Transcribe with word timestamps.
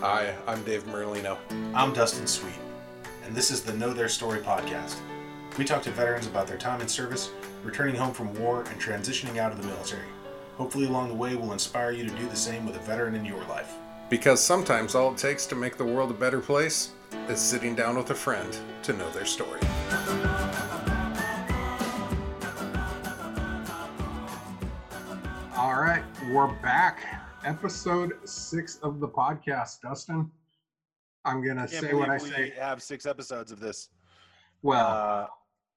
Hi, 0.00 0.32
I'm 0.46 0.62
Dave 0.62 0.84
Merlino. 0.84 1.36
I'm 1.74 1.92
Dustin 1.92 2.28
Sweet, 2.28 2.54
and 3.24 3.34
this 3.34 3.50
is 3.50 3.62
the 3.62 3.72
Know 3.72 3.92
Their 3.92 4.08
Story 4.08 4.38
podcast. 4.38 4.94
We 5.58 5.64
talk 5.64 5.82
to 5.82 5.90
veterans 5.90 6.28
about 6.28 6.46
their 6.46 6.56
time 6.56 6.80
in 6.80 6.86
service, 6.86 7.32
returning 7.64 7.96
home 7.96 8.14
from 8.14 8.32
war, 8.38 8.62
and 8.70 8.80
transitioning 8.80 9.38
out 9.38 9.50
of 9.50 9.60
the 9.60 9.66
military. 9.66 10.06
Hopefully, 10.56 10.86
along 10.86 11.08
the 11.08 11.16
way, 11.16 11.34
we'll 11.34 11.52
inspire 11.52 11.90
you 11.90 12.04
to 12.08 12.14
do 12.14 12.28
the 12.28 12.36
same 12.36 12.64
with 12.64 12.76
a 12.76 12.78
veteran 12.78 13.16
in 13.16 13.24
your 13.24 13.42
life. 13.46 13.74
Because 14.08 14.40
sometimes 14.40 14.94
all 14.94 15.10
it 15.10 15.18
takes 15.18 15.46
to 15.46 15.56
make 15.56 15.76
the 15.76 15.84
world 15.84 16.12
a 16.12 16.14
better 16.14 16.40
place 16.40 16.92
is 17.28 17.40
sitting 17.40 17.74
down 17.74 17.96
with 17.96 18.10
a 18.10 18.14
friend 18.14 18.56
to 18.84 18.92
know 18.92 19.10
their 19.10 19.26
story. 19.26 19.60
All 25.56 25.74
right, 25.74 26.04
we're 26.32 26.46
back. 26.62 27.27
Episode 27.48 28.12
six 28.28 28.76
of 28.82 29.00
the 29.00 29.08
podcast. 29.08 29.80
Dustin, 29.80 30.30
I'm 31.24 31.42
gonna 31.42 31.66
Can't 31.66 31.70
say 31.86 31.94
what 31.94 32.10
I 32.10 32.18
say. 32.18 32.52
we 32.54 32.60
have 32.60 32.82
six 32.82 33.06
episodes 33.06 33.50
of 33.50 33.58
this. 33.58 33.88
Well, 34.60 34.86
Uh, 34.86 35.26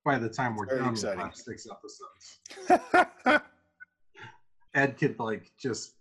by 0.04 0.18
the 0.18 0.28
time 0.28 0.58
we're 0.58 0.66
very 0.66 0.82
done, 0.82 0.94
we'll 1.02 1.18
have 1.18 1.34
six 1.34 1.66
episodes. 1.72 3.42
Ed 4.74 4.98
could 4.98 5.18
like 5.18 5.50
just 5.58 5.94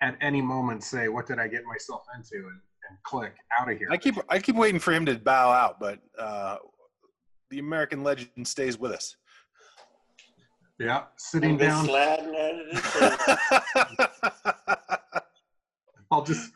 at 0.00 0.16
any 0.20 0.42
moment 0.42 0.82
say, 0.82 1.06
"What 1.06 1.26
did 1.26 1.38
I 1.38 1.46
get 1.46 1.62
myself 1.66 2.02
into?" 2.16 2.38
and, 2.48 2.60
and 2.88 2.98
click 3.04 3.36
out 3.60 3.70
of 3.70 3.78
here. 3.78 3.86
I 3.92 3.98
keep 3.98 4.16
I 4.28 4.40
keep 4.40 4.56
waiting 4.56 4.80
for 4.80 4.92
him 4.92 5.06
to 5.06 5.14
bow 5.14 5.52
out, 5.52 5.78
but 5.78 6.00
uh, 6.18 6.56
the 7.50 7.60
American 7.60 8.02
legend 8.02 8.44
stays 8.44 8.76
with 8.76 8.90
us. 8.90 9.14
yeah, 10.80 11.04
sitting 11.16 11.52
I'm 11.52 11.58
down. 11.58 11.84
sliding 11.90 12.34
out 12.34 12.60
of 12.60 12.66
this. 12.72 12.82
I'll 16.10 16.24
just 16.24 16.52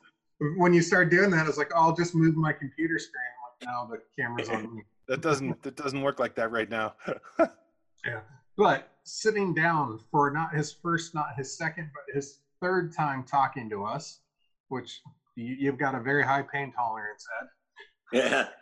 when 0.56 0.72
you 0.72 0.82
start 0.82 1.10
doing 1.10 1.30
that, 1.30 1.46
it's 1.46 1.58
like 1.58 1.72
I'll 1.74 1.94
just 1.94 2.14
move 2.14 2.36
my 2.36 2.52
computer 2.52 2.98
screen. 2.98 3.22
Like 3.60 3.68
now 3.68 3.88
the 3.90 3.98
camera's 4.18 4.48
on 4.48 4.74
me. 4.76 4.82
that 5.08 5.20
doesn't 5.20 5.62
that 5.62 5.76
doesn't 5.76 6.00
work 6.02 6.18
like 6.18 6.34
that 6.36 6.50
right 6.50 6.68
now. 6.68 6.94
Yeah, 8.06 8.20
but 8.56 8.88
sitting 9.04 9.52
down 9.52 10.00
for 10.10 10.30
not 10.30 10.54
his 10.54 10.72
first, 10.72 11.14
not 11.14 11.34
his 11.36 11.54
second, 11.54 11.90
but 11.94 12.14
his 12.14 12.38
third 12.62 12.94
time 12.94 13.24
talking 13.24 13.68
to 13.68 13.84
us, 13.84 14.20
which 14.68 15.02
you, 15.36 15.56
you've 15.58 15.78
got 15.78 15.94
a 15.94 16.00
very 16.00 16.24
high 16.24 16.42
pain 16.42 16.72
tolerance, 16.72 17.26
yeah. 18.12 18.20
Ed. 18.22 18.48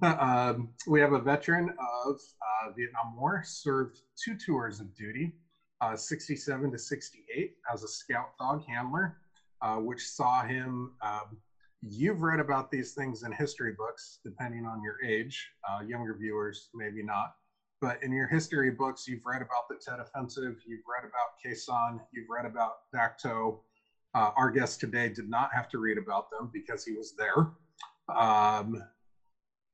Um, 0.00 0.68
we 0.86 1.00
have 1.00 1.12
a 1.12 1.18
veteran 1.18 1.70
of 1.70 2.14
uh, 2.14 2.70
Vietnam 2.76 3.16
War, 3.16 3.42
served 3.44 4.02
two 4.16 4.36
tours 4.36 4.78
of 4.78 4.94
duty, 4.94 5.32
uh, 5.80 5.96
67 5.96 6.70
to 6.70 6.78
68 6.78 7.56
as 7.72 7.82
a 7.82 7.88
scout 7.88 8.28
dog 8.38 8.62
handler, 8.64 9.16
uh, 9.62 9.76
which 9.76 10.06
saw 10.06 10.42
him. 10.42 10.92
Um, 11.02 11.38
you've 11.82 12.22
read 12.22 12.40
about 12.40 12.70
these 12.70 12.92
things 12.92 13.22
in 13.22 13.32
history 13.32 13.72
books, 13.76 14.18
depending 14.24 14.66
on 14.66 14.82
your 14.82 14.96
age. 15.04 15.48
Uh, 15.68 15.82
younger 15.82 16.16
viewers, 16.18 16.68
maybe 16.74 17.02
not. 17.02 17.34
But 17.80 18.02
in 18.02 18.12
your 18.12 18.26
history 18.26 18.70
books, 18.70 19.06
you've 19.06 19.24
read 19.24 19.42
about 19.42 19.68
the 19.68 19.76
Tet 19.76 20.00
Offensive, 20.00 20.56
you've 20.66 20.82
read 20.86 21.08
about 21.08 21.38
Sanh, 21.46 22.00
you've 22.12 22.28
read 22.28 22.44
about 22.44 22.78
Dak 22.92 23.18
To. 23.20 23.60
Uh, 24.14 24.30
our 24.36 24.50
guest 24.50 24.80
today 24.80 25.08
did 25.08 25.28
not 25.28 25.50
have 25.54 25.68
to 25.68 25.78
read 25.78 25.98
about 25.98 26.30
them 26.30 26.50
because 26.52 26.84
he 26.84 26.92
was 26.92 27.14
there. 27.16 27.52
Um, 28.16 28.82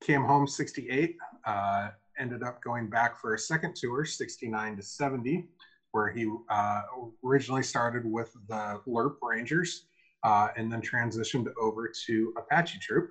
came 0.03 0.23
home 0.23 0.47
68, 0.47 1.17
uh, 1.47 1.89
ended 2.19 2.43
up 2.43 2.63
going 2.63 2.91
back 2.91 3.19
for 3.19 3.35
a 3.35 3.39
second 3.39 3.75
tour, 3.75 4.05
69 4.05 4.77
to 4.77 4.83
70, 4.83 5.49
where 5.95 6.11
he 6.11 6.29
uh, 6.49 6.83
originally 7.25 7.63
started 7.63 8.05
with 8.05 8.33
the 8.49 8.81
LRRP 8.89 9.15
Rangers 9.23 9.85
uh, 10.25 10.49
and 10.57 10.71
then 10.71 10.83
transitioned 10.83 11.47
over 11.61 11.91
to 12.07 12.35
Apache 12.37 12.81
Troop 12.81 13.11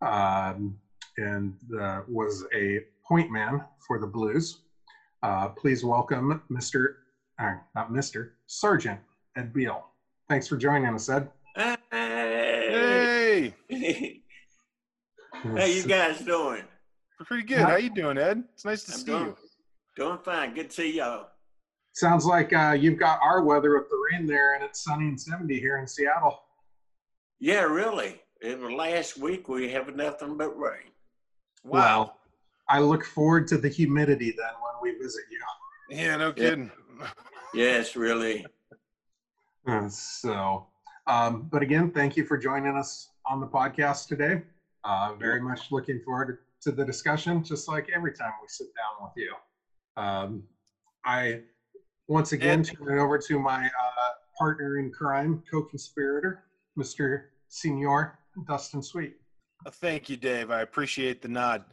um, 0.00 0.78
and 1.18 1.54
uh, 1.78 2.00
was 2.08 2.46
a 2.54 2.80
point 3.06 3.30
man 3.30 3.62
for 3.86 4.00
the 4.00 4.06
Blues. 4.06 4.60
Uh, 5.22 5.48
please 5.48 5.84
welcome 5.84 6.40
Mr. 6.50 6.94
Uh, 7.38 7.56
not 7.74 7.92
Mr. 7.92 8.30
Sergeant 8.46 8.98
Ed 9.36 9.52
Beal. 9.52 9.84
Thanks 10.30 10.48
for 10.48 10.56
joining 10.56 10.94
us, 10.94 11.10
Ed. 11.10 11.28
Hey. 11.90 13.52
hey, 13.68 14.22
How 15.34 15.64
you 15.66 15.82
guys 15.82 16.20
doing? 16.20 16.62
we're 17.20 17.26
pretty 17.26 17.42
good. 17.46 17.58
How 17.58 17.76
you 17.76 17.90
doing, 17.90 18.16
Ed? 18.16 18.42
It's 18.54 18.64
nice 18.64 18.84
to 18.84 18.92
I'm 18.92 18.98
see 18.98 19.04
doing, 19.04 19.26
you. 19.26 19.36
doing 19.96 20.18
fine. 20.24 20.54
Good 20.54 20.70
to 20.70 20.74
see 20.76 20.96
y'all. 20.96 21.28
Sounds 21.96 22.26
like 22.26 22.52
uh, 22.52 22.76
you've 22.78 22.98
got 22.98 23.18
our 23.22 23.42
weather 23.42 23.78
with 23.78 23.88
the 23.88 23.96
rain 24.12 24.26
there, 24.26 24.54
and 24.54 24.62
it's 24.62 24.84
sunny 24.84 25.06
and 25.06 25.18
70 25.18 25.58
here 25.58 25.78
in 25.78 25.86
Seattle. 25.86 26.42
Yeah, 27.40 27.62
really. 27.62 28.20
In 28.42 28.60
the 28.60 28.68
last 28.68 29.16
week, 29.16 29.48
we 29.48 29.70
have 29.70 29.96
nothing 29.96 30.36
but 30.36 30.50
rain. 30.58 30.90
Wow. 31.64 31.70
Well, 31.72 32.18
I 32.68 32.80
look 32.80 33.02
forward 33.02 33.48
to 33.48 33.56
the 33.56 33.70
humidity 33.70 34.30
then 34.36 34.52
when 34.60 34.74
we 34.82 35.02
visit 35.02 35.22
you. 35.30 35.38
Yeah, 35.88 36.16
no 36.16 36.34
kidding. 36.34 36.70
Yes, 37.54 37.96
really. 37.96 38.44
Uh, 39.66 39.88
So, 39.88 40.66
um, 41.08 41.48
but 41.50 41.60
again, 41.60 41.90
thank 41.90 42.16
you 42.16 42.24
for 42.24 42.36
joining 42.38 42.76
us 42.76 43.08
on 43.24 43.40
the 43.40 43.46
podcast 43.48 44.06
today. 44.06 44.42
Uh, 44.84 45.14
very 45.14 45.40
much 45.40 45.72
looking 45.72 46.00
forward 46.04 46.38
to 46.60 46.70
the 46.70 46.84
discussion, 46.84 47.42
just 47.42 47.66
like 47.66 47.88
every 47.92 48.12
time 48.12 48.30
we 48.40 48.46
sit 48.46 48.68
down 48.76 49.08
with 49.08 49.12
you. 49.16 49.34
Um, 50.00 50.44
I 51.04 51.40
once 52.08 52.32
again 52.32 52.60
And- 52.60 52.66
turn 52.66 52.98
it 52.98 53.02
over 53.02 53.18
to 53.18 53.38
my 53.38 53.66
uh, 53.66 54.12
partner 54.38 54.78
in 54.78 54.92
crime, 54.92 55.42
co-conspirator, 55.50 56.44
Mr. 56.78 57.24
Senior 57.48 58.18
Dustin 58.46 58.82
Sweet. 58.82 59.16
Uh, 59.64 59.70
Thank 59.70 60.08
you, 60.08 60.16
Dave. 60.16 60.50
I 60.50 60.60
appreciate 60.60 61.22
the 61.22 61.28
nod. 61.28 61.64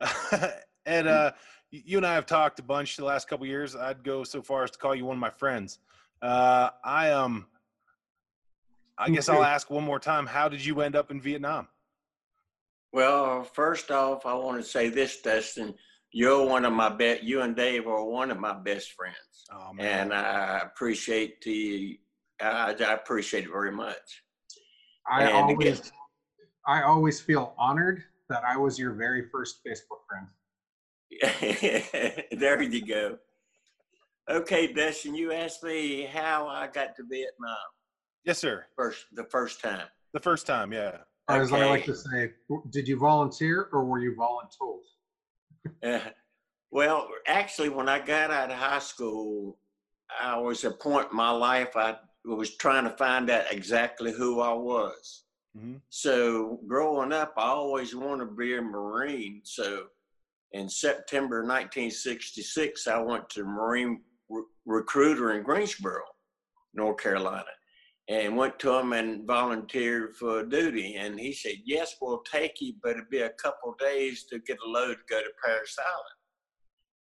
and 0.86 1.08
uh, 1.08 1.32
you 1.70 1.96
and 1.96 2.06
I 2.06 2.14
have 2.14 2.26
talked 2.26 2.58
a 2.60 2.62
bunch 2.62 2.96
the 2.96 3.04
last 3.04 3.28
couple 3.28 3.46
years. 3.46 3.74
I'd 3.74 4.04
go 4.04 4.22
so 4.24 4.42
far 4.42 4.64
as 4.64 4.70
to 4.72 4.78
call 4.78 4.94
you 4.94 5.04
one 5.04 5.16
of 5.16 5.20
my 5.20 5.30
friends. 5.30 5.78
Uh, 6.22 6.70
I 6.84 7.10
um, 7.10 7.46
I 8.96 9.10
guess 9.10 9.28
I'll 9.28 9.42
ask 9.44 9.70
one 9.70 9.84
more 9.84 9.98
time. 9.98 10.26
How 10.26 10.48
did 10.48 10.64
you 10.64 10.80
end 10.80 10.94
up 10.94 11.10
in 11.10 11.20
Vietnam? 11.20 11.68
Well, 12.92 13.42
first 13.42 13.90
off, 13.90 14.24
I 14.24 14.34
want 14.34 14.62
to 14.62 14.68
say 14.68 14.88
this, 14.88 15.20
Dustin. 15.20 15.74
You're 16.16 16.46
one 16.46 16.64
of 16.64 16.72
my 16.72 16.88
best. 16.90 17.24
You 17.24 17.40
and 17.40 17.56
Dave 17.56 17.88
are 17.88 18.04
one 18.04 18.30
of 18.30 18.38
my 18.38 18.52
best 18.52 18.92
friends, 18.92 19.16
Oh 19.52 19.72
and 19.80 20.14
I 20.14 20.60
appreciate 20.60 21.42
the. 21.42 21.98
I, 22.40 22.72
I 22.72 22.92
appreciate 22.92 23.44
it 23.46 23.50
very 23.50 23.72
much. 23.72 24.22
I 25.10 25.24
And 25.24 25.32
always, 25.34 25.80
again- 25.80 25.90
I 26.68 26.82
always 26.82 27.20
feel 27.20 27.52
honored 27.58 28.04
that 28.28 28.44
I 28.44 28.56
was 28.56 28.78
your 28.78 28.92
very 28.92 29.28
first 29.32 29.60
Facebook 29.66 30.02
friend. 30.08 30.28
there 32.40 32.62
you 32.62 32.86
go. 32.86 33.18
Okay, 34.30 34.72
Dustin, 34.72 35.16
you 35.16 35.32
asked 35.32 35.64
me 35.64 36.02
how 36.04 36.46
I 36.46 36.68
got 36.68 36.94
to 36.96 37.02
Vietnam 37.10 37.56
yes, 38.24 38.38
sir. 38.38 38.66
first 38.76 39.06
the 39.14 39.24
first 39.24 39.60
time. 39.60 39.86
The 40.12 40.20
first 40.20 40.46
time, 40.46 40.72
yeah. 40.72 40.98
Or 41.28 41.36
as 41.42 41.52
I 41.52 41.66
like 41.66 41.84
to 41.86 41.94
say, 41.96 42.30
did 42.70 42.86
you 42.86 42.98
volunteer 42.98 43.68
or 43.72 43.84
were 43.84 43.98
you 43.98 44.14
voluntold? 44.14 44.82
Uh, 45.82 46.00
well, 46.70 47.08
actually, 47.26 47.68
when 47.68 47.88
I 47.88 47.98
got 47.98 48.30
out 48.30 48.50
of 48.50 48.56
high 48.56 48.78
school, 48.78 49.58
I 50.20 50.36
was 50.38 50.64
at 50.64 50.72
a 50.72 50.76
point 50.76 51.08
in 51.10 51.16
my 51.16 51.30
life 51.30 51.76
I 51.76 51.96
was 52.24 52.56
trying 52.56 52.84
to 52.84 52.96
find 52.96 53.30
out 53.30 53.52
exactly 53.52 54.12
who 54.12 54.40
I 54.40 54.52
was. 54.52 55.24
Mhm. 55.56 55.80
So 55.88 56.60
growing 56.66 57.12
up, 57.12 57.34
I 57.36 57.46
always 57.48 57.94
wanted 57.94 58.26
to 58.26 58.30
be 58.32 58.56
a 58.56 58.62
Marine. 58.62 59.40
So 59.44 59.86
in 60.52 60.68
September 60.68 61.42
1966, 61.42 62.86
I 62.86 62.98
went 62.98 63.28
to 63.30 63.44
Marine 63.44 64.02
re- 64.28 64.42
recruiter 64.66 65.32
in 65.32 65.42
Greensboro, 65.42 66.02
North 66.74 66.98
Carolina, 66.98 67.44
and 68.08 68.36
went 68.36 68.58
to 68.58 68.74
him 68.74 68.92
and 68.92 69.26
volunteered 69.26 70.14
for 70.16 70.44
duty. 70.44 70.96
And 70.96 71.18
he 71.18 71.32
said, 71.32 71.56
"Yes, 71.64 71.96
we'll 72.00 72.22
take 72.22 72.60
you, 72.60 72.74
but 72.82 72.92
it'd 72.92 73.10
be 73.10 73.20
a 73.20 73.30
couple 73.30 73.74
days 73.78 74.24
to 74.24 74.38
get 74.40 74.58
a 74.64 74.68
load 74.68 74.96
to 74.96 75.02
go 75.08 75.20
to 75.20 75.30
Parris 75.42 75.78
Island." 75.78 76.18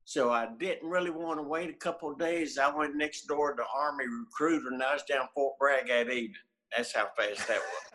So 0.06 0.32
I 0.32 0.48
didn't 0.60 0.90
really 0.90 1.10
want 1.12 1.40
to 1.40 1.44
wait 1.44 1.70
a 1.70 1.74
couple 1.74 2.12
of 2.12 2.20
days. 2.20 2.58
I 2.58 2.74
went 2.74 2.96
next 2.96 3.26
door 3.26 3.52
to 3.52 3.64
the 3.64 3.68
Army 3.74 4.06
recruiter, 4.06 4.70
and 4.70 4.84
I 4.84 4.94
was 4.94 5.04
down 5.04 5.28
Fort 5.34 5.58
Bragg 5.60 5.90
at 5.90 6.10
evening. 6.10 6.34
That's 6.76 6.94
how 6.94 7.10
fast 7.18 7.48
that 7.48 7.60
was. 7.60 7.64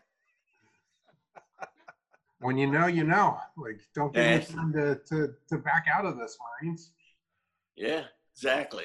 When 2.41 2.57
you 2.57 2.69
know, 2.69 2.87
you 2.87 3.03
know. 3.03 3.37
Like, 3.57 3.81
don't 3.97 4.15
me 4.15 4.39
time 4.39 4.73
to, 4.73 5.01
to, 5.09 5.35
to 5.49 5.59
back 5.59 5.87
out 5.93 6.07
of 6.07 6.19
this, 6.19 6.39
Marines. 6.63 6.93
Yeah, 7.75 8.05
exactly. 8.33 8.85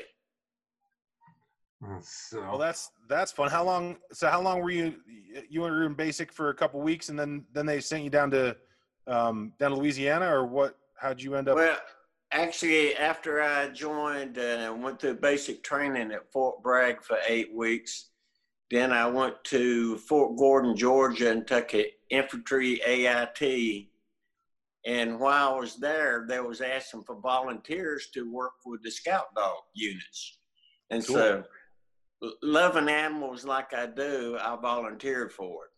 Uh, 1.83 2.00
So, 2.01 2.41
Well, 2.41 2.57
that's 2.57 2.91
that's 3.09 3.31
fun. 3.31 3.50
How 3.50 3.63
long? 3.63 3.97
So, 4.12 4.30
how 4.30 4.41
long 4.41 4.62
were 4.62 4.69
you? 4.71 4.95
You 5.50 5.62
were 5.62 5.83
in 5.85 5.94
basic 5.94 6.31
for 6.31 6.50
a 6.50 6.53
couple 6.53 6.80
weeks, 6.81 7.09
and 7.09 7.18
then 7.19 7.45
then 7.53 7.65
they 7.65 7.80
sent 7.80 8.03
you 8.03 8.09
down 8.09 8.31
to 8.31 8.56
um, 9.07 9.53
down 9.59 9.71
to 9.71 9.77
Louisiana, 9.77 10.27
or 10.33 10.45
what? 10.45 10.77
How'd 10.97 11.21
you 11.21 11.35
end 11.35 11.50
up? 11.50 11.56
Well, 11.56 11.77
actually, 12.31 12.95
after 12.95 13.41
I 13.41 13.68
joined 13.69 14.38
and 14.38 14.81
went 14.83 15.00
through 15.01 15.15
basic 15.15 15.63
training 15.63 16.12
at 16.12 16.31
Fort 16.31 16.62
Bragg 16.63 17.03
for 17.03 17.18
eight 17.27 17.53
weeks, 17.53 18.09
Then 18.71 18.91
I 18.94 19.06
went 19.06 19.44
to 19.45 19.97
Fort 19.97 20.35
Gordon, 20.38 20.75
Georgia, 20.75 21.30
and 21.31 21.45
took 21.45 21.74
an 21.74 21.85
infantry 22.09 22.81
AIT. 22.85 23.89
And 24.85 25.19
while 25.19 25.53
I 25.56 25.59
was 25.59 25.75
there, 25.77 26.25
they 26.27 26.39
was 26.39 26.59
asking 26.62 27.03
for 27.03 27.15
volunteers 27.21 28.07
to 28.13 28.31
work 28.31 28.53
with 28.65 28.81
the 28.83 28.89
scout 28.91 29.27
dog 29.35 29.57
units. 29.75 30.39
And 30.89 31.06
Cool. 31.06 31.15
so, 31.15 31.38
l- 31.38 31.44
loving 32.42 32.90
animals 32.90 33.46
like 33.46 33.74
I 33.74 33.88
do, 33.88 34.38
I 34.40 34.56
volunteered 34.56 35.31
for 35.31 35.66
it. 35.66 35.72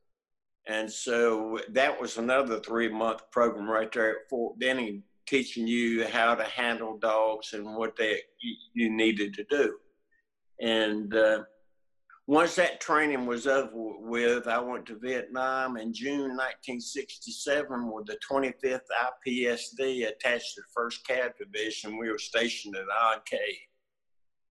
And 0.67 0.91
so 0.91 1.59
that 1.73 1.99
was 1.99 2.17
another 2.17 2.59
three 2.59 2.89
month 2.89 3.21
program 3.31 3.69
right 3.69 3.91
there 3.91 4.11
at 4.11 4.29
Fort 4.29 4.59
Benning, 4.59 5.03
teaching 5.27 5.67
you 5.67 6.07
how 6.07 6.35
to 6.35 6.43
handle 6.43 6.97
dogs 6.97 7.53
and 7.53 7.75
what 7.75 7.95
they 7.95 8.19
you, 8.73 8.89
needed 8.89 9.33
to 9.35 9.43
do. 9.49 9.75
And 10.59 11.15
uh, 11.15 11.43
once 12.27 12.55
that 12.55 12.81
training 12.81 13.27
was 13.27 13.45
over 13.45 13.69
with, 13.73 14.47
I 14.47 14.57
went 14.59 14.87
to 14.87 14.97
Vietnam 14.97 15.77
in 15.77 15.93
June 15.93 16.35
1967 16.35 17.91
with 17.91 18.07
the 18.07 18.17
25th 18.27 18.79
IPSD 19.27 20.07
attached 20.07 20.55
to 20.55 20.61
the 20.61 20.81
1st 20.81 20.97
Cav 21.07 21.31
Division. 21.37 21.99
We 21.99 22.09
were 22.09 22.17
stationed 22.17 22.75
at 22.75 22.81
An 22.81 23.21
Khe. 23.29 23.57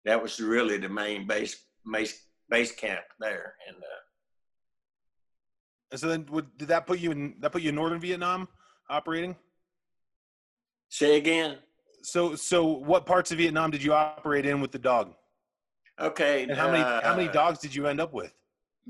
That 0.05 0.21
was 0.21 0.39
really 0.39 0.77
the 0.77 0.89
main 0.89 1.25
base 1.25 1.64
base, 1.91 2.19
base 2.49 2.71
camp 2.71 3.03
there. 3.19 3.55
And 3.67 3.77
uh, 3.77 4.01
And 5.91 5.99
so 5.99 6.07
then, 6.07 6.25
would, 6.31 6.57
did 6.57 6.67
that 6.69 6.85
put 6.87 6.99
you 6.99 7.11
in? 7.11 7.35
That 7.39 7.51
put 7.51 7.61
you 7.61 7.69
in 7.69 7.75
northern 7.75 7.99
Vietnam 7.99 8.47
operating? 8.89 9.35
say 10.89 11.17
again. 11.17 11.57
So, 12.03 12.35
so 12.35 12.63
what 12.65 13.05
parts 13.05 13.31
of 13.31 13.39
Vietnam 13.39 13.71
did 13.71 13.83
you 13.83 13.93
operate 13.93 14.45
in 14.45 14.61
with 14.61 14.71
the 14.71 14.79
dog? 14.79 15.13
Okay. 15.99 16.43
And 16.43 16.51
how 16.51 16.69
many 16.71 16.83
how 16.83 17.15
many 17.15 17.29
uh, 17.29 17.33
dogs 17.33 17.59
did 17.59 17.73
you 17.73 17.87
end 17.87 17.99
up 17.99 18.13
with? 18.13 18.33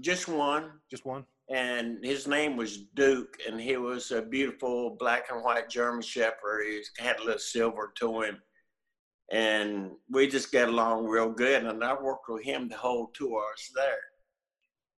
Just 0.01 0.27
one. 0.27 0.71
Just 0.89 1.05
one. 1.05 1.25
and 1.49 2.03
his 2.03 2.27
name 2.27 2.57
was 2.57 2.85
Duke, 2.95 3.37
and 3.47 3.61
he 3.61 3.77
was 3.77 4.11
a 4.11 4.21
beautiful 4.21 4.95
black 4.99 5.25
and 5.31 5.43
white 5.43 5.69
German 5.69 6.01
Shepherd. 6.01 6.63
He 6.65 6.81
had 6.97 7.19
a 7.19 7.23
little 7.23 7.39
silver 7.39 7.93
to 7.99 8.21
him, 8.23 8.41
and 9.31 9.91
we 10.09 10.27
just 10.27 10.51
got 10.51 10.69
along 10.69 11.05
real 11.05 11.29
good. 11.29 11.63
And 11.63 11.83
I 11.83 11.93
worked 11.93 12.29
with 12.29 12.43
him 12.43 12.69
the 12.69 12.77
whole 12.77 13.07
two 13.13 13.35
hours 13.35 13.71
there. 13.75 13.97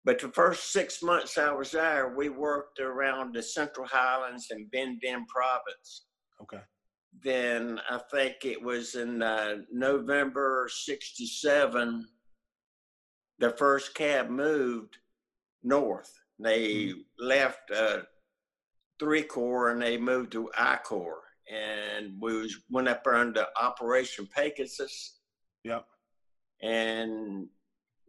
But 0.04 0.20
the 0.20 0.30
first 0.30 0.72
six 0.72 1.02
months 1.02 1.38
I 1.38 1.52
was 1.52 1.72
there, 1.72 2.16
we 2.16 2.30
worked 2.30 2.80
around 2.80 3.34
the 3.34 3.42
Central 3.42 3.88
Highlands 3.88 4.48
and 4.52 4.70
Binh 4.72 5.00
Dinh 5.04 5.28
Province. 5.28 6.06
Okay. 6.42 6.62
Then 7.24 7.80
I 7.90 8.00
think 8.12 8.38
it 8.44 8.62
was 8.62 8.96
in 8.96 9.24
uh, 9.24 9.58
November 9.72 10.70
'67. 10.72 12.06
The 13.40 13.50
first 13.52 13.96
Cav 13.96 14.30
moved 14.30 14.98
north. 15.64 16.12
They 16.40 16.94
left 17.18 17.72
uh, 17.76 18.00
three 19.00 19.24
corps 19.24 19.72
and 19.72 19.82
they 19.82 19.98
moved 19.98 20.34
to 20.34 20.50
I 20.58 20.78
corps, 20.78 21.24
and 21.52 22.14
we 22.20 22.38
was 22.38 22.58
went 22.70 22.88
up 22.88 23.04
there 23.04 23.16
under 23.16 23.46
Operation 23.62 24.28
Pegasus. 24.36 25.20
Yep. 25.64 25.86
And 26.62 27.48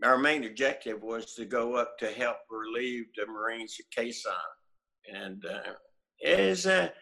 our 0.05 0.19
main 0.19 0.45
objective 0.45 1.03
was 1.03 1.35
to 1.35 1.45
go 1.45 1.75
up 1.77 1.99
to 1.99 2.11
help 2.11 2.37
relieve 2.51 3.07
the 3.17 3.27
Marines 3.27 3.77
at 3.81 3.87
Khe 4.05 4.11
Sanh, 4.11 5.15
and 5.15 5.45
uh, 5.45 5.73
it 6.21 6.41
is 6.41 6.67
a 6.67 6.93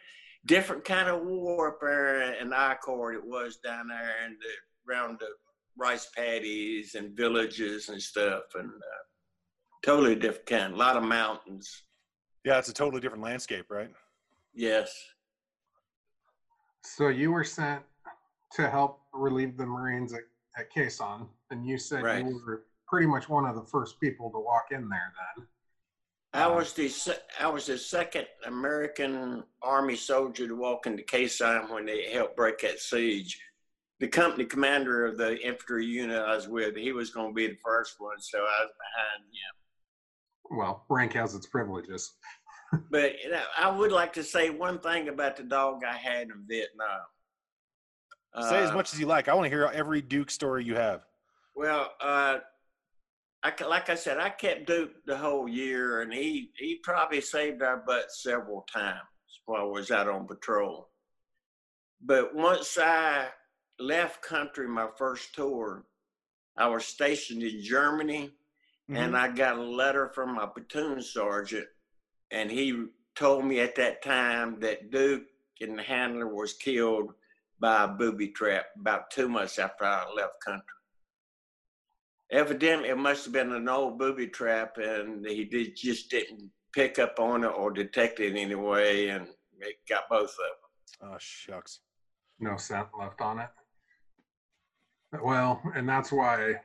different 0.47 0.85
kind 0.85 1.09
of 1.09 1.23
war 1.25 1.69
up 1.69 1.79
there 1.81 2.35
in 2.35 2.53
I 2.53 2.75
corps. 2.75 3.13
It 3.13 3.25
was 3.25 3.59
down 3.65 3.89
there 3.89 4.15
and 4.25 4.37
the, 4.41 4.93
around 4.93 5.19
the 5.19 5.29
rice 5.77 6.09
paddies 6.17 6.95
and 6.95 7.17
villages 7.17 7.89
and 7.89 8.01
stuff, 8.01 8.43
and 8.55 8.69
uh, 8.69 9.03
totally 9.85 10.15
different 10.15 10.47
kind. 10.47 10.75
A 10.75 10.77
lot 10.77 10.97
of 10.97 11.03
mountains. 11.03 11.83
Yeah, 12.45 12.59
it's 12.59 12.69
a 12.69 12.75
totally 12.75 13.01
different 13.01 13.25
landscape, 13.25 13.67
right? 13.71 13.91
Yes. 14.55 14.95
So 16.85 17.09
you 17.09 17.33
were 17.33 17.45
sent 17.45 17.83
to 18.53 18.69
help 18.69 19.01
relieve 19.13 19.57
the 19.57 19.67
Marines 19.67 20.13
at, 20.13 20.21
at 20.59 20.71
Khe 20.71 20.87
Sanh, 20.87 21.27
and 21.51 21.67
you 21.67 21.79
said 21.79 22.05
Right. 22.05 22.25
you 22.25 22.41
were 22.47 22.67
pretty 22.87 23.07
much 23.07 23.29
one 23.29 23.47
of 23.47 23.57
the 23.57 23.65
first 23.65 23.99
people 24.01 24.31
to 24.31 24.39
walk 24.39 24.67
in 24.71 24.89
there 24.89 25.13
then. 25.37 25.47
I 26.35 26.45
uh, 26.45 26.55
was 26.55 26.73
the 26.73 26.89
se- 26.89 27.23
I 27.41 27.49
was 27.49 27.67
the 27.67 27.79
second 27.79 28.27
American 28.47 29.45
Army 29.63 29.97
soldier 29.97 30.47
to 30.47 30.55
walk 30.55 30.87
into 30.87 31.03
Khe 31.03 31.25
Sanh 31.25 31.71
when 31.71 31.87
they 31.87 32.11
helped 32.13 32.37
break 32.37 32.61
that 32.61 32.81
siege. 32.81 33.41
The 34.01 34.09
company 34.09 34.45
commander 34.45 35.07
of 35.07 35.17
the 35.17 35.41
infantry 35.41 35.87
unit 35.87 36.19
I 36.21 36.35
was 36.35 36.49
with, 36.49 36.77
he 36.77 36.93
was 36.93 37.11
going 37.11 37.31
to 37.31 37.35
be 37.35 37.47
the 37.47 37.59
first 37.65 37.95
one, 37.99 38.21
so 38.21 38.39
I 38.39 38.43
was 38.43 38.71
behind 38.79 39.25
him. 39.33 40.59
Well, 40.59 40.85
rank 40.91 41.15
has 41.15 41.35
its 41.35 41.47
privileges. 41.47 42.13
But 42.91 43.23
you 43.23 43.31
know, 43.31 43.43
I 43.57 43.71
would 43.71 43.93
like 43.93 44.13
to 44.15 44.25
say 44.25 44.51
one 44.51 44.79
thing 44.81 45.09
about 45.09 45.37
the 45.37 45.43
dog 45.45 45.83
I 45.85 45.97
had 45.97 46.29
in 46.29 46.45
Vietnam. 46.47 47.01
Say 48.49 48.63
as 48.63 48.71
Uh, 48.71 48.75
much 48.75 48.93
as 48.93 48.99
you 49.01 49.07
like. 49.07 49.29
I 49.29 49.35
want 49.35 49.45
to 49.47 49.49
hear 49.51 49.65
every 49.73 50.03
Duke 50.03 50.31
story 50.31 50.65
you 50.65 50.75
have. 50.75 51.03
Well, 51.55 51.93
uh, 52.01 52.39
I, 53.45 53.53
like 53.65 53.91
I 53.91 53.95
said, 53.95 54.19
I 54.19 54.31
kept 54.31 54.67
Duke 54.67 55.05
the 55.07 55.17
whole 55.17 55.49
year, 55.49 56.01
and 56.01 56.13
he 56.13 56.51
he 56.57 56.77
probably 56.83 57.21
saved 57.21 57.63
our 57.63 57.77
butts 57.77 58.23
several 58.23 58.67
times 58.73 59.01
while 59.47 59.61
I 59.61 59.65
was 59.65 59.91
out 59.91 60.09
on 60.09 60.27
patrol. 60.27 60.89
But 62.01 62.35
once 62.35 62.77
I 62.79 63.29
left 63.79 64.23
country, 64.23 64.67
my 64.67 64.89
first 64.99 65.35
tour, 65.35 65.85
I 66.57 66.67
was 66.69 66.85
stationed 66.85 67.43
in 67.43 67.63
Germany, 67.63 68.33
and 68.89 69.17
I 69.17 69.29
got 69.29 69.59
a 69.59 69.63
letter 69.63 70.09
from 70.15 70.35
my 70.35 70.47
platoon 70.47 71.01
sergeant, 71.03 71.67
and 72.35 72.51
he 72.51 72.87
told 73.15 73.45
me 73.45 73.61
at 73.61 73.77
that 73.77 74.03
time 74.03 74.59
that 74.61 74.91
Duke 74.91 75.23
and 75.61 75.79
the 75.79 75.83
handler 75.83 76.27
was 76.27 76.53
killed 76.55 77.13
by 77.61 77.85
a 77.85 77.89
booby 77.89 78.29
trap 78.29 78.67
about 78.79 79.11
two 79.11 79.29
months 79.29 79.59
after 79.59 79.85
I 79.85 80.05
left 80.15 80.45
country. 80.45 80.65
Evidently, 82.33 82.89
it 82.89 82.99
must 82.99 83.25
have 83.25 83.33
been 83.33 83.53
an 83.53 83.69
old 83.69 83.99
booby 83.99 84.27
trap, 84.27 84.79
and 84.79 85.25
he 85.25 85.45
did, 85.45 85.77
just 85.77 86.11
didn't 86.11 86.51
pick 86.73 86.99
up 86.99 87.21
on 87.21 87.45
it 87.45 87.53
or 87.57 87.71
detect 87.71 88.19
it 88.19 88.37
anyway, 88.37 89.07
and 89.09 89.29
it 89.61 89.77
got 89.89 90.09
both 90.11 90.31
of 90.31 91.01
them. 91.01 91.13
oh 91.13 91.17
shucks. 91.21 91.81
No 92.41 92.57
scent 92.57 92.89
left 92.99 93.21
on 93.21 93.39
it. 93.39 93.49
Well, 95.23 95.63
and 95.77 95.89
that's 95.89 96.11
why 96.11 96.57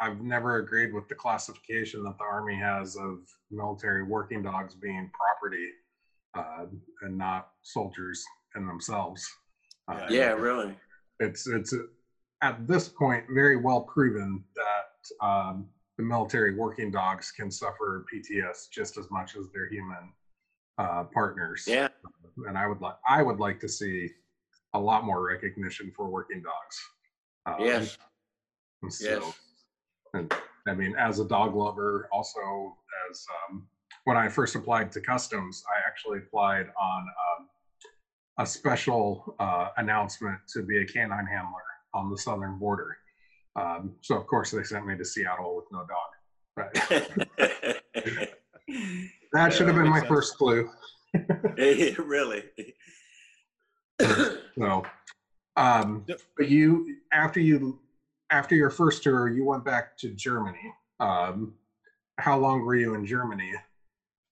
I've 0.00 0.20
never 0.20 0.56
agreed 0.56 0.92
with 0.92 1.08
the 1.08 1.14
classification 1.14 2.02
that 2.04 2.18
the 2.18 2.24
Army 2.24 2.56
has 2.56 2.96
of 2.96 3.18
military 3.50 4.02
working 4.04 4.42
dogs 4.42 4.74
being 4.74 5.10
property 5.12 5.68
uh, 6.34 6.66
and 7.02 7.18
not 7.18 7.48
soldiers 7.62 8.24
in 8.56 8.66
themselves. 8.66 9.28
Uh, 9.88 10.06
Yeah, 10.10 10.32
really. 10.32 10.74
it's 11.20 11.46
it's 11.48 11.72
uh, 11.72 11.78
at 12.42 12.66
this 12.66 12.88
point 12.88 13.24
very 13.32 13.56
well 13.56 13.80
proven 13.82 14.44
that 14.54 15.26
um, 15.26 15.68
the 15.96 16.04
military 16.04 16.54
working 16.54 16.90
dogs 16.90 17.32
can 17.32 17.50
suffer 17.50 18.04
PTS 18.12 18.70
just 18.70 18.98
as 18.98 19.10
much 19.10 19.36
as 19.36 19.46
their 19.52 19.68
human 19.68 20.12
uh, 20.78 21.04
partners. 21.04 21.64
Yeah, 21.66 21.88
and 22.46 22.56
I 22.56 22.66
would 22.66 22.80
like 22.80 22.96
I 23.08 23.22
would 23.22 23.40
like 23.40 23.58
to 23.60 23.68
see 23.68 24.08
a 24.74 24.78
lot 24.78 25.04
more 25.04 25.26
recognition 25.26 25.90
for 25.96 26.08
working 26.08 26.42
dogs. 26.42 26.76
Um, 27.46 27.66
yes, 27.66 27.98
so, 28.90 29.04
yes. 29.04 29.40
I 30.66 30.74
mean, 30.74 30.94
as 30.98 31.20
a 31.20 31.24
dog 31.24 31.54
lover, 31.54 32.08
also 32.12 32.76
as 33.10 33.26
um, 33.50 33.66
when 34.04 34.16
I 34.16 34.28
first 34.28 34.54
applied 34.54 34.92
to 34.92 35.00
customs, 35.00 35.64
I 35.68 35.86
actually 35.86 36.18
applied 36.18 36.66
on 36.80 37.00
um, 37.00 37.48
a 38.38 38.46
special 38.46 39.34
uh, 39.38 39.68
announcement 39.76 40.38
to 40.54 40.62
be 40.62 40.78
a 40.78 40.86
canine 40.86 41.26
handler 41.26 41.62
on 41.94 42.10
the 42.10 42.18
southern 42.18 42.58
border. 42.58 42.96
Um, 43.56 43.94
so 44.02 44.16
of 44.16 44.26
course 44.26 44.50
they 44.50 44.62
sent 44.62 44.86
me 44.86 44.96
to 44.96 45.04
Seattle 45.04 45.56
with 45.56 45.66
no 45.72 45.86
dog. 45.86 46.10
That 49.32 49.52
should 49.52 49.66
have 49.66 49.76
been 49.76 49.88
my 49.88 49.98
sense. 49.98 50.08
first 50.08 50.36
clue. 50.36 50.70
really. 51.98 52.44
So, 54.00 54.84
um, 55.56 56.06
but 56.36 56.48
you 56.48 56.96
after 57.12 57.40
you 57.40 57.78
after 58.30 58.54
your 58.54 58.70
first 58.70 59.02
tour, 59.02 59.28
you 59.28 59.44
went 59.44 59.64
back 59.64 59.96
to 59.98 60.10
Germany. 60.10 60.72
Um, 61.00 61.54
how 62.18 62.38
long 62.38 62.62
were 62.62 62.74
you 62.74 62.94
in 62.94 63.06
Germany, 63.06 63.52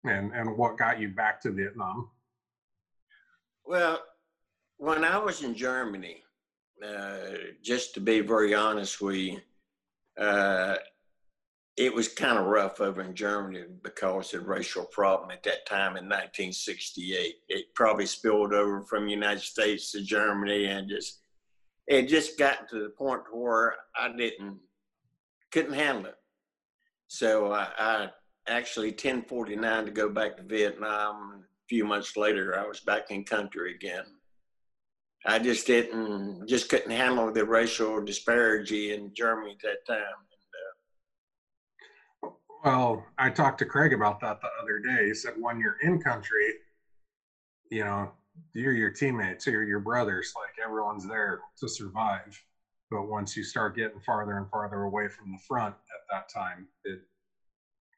and 0.05 0.33
and 0.33 0.57
what 0.57 0.79
got 0.79 1.01
you 1.01 1.09
back 1.09 1.41
to 1.43 1.51
Vietnam? 1.51 2.11
Well, 3.65 4.03
when 4.79 5.05
I 5.05 5.19
was 5.19 5.43
in 5.43 5.55
Germany, 5.55 6.23
uh, 6.85 7.19
just 7.63 7.95
to 7.95 8.01
be 8.01 8.21
very 8.21 8.55
honest 8.55 9.01
with 9.01 9.17
you, 9.17 9.41
uh, 10.19 10.77
it 11.77 11.95
was 11.95 12.09
kind 12.09 12.39
of 12.39 12.47
rough 12.47 12.81
over 12.81 13.03
in 13.03 13.15
Germany 13.15 13.65
because 13.83 14.33
of 14.33 14.43
the 14.43 14.47
racial 14.49 14.85
problem 14.87 15.31
at 15.31 15.43
that 15.43 15.67
time 15.67 15.97
in 15.97 16.05
1968. 16.05 17.35
It 17.49 17.75
probably 17.75 18.07
spilled 18.07 18.55
over 18.55 18.83
from 18.83 19.05
the 19.05 19.13
United 19.13 19.43
States 19.43 19.93
to 19.93 20.03
Germany 20.03 20.67
and 20.67 20.89
just 20.89 21.21
it 21.87 22.09
just 22.09 22.39
got 22.39 22.69
to 22.71 22.83
the 22.83 22.91
point 22.91 23.23
where 23.33 23.75
I 23.97 24.09
didn't 24.17 24.59
couldn't 25.53 25.75
handle 25.75 26.07
it. 26.07 26.17
So 27.09 27.53
I, 27.53 27.69
I 27.79 28.11
actually 28.49 28.91
1049 28.91 29.87
to 29.87 29.91
go 29.91 30.09
back 30.09 30.37
to 30.37 30.43
Vietnam. 30.43 31.45
A 31.45 31.67
few 31.69 31.85
months 31.85 32.17
later, 32.17 32.59
I 32.59 32.67
was 32.67 32.81
back 32.81 33.11
in 33.11 33.25
country 33.25 33.75
again. 33.75 34.05
I 35.25 35.39
just 35.39 35.67
didn't, 35.67 36.47
just 36.47 36.69
couldn't 36.69 36.91
handle 36.91 37.33
the 37.33 37.45
racial 37.45 38.05
disparity 38.05 38.93
in 38.93 39.13
Germany 39.15 39.57
at 39.65 39.79
that 39.87 39.93
time. 39.93 40.15
Uh, 42.25 42.31
well, 42.65 43.05
I 43.19 43.31
talked 43.31 43.59
to 43.59 43.65
Craig 43.65 43.93
about 43.93 44.21
that 44.21 44.41
the 44.41 44.49
other 44.61 44.79
day. 44.79 45.07
He 45.07 45.15
said 45.15 45.35
when 45.39 45.59
you're 45.59 45.79
in 45.83 46.01
country, 46.01 46.55
you 47.71 47.85
know, 47.85 48.13
you're 48.55 48.73
your 48.73 48.91
teammates, 48.91 49.47
you're 49.47 49.65
your 49.65 49.81
brothers, 49.81 50.33
like 50.37 50.65
everyone's 50.65 51.07
there 51.07 51.41
to 51.59 51.69
survive. 51.69 52.41
But 52.91 53.09
once 53.09 53.37
you 53.37 53.43
start 53.43 53.77
getting 53.77 54.01
farther 54.01 54.39
and 54.39 54.49
farther 54.49 54.83
away 54.83 55.09
from 55.09 55.33
the 55.33 55.39
front 55.47 55.75
at 55.75 56.15
that 56.17 56.29
time, 56.33 56.69
it 56.85 57.01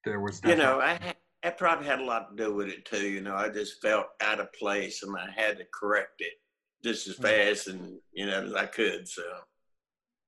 there 0.04 0.20
was 0.20 0.40
you 0.44 0.56
know 0.56 0.80
I 0.80 0.98
I 1.44 1.50
probably 1.50 1.86
had 1.86 2.00
a 2.00 2.04
lot 2.04 2.30
to 2.30 2.44
do 2.44 2.54
with 2.54 2.68
it 2.68 2.84
too. 2.84 3.08
You 3.08 3.20
know, 3.20 3.36
I 3.36 3.48
just 3.48 3.80
felt 3.80 4.06
out 4.20 4.40
of 4.40 4.52
place 4.52 5.02
and 5.02 5.14
I 5.16 5.30
had 5.34 5.58
to 5.58 5.64
correct 5.72 6.20
it 6.20 6.34
just 6.82 7.06
as 7.06 7.16
mm. 7.16 7.22
fast 7.22 7.68
and 7.68 7.98
you 8.12 8.26
know 8.26 8.44
as 8.44 8.54
I 8.54 8.66
could. 8.66 9.06
So. 9.06 9.22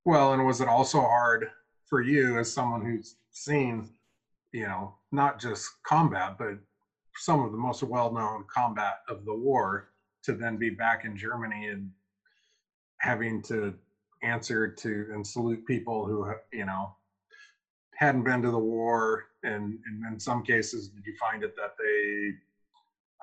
Well, 0.05 0.33
and 0.33 0.45
was 0.45 0.61
it 0.61 0.67
also 0.67 1.01
hard 1.01 1.49
for 1.87 2.01
you 2.01 2.39
as 2.39 2.51
someone 2.51 2.83
who's 2.83 3.17
seen, 3.31 3.89
you 4.51 4.63
know, 4.63 4.95
not 5.11 5.39
just 5.39 5.69
combat, 5.83 6.37
but 6.39 6.57
some 7.15 7.43
of 7.43 7.51
the 7.51 7.57
most 7.57 7.83
well-known 7.83 8.45
combat 8.51 8.95
of 9.09 9.25
the 9.25 9.35
war 9.35 9.90
to 10.23 10.33
then 10.33 10.57
be 10.57 10.69
back 10.69 11.05
in 11.05 11.17
Germany 11.17 11.67
and 11.67 11.89
having 12.99 13.41
to 13.43 13.73
answer 14.23 14.67
to 14.67 15.07
and 15.13 15.25
salute 15.25 15.65
people 15.65 16.05
who 16.05 16.31
you 16.53 16.65
know 16.65 16.95
hadn't 17.95 18.23
been 18.23 18.41
to 18.41 18.51
the 18.51 18.57
war 18.57 19.25
and, 19.43 19.79
and 19.85 20.13
in 20.13 20.19
some 20.19 20.43
cases 20.43 20.89
did 20.89 21.05
you 21.05 21.13
find 21.19 21.43
it 21.43 21.55
that 21.55 21.73
they 21.79 22.33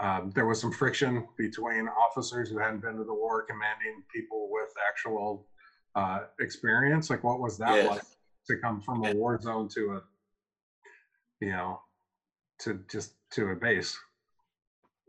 um, 0.04 0.30
there 0.34 0.46
was 0.46 0.60
some 0.60 0.72
friction 0.72 1.26
between 1.36 1.88
officers 1.88 2.50
who 2.50 2.58
hadn't 2.58 2.82
been 2.82 2.96
to 2.96 3.04
the 3.04 3.14
war 3.14 3.42
commanding 3.42 4.02
people 4.12 4.48
with 4.50 4.72
actual 4.88 5.46
uh, 5.94 6.20
experience 6.40 7.10
like 7.10 7.22
what 7.22 7.40
was 7.40 7.58
that 7.58 7.74
yes. 7.74 7.88
like 7.88 8.02
to 8.46 8.56
come 8.56 8.80
from 8.80 9.04
a 9.04 9.14
war 9.14 9.40
zone 9.40 9.68
to 9.68 9.92
a 9.92 10.02
you 11.40 11.50
know 11.50 11.80
to 12.58 12.80
just 12.90 13.12
to 13.30 13.48
a 13.50 13.56
base 13.56 13.98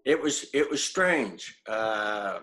it 0.09 0.19
was 0.19 0.47
it 0.55 0.67
was 0.67 0.83
strange. 0.83 1.61
Uh, 1.67 2.39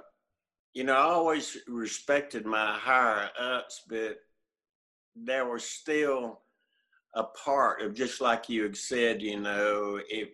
you 0.73 0.85
know, 0.85 0.95
I 0.95 1.01
always 1.01 1.57
respected 1.67 2.47
my 2.47 2.79
higher 2.79 3.29
ups, 3.41 3.83
but 3.89 4.19
there 5.17 5.49
was 5.49 5.65
still 5.65 6.43
a 7.17 7.25
part 7.25 7.83
of 7.83 7.93
just 7.93 8.21
like 8.21 8.49
you 8.49 8.63
had 8.63 8.77
said. 8.77 9.21
You 9.21 9.41
know, 9.41 9.99
it 10.09 10.29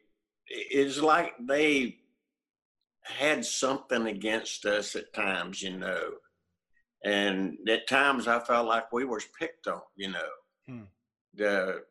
it's 0.47 1.01
like 1.01 1.33
they 1.41 1.97
had 3.03 3.47
something 3.47 4.09
against 4.09 4.67
us 4.67 4.95
at 4.95 5.15
times. 5.15 5.63
You 5.63 5.79
know, 5.79 6.11
and 7.03 7.57
at 7.67 7.89
times 7.89 8.29
I 8.29 8.41
felt 8.41 8.67
like 8.67 8.93
we 8.93 9.07
were 9.07 9.23
picked 9.39 9.69
on. 9.69 9.81
You 9.97 10.11
know, 10.11 10.33
hmm. 10.69 10.83
the 11.33 11.85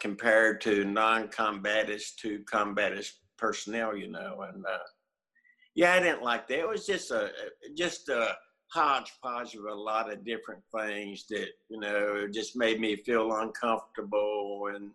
compared 0.00 0.62
to 0.62 0.84
non-combatists 0.84 2.14
to 2.22 2.38
combatants 2.50 3.18
personnel, 3.38 3.96
you 3.96 4.08
know. 4.08 4.46
And 4.52 4.64
uh, 4.66 4.78
yeah, 5.74 5.94
I 5.94 6.00
didn't 6.00 6.22
like 6.22 6.48
that. 6.48 6.58
It 6.58 6.68
was 6.68 6.86
just 6.86 7.10
a 7.10 7.30
just 7.76 8.08
a 8.08 8.36
hodgepodge 8.70 9.54
of 9.54 9.64
a 9.64 9.74
lot 9.74 10.12
of 10.12 10.24
different 10.24 10.62
things 10.76 11.26
that 11.30 11.48
you 11.68 11.80
know 11.80 12.28
just 12.32 12.56
made 12.56 12.80
me 12.80 12.96
feel 12.96 13.32
uncomfortable, 13.36 14.70
and 14.74 14.90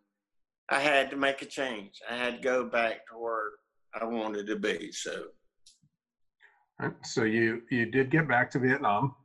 I 0.69 0.79
had 0.79 1.09
to 1.11 1.15
make 1.15 1.41
a 1.41 1.45
change. 1.45 1.99
I 2.09 2.15
had 2.15 2.37
to 2.37 2.41
go 2.41 2.65
back 2.65 3.07
to 3.07 3.17
where 3.17 3.51
I 3.99 4.05
wanted 4.05 4.47
to 4.47 4.55
be. 4.55 4.91
So. 4.91 5.25
So 7.03 7.23
you 7.23 7.61
you 7.69 7.85
did 7.85 8.11
get 8.11 8.27
back 8.27 8.51
to 8.51 8.59
Vietnam, 8.59 9.15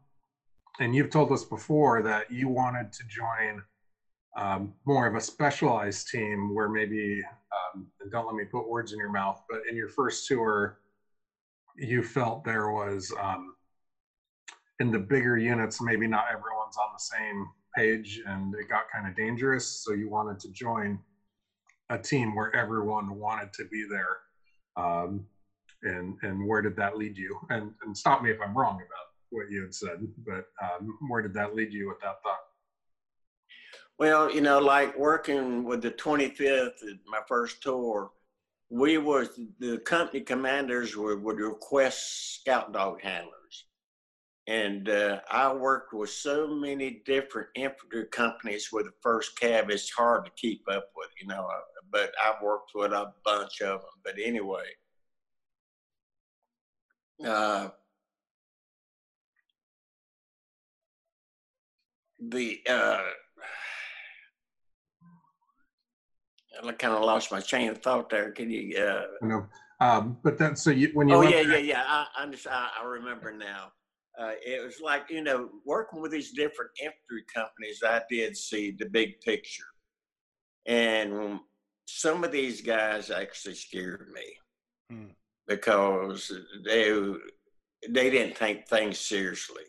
and 0.81 0.95
you've 0.95 1.11
told 1.11 1.33
us 1.33 1.45
before 1.45 2.03
that 2.03 2.31
you 2.31 2.49
wanted 2.49 2.93
to 2.93 3.03
join 3.09 3.63
um, 4.37 4.73
more 4.87 5.07
of 5.07 5.15
a 5.15 5.21
specialized 5.21 6.09
team 6.09 6.55
where 6.55 6.69
maybe 6.69 7.23
um, 7.75 7.87
don't 8.11 8.27
let 8.27 8.35
me 8.35 8.45
put 8.45 8.69
words 8.69 8.93
in 8.93 8.99
your 8.99 9.11
mouth 9.11 9.41
but 9.49 9.61
in 9.69 9.77
your 9.77 9.89
first 9.89 10.27
tour 10.27 10.75
you 11.77 12.03
felt 12.03 12.45
there 12.45 12.71
was 12.71 13.13
um, 13.21 13.53
in 14.81 14.91
the 14.91 14.99
bigger 14.99 15.37
units 15.37 15.81
maybe 15.81 16.07
not 16.07 16.25
everyone's 16.31 16.77
on 16.77 16.89
the 16.93 16.99
same 16.99 17.47
page 17.77 18.21
and 18.27 18.55
it 18.55 18.69
got 18.69 18.83
kind 18.93 19.07
of 19.07 19.15
dangerous 19.15 19.83
so 19.85 19.93
you 19.93 20.09
wanted 20.09 20.39
to 20.39 20.49
join 20.51 20.99
a 21.91 21.99
team 21.99 22.35
where 22.35 22.55
everyone 22.55 23.15
wanted 23.15 23.53
to 23.53 23.65
be 23.67 23.85
there 23.89 24.17
um, 24.77 25.25
and 25.83 26.15
and 26.23 26.47
where 26.47 26.61
did 26.61 26.77
that 26.77 26.97
lead 26.97 27.17
you? 27.17 27.37
And 27.51 27.73
and 27.83 27.97
stop 27.97 28.23
me 28.23 28.31
if 28.31 28.41
i'm 28.41 28.57
wrong 28.57 28.75
about 28.77 29.07
what 29.31 29.51
you 29.51 29.61
had 29.61 29.75
said 29.75 29.99
but 30.27 30.45
um, 30.63 30.97
where 31.09 31.23
did 31.23 31.35
that 31.35 31.55
lead 31.55 31.73
you 31.73 31.89
with 31.89 31.99
that 32.01 32.17
thought 32.23 32.48
well, 33.99 34.33
you 34.33 34.41
know, 34.41 34.61
like 34.61 34.97
working 34.97 35.65
with 35.65 35.83
the 35.83 35.91
25th, 35.91 36.83
my 37.07 37.21
first 37.27 37.63
tour, 37.63 38.13
we 38.71 38.99
were 38.99 39.29
the 39.59 39.79
company 39.79 40.21
commanders 40.21 40.97
would, 40.97 41.23
would 41.23 41.41
request 41.41 42.41
scout 42.41 42.73
dog 42.73 43.01
handlers. 43.03 43.65
And 44.47 44.89
uh, 44.89 45.21
I 45.31 45.53
worked 45.53 45.93
with 45.93 46.11
so 46.11 46.47
many 46.47 47.03
different 47.05 47.49
infantry 47.55 48.07
companies 48.07 48.71
with 48.73 48.87
the 48.87 48.93
first 49.03 49.39
cav, 49.39 49.69
it's 49.71 49.91
hard 49.91 50.25
to 50.25 50.31
keep 50.37 50.63
up 50.71 50.91
with, 50.97 51.09
you 51.21 51.27
know. 51.27 51.47
But 51.91 52.13
I've 52.25 52.43
worked 52.43 52.71
with 52.75 52.93
a 52.93 53.13
bunch 53.25 53.61
of 53.63 53.81
them. 53.81 53.91
But 54.05 54.15
anyway, 54.23 54.65
uh, 57.25 57.69
the 62.21 62.61
uh, 62.69 63.03
I 66.63 66.73
kind 66.73 66.95
of 66.95 67.03
lost 67.03 67.33
my 67.33 67.41
chain 67.41 67.69
of 67.69 67.79
thought 67.79 68.11
there. 68.11 68.31
Can 68.33 68.51
you? 68.51 68.77
Uh, 68.77 69.03
no, 69.23 69.47
um, 69.81 70.19
but 70.23 70.39
then 70.39 70.57
so 70.57 70.71
you 70.71 70.91
when 70.95 71.09
you. 71.09 71.17
Oh 71.17 71.23
yeah, 71.23 71.41
yeah, 71.41 71.57
yeah. 71.57 71.85
I 71.87 72.07
I, 72.17 72.27
just, 72.27 72.47
I, 72.47 72.69
I 72.81 72.85
remember 72.85 73.33
now. 73.33 73.73
Uh, 74.19 74.33
it 74.45 74.65
was 74.65 74.81
like 74.81 75.05
you 75.11 75.23
know 75.23 75.49
working 75.65 76.01
with 76.01 76.11
these 76.11 76.33
different 76.33 76.71
infantry 76.81 77.25
companies. 77.33 77.83
I 77.87 78.03
did 78.11 78.37
see 78.37 78.73
the 78.73 78.87
big 78.87 79.21
picture, 79.21 79.65
and 80.67 81.41
some 81.87 82.25
of 82.25 82.33
these 82.33 82.61
guys 82.61 83.11
actually 83.11 83.55
scared 83.55 84.09
me 84.13 84.97
hmm. 84.97 85.11
because 85.47 86.33
they 86.65 86.93
they 87.89 88.11
didn't 88.11 88.37
take 88.37 88.69
things 88.69 88.99
seriously 88.99 89.63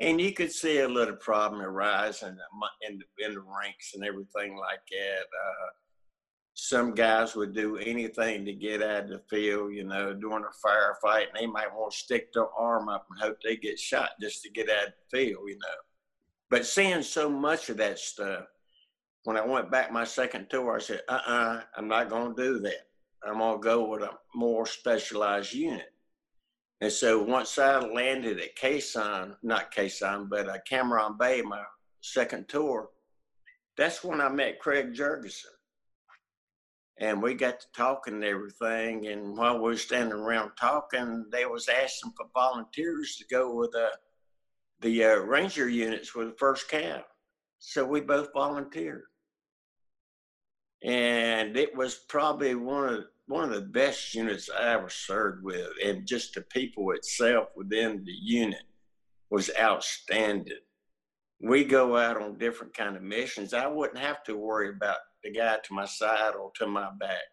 and 0.00 0.20
you 0.20 0.32
could 0.32 0.52
see 0.52 0.80
a 0.80 0.88
little 0.88 1.16
problem 1.16 1.62
arise 1.62 2.22
in 2.22 2.36
the, 2.36 2.88
in 2.88 2.98
the, 2.98 3.24
in 3.24 3.34
the 3.34 3.40
ranks 3.40 3.92
and 3.94 4.04
everything 4.04 4.56
like 4.56 4.80
that. 4.90 5.22
Uh, 5.22 5.68
some 6.54 6.94
guys 6.94 7.34
would 7.34 7.52
do 7.52 7.76
anything 7.78 8.44
to 8.44 8.52
get 8.52 8.80
out 8.80 9.04
of 9.04 9.08
the 9.10 9.22
field, 9.28 9.74
you 9.74 9.82
know, 9.82 10.14
during 10.14 10.44
a 10.44 10.66
firefight, 10.66 11.26
and 11.28 11.36
they 11.36 11.46
might 11.46 11.74
want 11.74 11.92
to 11.92 11.98
stick 11.98 12.32
their 12.32 12.48
arm 12.56 12.88
up 12.88 13.06
and 13.10 13.20
hope 13.20 13.38
they 13.42 13.56
get 13.56 13.78
shot 13.78 14.10
just 14.20 14.42
to 14.42 14.50
get 14.50 14.70
out 14.70 14.88
of 14.88 14.92
the 15.10 15.18
field, 15.18 15.42
you 15.48 15.58
know. 15.58 15.74
But 16.50 16.64
seeing 16.64 17.02
so 17.02 17.28
much 17.28 17.70
of 17.70 17.76
that 17.78 17.98
stuff, 17.98 18.44
when 19.24 19.36
I 19.36 19.44
went 19.44 19.72
back 19.72 19.90
my 19.90 20.04
second 20.04 20.48
tour, 20.48 20.76
I 20.76 20.78
said, 20.78 21.00
uh 21.08 21.18
uh-uh, 21.26 21.32
uh, 21.32 21.60
i 21.76 21.78
am 21.78 21.88
not 21.88 22.08
going 22.08 22.36
to 22.36 22.42
do 22.42 22.58
that. 22.60 22.86
I'm 23.26 23.38
going 23.38 23.60
to 23.60 23.64
go 23.64 23.88
with 23.88 24.02
a 24.02 24.10
more 24.34 24.64
specialized 24.66 25.52
unit. 25.52 25.92
And 26.80 26.92
so 26.92 27.20
once 27.20 27.58
I 27.58 27.78
landed 27.78 28.38
at 28.38 28.56
Sanh, 28.56 29.34
not 29.42 29.74
Sanh, 29.74 30.28
but 30.28 30.48
uh, 30.48 30.58
Cam 30.68 30.92
Ranh 30.92 31.18
Bay, 31.18 31.42
my 31.42 31.62
second 32.00 32.48
tour, 32.48 32.90
that's 33.76 34.04
when 34.04 34.20
I 34.20 34.28
met 34.28 34.60
Craig 34.60 34.94
Jurgensen 34.94 35.53
and 36.98 37.22
we 37.22 37.34
got 37.34 37.60
to 37.60 37.66
talking 37.74 38.14
and 38.14 38.24
everything. 38.24 39.06
And 39.08 39.36
while 39.36 39.56
we 39.56 39.64
were 39.64 39.76
standing 39.76 40.18
around 40.18 40.52
talking, 40.58 41.26
they 41.30 41.44
was 41.44 41.68
asking 41.68 42.12
for 42.16 42.26
volunteers 42.32 43.16
to 43.16 43.24
go 43.26 43.54
with 43.54 43.74
uh, 43.74 43.88
the 44.80 45.04
uh, 45.04 45.16
ranger 45.16 45.68
units 45.68 46.08
for 46.08 46.24
the 46.24 46.34
first 46.38 46.68
camp. 46.68 47.04
So 47.58 47.84
we 47.84 48.00
both 48.00 48.28
volunteered, 48.34 49.04
and 50.82 51.56
it 51.56 51.74
was 51.74 51.94
probably 51.94 52.54
one 52.54 52.92
of 52.92 53.04
one 53.26 53.44
of 53.44 53.54
the 53.54 53.62
best 53.62 54.14
units 54.14 54.50
I 54.50 54.74
ever 54.74 54.90
served 54.90 55.42
with, 55.42 55.70
and 55.82 56.06
just 56.06 56.34
the 56.34 56.42
people 56.42 56.90
itself 56.90 57.48
within 57.56 58.04
the 58.04 58.12
unit 58.12 58.64
was 59.30 59.50
outstanding. 59.58 60.58
We 61.40 61.64
go 61.64 61.96
out 61.96 62.20
on 62.20 62.36
different 62.36 62.74
kind 62.74 62.96
of 62.96 63.02
missions. 63.02 63.54
I 63.54 63.66
wouldn't 63.66 63.98
have 63.98 64.22
to 64.24 64.36
worry 64.36 64.68
about 64.68 64.98
the 65.24 65.30
guy 65.30 65.56
to 65.64 65.74
my 65.74 65.86
side 65.86 66.34
or 66.38 66.52
to 66.56 66.66
my 66.66 66.90
back. 67.00 67.24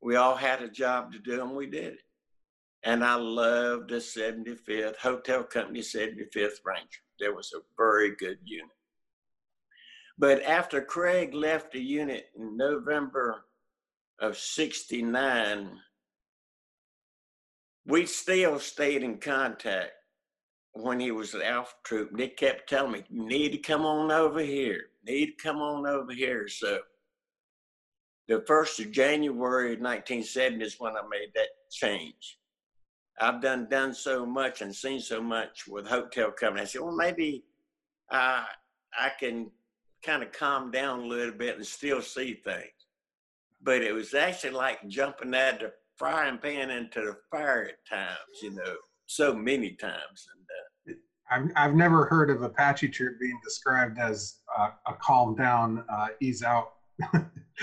We 0.00 0.16
all 0.16 0.36
had 0.36 0.62
a 0.62 0.68
job 0.68 1.12
to 1.12 1.18
do 1.18 1.42
and 1.42 1.56
we 1.56 1.66
did 1.66 1.94
it. 1.94 2.02
And 2.84 3.04
I 3.04 3.14
loved 3.14 3.90
the 3.90 3.96
75th 3.96 4.96
Hotel 4.96 5.44
Company 5.44 5.80
75th 5.80 6.60
Ranger. 6.64 7.00
There 7.18 7.34
was 7.34 7.52
a 7.54 7.60
very 7.76 8.14
good 8.16 8.38
unit. 8.44 8.70
But 10.18 10.42
after 10.42 10.82
Craig 10.82 11.34
left 11.34 11.72
the 11.72 11.80
unit 11.80 12.26
in 12.36 12.56
November 12.56 13.44
of 14.20 14.36
69, 14.36 15.78
we 17.86 18.06
still 18.06 18.58
stayed 18.58 19.02
in 19.02 19.18
contact 19.18 19.92
when 20.74 21.00
he 21.00 21.10
was 21.10 21.34
at 21.34 21.42
Alpha 21.42 21.74
Troop. 21.84 22.16
They 22.16 22.28
kept 22.28 22.68
telling 22.68 22.92
me, 22.92 23.04
you 23.08 23.24
need 23.24 23.52
to 23.52 23.58
come 23.58 23.84
on 23.84 24.10
over 24.10 24.40
here, 24.40 24.86
need 25.04 25.26
to 25.26 25.42
come 25.42 25.58
on 25.58 25.86
over 25.86 26.12
here. 26.12 26.48
So 26.48 26.80
the 28.28 28.42
first 28.46 28.80
of 28.80 28.90
January 28.90 29.74
of 29.74 29.80
1970 29.80 30.64
is 30.64 30.76
when 30.78 30.96
I 30.96 31.02
made 31.10 31.32
that 31.34 31.48
change. 31.70 32.38
I've 33.20 33.40
done 33.42 33.68
done 33.68 33.92
so 33.94 34.24
much 34.24 34.62
and 34.62 34.74
seen 34.74 35.00
so 35.00 35.20
much 35.20 35.66
with 35.68 35.86
hotel 35.86 36.30
company. 36.30 36.62
I 36.62 36.64
said, 36.64 36.80
well, 36.80 36.96
maybe 36.96 37.44
uh, 38.10 38.44
I 38.98 39.10
can 39.18 39.50
kind 40.04 40.22
of 40.22 40.32
calm 40.32 40.70
down 40.70 41.00
a 41.00 41.06
little 41.06 41.34
bit 41.34 41.56
and 41.56 41.66
still 41.66 42.02
see 42.02 42.34
things. 42.34 42.66
But 43.62 43.82
it 43.82 43.92
was 43.92 44.14
actually 44.14 44.50
like 44.50 44.88
jumping 44.88 45.34
out 45.34 45.60
the 45.60 45.72
frying 45.96 46.38
pan 46.38 46.70
into 46.70 47.00
the 47.00 47.16
fire 47.30 47.68
at 47.70 47.86
times, 47.88 48.42
you 48.42 48.50
know, 48.50 48.76
so 49.06 49.34
many 49.34 49.72
times. 49.72 50.26
And 50.34 50.41
I've, 51.32 51.50
I've 51.56 51.74
never 51.74 52.04
heard 52.04 52.30
of 52.30 52.42
Apache 52.42 52.88
Troop 52.88 53.18
being 53.18 53.38
described 53.42 53.98
as 53.98 54.36
uh, 54.56 54.70
a 54.86 54.94
calm 54.94 55.34
down, 55.34 55.84
uh, 55.88 56.08
ease 56.20 56.42
out. 56.42 56.74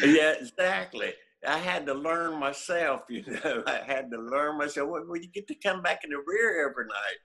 yeah, 0.03 0.33
exactly. 0.39 1.13
I 1.47 1.57
had 1.57 1.85
to 1.85 1.93
learn 1.93 2.39
myself, 2.39 3.03
you 3.09 3.23
know. 3.27 3.63
I 3.67 3.81
had 3.85 4.09
to 4.11 4.17
learn 4.17 4.57
myself. 4.57 4.89
Well, 4.89 5.17
you 5.17 5.27
get 5.33 5.47
to 5.47 5.55
come 5.55 5.81
back 5.81 6.03
in 6.03 6.09
the 6.09 6.23
rear 6.25 6.67
every 6.69 6.85
night. 6.85 7.19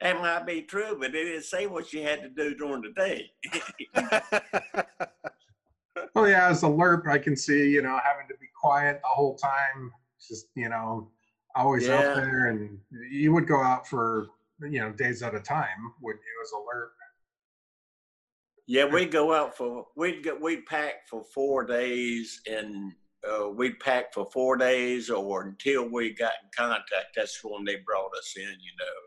That 0.00 0.20
might 0.20 0.46
be 0.46 0.62
true, 0.62 0.96
but 0.98 1.12
they 1.12 1.24
didn't 1.24 1.44
say 1.44 1.66
what 1.66 1.92
you 1.92 2.02
had 2.02 2.22
to 2.22 2.28
do 2.28 2.54
during 2.54 2.82
the 2.82 2.90
day. 2.90 3.30
well, 6.14 6.28
yeah, 6.28 6.48
as 6.48 6.64
a 6.64 6.66
LRRP, 6.66 7.08
I 7.08 7.18
can 7.18 7.36
see, 7.36 7.70
you 7.70 7.82
know, 7.82 7.98
having 8.04 8.26
to 8.28 8.34
be 8.40 8.48
quiet 8.60 9.00
the 9.00 9.08
whole 9.08 9.36
time, 9.36 9.92
just, 10.28 10.46
you 10.56 10.68
know, 10.68 11.08
always 11.54 11.86
yeah. 11.86 11.94
out 11.94 12.16
there. 12.16 12.48
And 12.48 12.78
you 13.10 13.32
would 13.32 13.46
go 13.46 13.62
out 13.62 13.86
for, 13.86 14.26
you 14.70 14.80
know, 14.80 14.92
days 14.92 15.22
at 15.22 15.34
a 15.34 15.40
time, 15.40 15.92
would 16.00 16.16
you, 16.16 16.42
as 16.42 16.52
a 16.52 16.56
LRRP? 16.56 16.88
Yeah, 18.68 18.84
we'd 18.84 19.10
go 19.10 19.34
out 19.34 19.56
for 19.56 19.86
we'd 19.96 20.22
get 20.22 20.40
we'd 20.40 20.66
pack 20.66 21.08
for 21.10 21.24
four 21.34 21.64
days 21.64 22.40
and 22.46 22.92
uh, 23.28 23.48
we'd 23.48 23.78
pack 23.80 24.14
for 24.14 24.24
four 24.32 24.56
days 24.56 25.10
or 25.10 25.42
until 25.42 25.88
we 25.88 26.14
got 26.14 26.32
in 26.42 26.48
contact. 26.56 27.14
That's 27.16 27.38
when 27.42 27.64
they 27.64 27.76
brought 27.84 28.16
us 28.16 28.34
in, 28.36 28.42
you 28.42 28.72
know. 28.78 29.00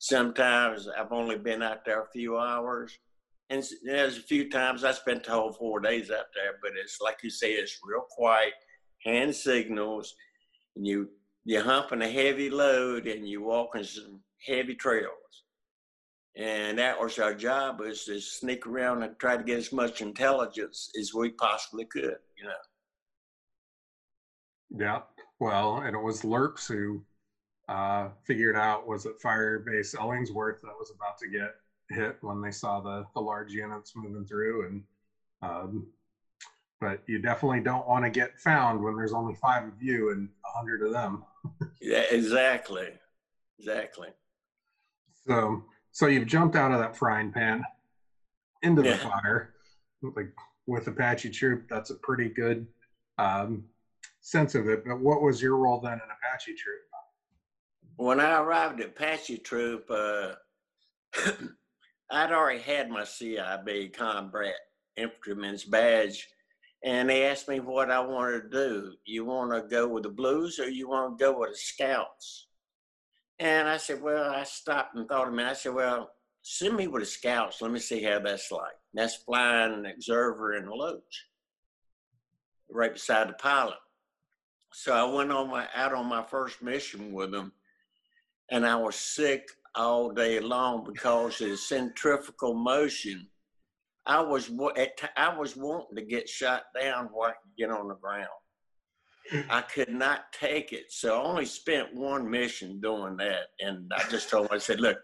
Sometimes 0.00 0.88
I've 0.88 1.12
only 1.12 1.38
been 1.38 1.62
out 1.62 1.84
there 1.84 2.02
a 2.02 2.10
few 2.10 2.38
hours, 2.38 2.96
and 3.50 3.64
there's 3.84 4.18
a 4.18 4.22
few 4.22 4.50
times 4.50 4.84
I 4.84 4.92
spent 4.92 5.24
the 5.24 5.32
whole 5.32 5.52
four 5.52 5.80
days 5.80 6.10
out 6.10 6.26
there. 6.34 6.58
But 6.62 6.72
it's 6.76 6.98
like 7.00 7.18
you 7.22 7.30
say, 7.30 7.52
it's 7.52 7.78
real 7.84 8.04
quiet, 8.10 8.52
hand 9.04 9.34
signals, 9.34 10.14
and 10.76 10.86
you 10.86 11.08
you're 11.44 11.64
humping 11.64 12.02
a 12.02 12.08
heavy 12.08 12.50
load 12.50 13.06
and 13.06 13.26
you're 13.26 13.42
walking 13.42 13.82
some 13.82 14.20
heavy 14.44 14.74
trails. 14.74 15.12
And 16.36 16.78
that 16.78 17.00
was 17.00 17.18
our 17.18 17.34
job 17.34 17.80
was 17.80 18.04
to 18.04 18.20
sneak 18.20 18.66
around 18.66 19.02
and 19.02 19.18
try 19.18 19.36
to 19.36 19.42
get 19.42 19.58
as 19.58 19.72
much 19.72 20.00
intelligence 20.00 20.90
as 20.98 21.12
we 21.12 21.30
possibly 21.30 21.84
could, 21.84 22.18
you 22.36 22.44
know. 22.44 22.52
Yeah. 24.70 25.00
Well, 25.40 25.78
and 25.78 25.96
it 25.96 26.02
was 26.02 26.22
LRRPs 26.22 26.68
who 26.68 27.02
uh, 27.68 28.08
figured 28.24 28.56
out 28.56 28.86
was 28.86 29.06
it 29.06 29.20
Firebase 29.20 29.94
Illingworth 29.98 30.60
that 30.62 30.78
was 30.78 30.92
about 30.94 31.18
to 31.18 31.28
get 31.28 31.54
hit 31.90 32.18
when 32.20 32.40
they 32.40 32.50
saw 32.50 32.80
the 32.80 33.06
the 33.14 33.20
large 33.20 33.52
units 33.52 33.92
moving 33.94 34.24
through, 34.24 34.66
and 34.66 34.82
um, 35.42 35.86
but 36.80 37.02
you 37.06 37.18
definitely 37.18 37.60
don't 37.60 37.86
want 37.86 38.04
to 38.04 38.10
get 38.10 38.38
found 38.40 38.82
when 38.82 38.96
there's 38.96 39.12
only 39.12 39.34
five 39.34 39.64
of 39.64 39.82
you 39.82 40.10
and 40.10 40.28
a 40.44 40.58
hundred 40.58 40.82
of 40.82 40.92
them. 40.92 41.24
yeah, 41.80 42.04
exactly, 42.10 42.88
exactly. 43.58 44.08
So, 45.28 45.62
so 45.92 46.06
you've 46.06 46.26
jumped 46.26 46.56
out 46.56 46.72
of 46.72 46.78
that 46.78 46.96
frying 46.96 47.30
pan 47.30 47.62
into 48.62 48.80
the 48.80 48.90
yeah. 48.90 48.96
fire, 48.96 49.54
like 50.02 50.32
with 50.66 50.86
Apache 50.88 51.30
Troop. 51.30 51.66
That's 51.68 51.90
a 51.90 51.96
pretty 51.96 52.30
good 52.30 52.66
um, 53.18 53.64
sense 54.22 54.54
of 54.54 54.68
it. 54.68 54.84
But 54.86 55.00
what 55.00 55.20
was 55.20 55.42
your 55.42 55.56
role 55.56 55.80
then 55.80 55.92
in 55.92 56.00
Apache 56.00 56.54
Troop? 56.54 56.80
When 57.96 58.20
I 58.20 58.38
arrived 58.38 58.80
at 58.80 58.88
Apache 58.88 59.38
Troop, 59.38 59.84
uh, 59.90 60.32
I'd 62.10 62.32
already 62.32 62.60
had 62.60 62.88
my 62.88 63.02
CIB 63.02 63.92
combat 63.92 64.54
infantryman's 64.96 65.64
badge, 65.64 66.26
and 66.84 67.10
they 67.10 67.26
asked 67.26 67.48
me 67.48 67.60
what 67.60 67.90
I 67.90 68.00
wanted 68.00 68.44
to 68.44 68.48
do. 68.48 68.92
You 69.04 69.26
want 69.26 69.52
to 69.52 69.68
go 69.68 69.86
with 69.86 70.04
the 70.04 70.08
Blues 70.08 70.58
or 70.58 70.70
you 70.70 70.88
want 70.88 71.18
to 71.18 71.22
go 71.22 71.38
with 71.38 71.50
the 71.50 71.56
Scouts? 71.56 72.47
And 73.40 73.68
I 73.68 73.76
said, 73.76 74.02
well, 74.02 74.30
I 74.30 74.44
stopped 74.44 74.96
and 74.96 75.08
thought 75.08 75.28
a 75.28 75.30
minute. 75.30 75.50
I 75.50 75.54
said, 75.54 75.74
well, 75.74 76.10
send 76.42 76.76
me 76.76 76.88
with 76.88 77.02
the 77.02 77.06
Scouts. 77.06 77.62
Let 77.62 77.70
me 77.70 77.78
see 77.78 78.02
how 78.02 78.18
that's 78.18 78.50
like. 78.50 78.72
That's 78.94 79.16
flying 79.16 79.74
an 79.74 79.86
observer 79.86 80.56
in 80.56 80.64
the 80.64 80.74
Loach, 80.74 81.26
right 82.70 82.92
beside 82.92 83.28
the 83.28 83.34
pilot. 83.34 83.76
So 84.72 84.92
I 84.92 85.04
went 85.04 85.30
on 85.30 85.50
my 85.50 85.66
out 85.74 85.94
on 85.94 86.06
my 86.06 86.22
first 86.22 86.62
mission 86.62 87.12
with 87.12 87.30
them, 87.30 87.52
and 88.50 88.66
I 88.66 88.76
was 88.76 88.96
sick 88.96 89.48
all 89.74 90.10
day 90.10 90.40
long 90.40 90.84
because 90.84 91.40
of 91.40 91.50
the 91.50 91.56
centrifugal 91.56 92.54
motion. 92.54 93.28
I 94.04 94.20
was 94.20 94.50
I 95.16 95.36
was 95.36 95.56
wanting 95.56 95.96
to 95.96 96.02
get 96.02 96.28
shot 96.28 96.64
down 96.78 97.10
where 97.12 97.30
I 97.30 97.32
could 97.32 97.56
get 97.56 97.70
on 97.70 97.88
the 97.88 97.94
ground. 97.94 98.28
I 99.50 99.62
could 99.62 99.90
not 99.90 100.32
take 100.32 100.72
it, 100.72 100.92
so 100.92 101.20
I 101.20 101.24
only 101.24 101.44
spent 101.44 101.94
one 101.94 102.28
mission 102.30 102.80
doing 102.80 103.16
that. 103.18 103.48
And 103.60 103.90
I 103.96 104.08
just 104.10 104.30
told 104.30 104.46
him, 104.46 104.52
I 104.52 104.58
said, 104.58 104.80
"Look, 104.80 104.98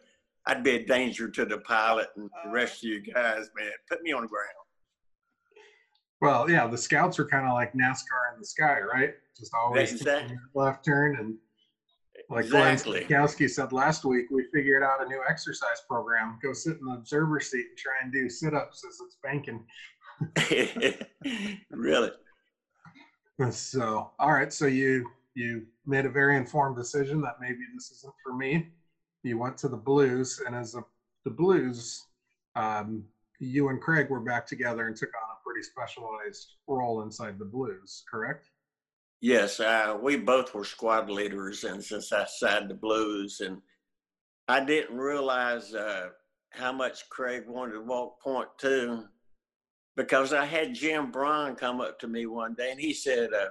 I'd 0.46 0.64
be 0.64 0.76
a 0.76 0.86
danger 0.86 1.30
to 1.30 1.44
the 1.44 1.58
pilot 1.58 2.08
and 2.16 2.30
the 2.44 2.50
uh. 2.50 2.52
rest 2.52 2.84
of 2.84 2.90
you 2.90 3.00
guys, 3.00 3.50
man. 3.56 3.70
Put 3.88 4.02
me 4.02 4.12
on 4.12 4.22
the 4.22 4.28
ground." 4.28 4.48
Well, 6.20 6.48
yeah, 6.48 6.66
the 6.66 6.78
scouts 6.78 7.18
are 7.18 7.26
kind 7.26 7.46
of 7.46 7.52
like 7.52 7.72
NASCAR 7.74 8.32
in 8.34 8.40
the 8.40 8.46
sky, 8.46 8.78
right? 8.80 9.14
Just 9.36 9.52
always 9.54 9.92
exactly. 9.92 10.38
left 10.54 10.84
turn 10.84 11.16
and 11.16 11.34
like 12.30 12.46
exactly. 12.46 13.04
Glenn 13.04 13.26
Sikowski 13.26 13.50
said 13.50 13.72
last 13.72 14.04
week, 14.04 14.26
we 14.30 14.46
figured 14.52 14.82
out 14.82 15.04
a 15.04 15.08
new 15.08 15.20
exercise 15.28 15.82
program. 15.88 16.38
Go 16.42 16.52
sit 16.52 16.78
in 16.78 16.86
the 16.86 16.94
observer 16.94 17.40
seat 17.40 17.66
and 17.68 17.78
try 17.78 17.92
and 18.02 18.12
do 18.12 18.28
sit-ups 18.28 18.84
as 18.88 18.98
it's 19.04 19.18
banking. 19.22 19.64
really? 21.70 22.10
So, 23.50 24.12
all 24.18 24.32
right. 24.32 24.52
So 24.52 24.66
you 24.66 25.10
you 25.34 25.66
made 25.86 26.06
a 26.06 26.10
very 26.10 26.36
informed 26.36 26.76
decision 26.76 27.20
that 27.22 27.40
maybe 27.40 27.58
this 27.74 27.90
isn't 27.90 28.14
for 28.22 28.34
me. 28.34 28.68
You 29.22 29.38
went 29.38 29.58
to 29.58 29.68
the 29.68 29.76
Blues, 29.76 30.40
and 30.46 30.54
as 30.54 30.74
a, 30.74 30.84
the 31.24 31.30
Blues, 31.30 32.06
um, 32.54 33.04
you 33.40 33.68
and 33.68 33.80
Craig 33.80 34.10
were 34.10 34.20
back 34.20 34.46
together 34.46 34.86
and 34.86 34.96
took 34.96 35.08
on 35.08 35.36
a 35.36 35.42
pretty 35.44 35.62
specialized 35.62 36.54
role 36.68 37.02
inside 37.02 37.38
the 37.38 37.44
Blues, 37.44 38.04
correct? 38.08 38.50
Yes, 39.20 39.58
uh, 39.60 39.96
we 40.00 40.16
both 40.16 40.54
were 40.54 40.64
squad 40.64 41.10
leaders, 41.10 41.64
and 41.64 41.82
since 41.82 42.12
I 42.12 42.26
signed 42.26 42.70
the 42.70 42.74
Blues, 42.74 43.40
and 43.40 43.60
I 44.46 44.62
didn't 44.62 44.98
realize 44.98 45.74
uh, 45.74 46.10
how 46.50 46.72
much 46.72 47.08
Craig 47.08 47.44
wanted 47.48 47.72
to 47.72 47.80
walk 47.80 48.20
point 48.20 48.48
too, 48.58 49.04
because 49.96 50.32
I 50.32 50.44
had 50.44 50.74
Jim 50.74 51.10
Brown 51.10 51.56
come 51.56 51.80
up 51.80 51.98
to 52.00 52.08
me 52.08 52.26
one 52.26 52.54
day, 52.54 52.70
and 52.70 52.80
he 52.80 52.92
said, 52.92 53.32
uh, 53.32 53.50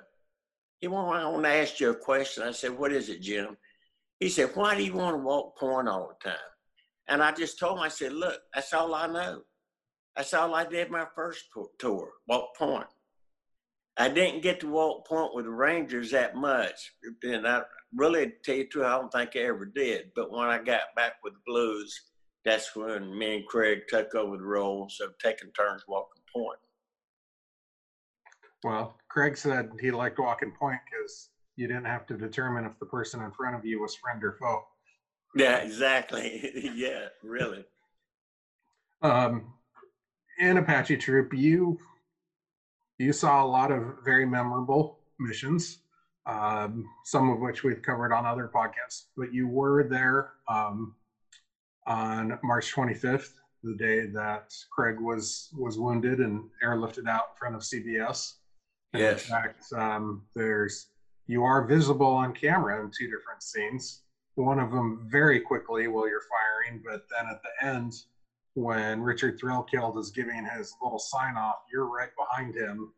"He 0.79 0.87
I 0.87 0.89
want 0.89 1.43
to 1.43 1.49
ask 1.49 1.79
you 1.79 1.91
a 1.91 1.95
question." 1.95 2.43
I 2.43 2.51
said, 2.51 2.77
"What 2.77 2.91
is 2.91 3.09
it, 3.09 3.21
Jim?" 3.21 3.57
He 4.19 4.29
said, 4.29 4.55
"Why 4.55 4.75
do 4.75 4.83
you 4.83 4.93
want 4.93 5.15
to 5.15 5.23
walk 5.23 5.57
point 5.57 5.87
all 5.87 6.07
the 6.07 6.29
time?" 6.29 6.39
And 7.07 7.21
I 7.21 7.31
just 7.31 7.59
told 7.59 7.77
him, 7.77 7.83
I 7.83 7.89
said, 7.89 8.13
"Look, 8.13 8.41
that's 8.53 8.73
all 8.73 8.93
I 8.93 9.07
know. 9.07 9.43
That's 10.15 10.33
all 10.33 10.53
I 10.53 10.65
did 10.65 10.91
my 10.91 11.07
first 11.15 11.45
tour, 11.79 12.11
walk 12.27 12.55
point. 12.55 12.87
I 13.97 14.09
didn't 14.09 14.41
get 14.41 14.59
to 14.61 14.67
walk 14.67 15.07
point 15.07 15.35
with 15.35 15.45
the 15.45 15.51
Rangers 15.51 16.11
that 16.11 16.35
much. 16.35 16.93
And 17.23 17.47
I 17.47 17.63
really 17.95 18.33
tell 18.43 18.55
you 18.55 18.63
the 18.63 18.69
truth, 18.69 18.85
I 18.85 18.97
don't 18.97 19.11
think 19.11 19.35
I 19.35 19.39
ever 19.39 19.65
did. 19.65 20.11
But 20.15 20.31
when 20.31 20.47
I 20.47 20.57
got 20.57 20.95
back 20.95 21.13
with 21.23 21.33
the 21.33 21.39
Blues, 21.45 21.99
that's 22.45 22.75
when 22.75 23.17
me 23.17 23.37
and 23.37 23.47
Craig 23.47 23.81
took 23.87 24.15
over 24.15 24.37
the 24.37 24.43
role 24.43 24.87
of 25.01 25.17
taking 25.17 25.51
turns 25.51 25.83
walking 25.87 26.23
point. 26.33 26.59
Well, 28.63 28.97
Craig 29.09 29.37
said 29.37 29.71
he 29.79 29.91
liked 29.91 30.19
walking 30.19 30.51
point 30.51 30.79
because 30.89 31.29
you 31.55 31.67
didn't 31.67 31.85
have 31.85 32.05
to 32.07 32.17
determine 32.17 32.65
if 32.65 32.77
the 32.79 32.85
person 32.85 33.21
in 33.21 33.31
front 33.31 33.55
of 33.55 33.65
you 33.65 33.81
was 33.81 33.95
friend 33.95 34.23
or 34.23 34.33
foe. 34.39 34.65
Yeah, 35.35 35.57
exactly. 35.57 36.71
yeah, 36.75 37.07
really. 37.23 37.65
Um, 39.01 39.53
in 40.39 40.57
Apache 40.57 40.97
Troop, 40.97 41.33
you 41.33 41.79
you 42.99 43.11
saw 43.11 43.43
a 43.43 43.47
lot 43.47 43.71
of 43.71 43.97
very 44.05 44.25
memorable 44.25 44.99
missions, 45.19 45.79
um, 46.25 46.85
some 47.03 47.29
of 47.29 47.39
which 47.39 47.63
we've 47.63 47.81
covered 47.81 48.13
on 48.13 48.25
other 48.25 48.49
podcasts. 48.53 49.05
But 49.17 49.33
you 49.33 49.47
were 49.47 49.83
there 49.83 50.33
um, 50.47 50.95
on 51.87 52.39
March 52.43 52.73
25th, 52.73 53.29
the 53.63 53.75
day 53.75 54.07
that 54.07 54.53
Craig 54.71 54.99
was 54.99 55.49
was 55.57 55.79
wounded 55.79 56.19
and 56.19 56.43
airlifted 56.63 57.07
out 57.07 57.23
in 57.31 57.37
front 57.37 57.55
of 57.55 57.61
CBS. 57.61 58.33
And 58.93 59.01
Yes. 59.01 59.23
In 59.23 59.29
fact, 59.29 59.73
um, 59.73 60.23
there's 60.35 60.87
you 61.27 61.43
are 61.43 61.65
visible 61.65 62.07
on 62.07 62.33
camera 62.33 62.81
in 62.81 62.91
two 62.97 63.05
different 63.05 63.41
scenes. 63.41 64.01
One 64.35 64.59
of 64.59 64.71
them 64.71 65.07
very 65.09 65.39
quickly 65.39 65.87
while 65.87 66.07
you're 66.07 66.21
firing, 66.21 66.81
but 66.83 67.03
then 67.09 67.29
at 67.29 67.41
the 67.41 67.65
end, 67.65 67.93
when 68.55 69.01
Richard 69.01 69.39
Threlkeld 69.39 69.97
is 69.97 70.11
giving 70.11 70.45
his 70.45 70.73
little 70.81 70.99
sign 70.99 71.37
off, 71.37 71.57
you're 71.71 71.87
right 71.87 72.09
behind 72.17 72.55
him. 72.55 72.91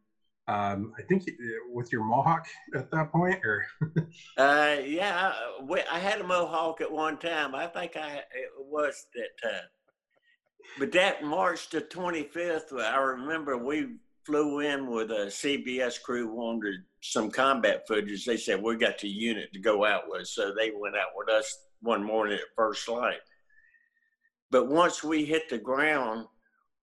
Um, 0.47 0.93
I 0.97 1.01
think 1.03 1.23
with 1.71 1.91
your 1.91 2.03
mohawk 2.03 2.45
at 2.75 2.91
that 2.91 3.11
point, 3.11 3.43
or 3.43 3.65
Uh, 4.37 4.77
yeah, 4.85 5.33
I, 5.33 5.83
I 5.91 5.99
had 5.99 6.21
a 6.21 6.23
mohawk 6.23 6.81
at 6.81 6.91
one 6.91 7.17
time. 7.17 7.55
I 7.55 7.65
think 7.67 7.95
I 7.95 8.17
it 8.17 8.51
was 8.57 9.07
that 9.15 9.29
time. 9.41 9.67
But 10.77 10.91
that 10.91 11.23
March 11.23 11.69
the 11.69 11.81
25th, 11.81 12.79
I 12.79 12.97
remember 12.97 13.57
we 13.57 13.95
flew 14.25 14.59
in 14.59 14.87
with 14.87 15.11
a 15.11 15.27
CBS 15.27 16.01
crew, 16.01 16.31
wanted 16.33 16.81
some 17.01 17.31
combat 17.31 17.87
footage. 17.87 18.25
They 18.25 18.37
said 18.37 18.61
we 18.61 18.75
got 18.75 18.99
the 18.99 19.07
unit 19.07 19.53
to 19.53 19.59
go 19.59 19.85
out 19.85 20.03
with, 20.07 20.27
so 20.27 20.53
they 20.53 20.71
went 20.77 20.95
out 20.95 21.09
with 21.15 21.29
us 21.29 21.59
one 21.81 22.03
morning 22.03 22.35
at 22.35 22.55
first 22.55 22.87
light. 22.89 23.21
But 24.51 24.67
once 24.67 25.03
we 25.03 25.25
hit 25.25 25.49
the 25.49 25.57
ground, 25.57 26.27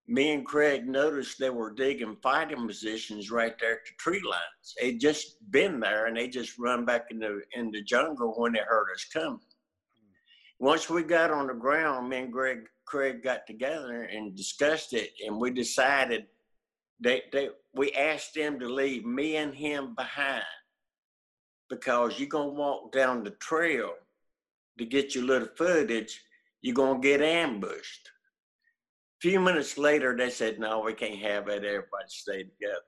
me 0.09 0.33
and 0.33 0.45
Craig 0.45 0.88
noticed 0.88 1.38
they 1.38 1.51
were 1.51 1.73
digging 1.73 2.17
fighting 2.23 2.67
positions 2.67 3.31
right 3.31 3.55
there 3.61 3.75
at 3.75 3.79
the 3.87 3.93
tree 3.99 4.23
lines. 4.29 4.75
They'd 4.81 5.01
just 5.01 5.37
been 5.51 5.79
there 5.81 6.07
and 6.07 6.17
they 6.17 6.29
just 6.29 6.59
run 6.59 6.85
back 6.85 7.07
in 7.11 7.21
the 7.21 7.43
in 7.55 7.71
the 7.71 7.83
jungle 7.83 8.35
when 8.37 8.53
they 8.53 8.61
heard 8.67 8.88
us 8.95 9.05
coming. 9.12 9.41
Once 10.59 10.91
we 10.91 11.03
got 11.03 11.31
on 11.31 11.47
the 11.47 11.55
ground, 11.55 12.09
me 12.09 12.19
and 12.19 12.33
Greg 12.33 12.67
Craig 12.85 13.23
got 13.23 13.47
together 13.47 14.03
and 14.03 14.37
discussed 14.37 14.93
it, 14.93 15.11
and 15.25 15.41
we 15.41 15.51
decided 15.51 16.27
they 17.01 17.23
they 17.33 17.51
we 17.73 17.93
asked 17.93 18.35
them 18.35 18.59
to 18.59 18.69
leave 18.69 19.05
me 19.05 19.37
and 19.37 19.55
him 19.55 19.95
behind 19.95 20.43
because 21.71 22.19
you're 22.19 22.29
gonna 22.29 22.49
walk 22.49 22.93
down 22.93 23.23
the 23.23 23.31
trail 23.31 23.93
to 24.79 24.85
get 24.85 25.15
your 25.15 25.25
little 25.25 25.49
footage, 25.57 26.23
you're 26.61 26.75
gonna 26.75 26.99
get 26.99 27.23
ambushed 27.23 28.12
few 29.23 29.39
minutes 29.39 29.79
later, 29.79 30.17
they 30.17 30.31
said, 30.31 30.59
no, 30.59 30.81
we 30.81 30.93
can't 30.93 31.21
have 31.21 31.47
it. 31.47 31.65
Everybody 31.65 32.09
stay 32.09 32.43
together. 32.43 32.83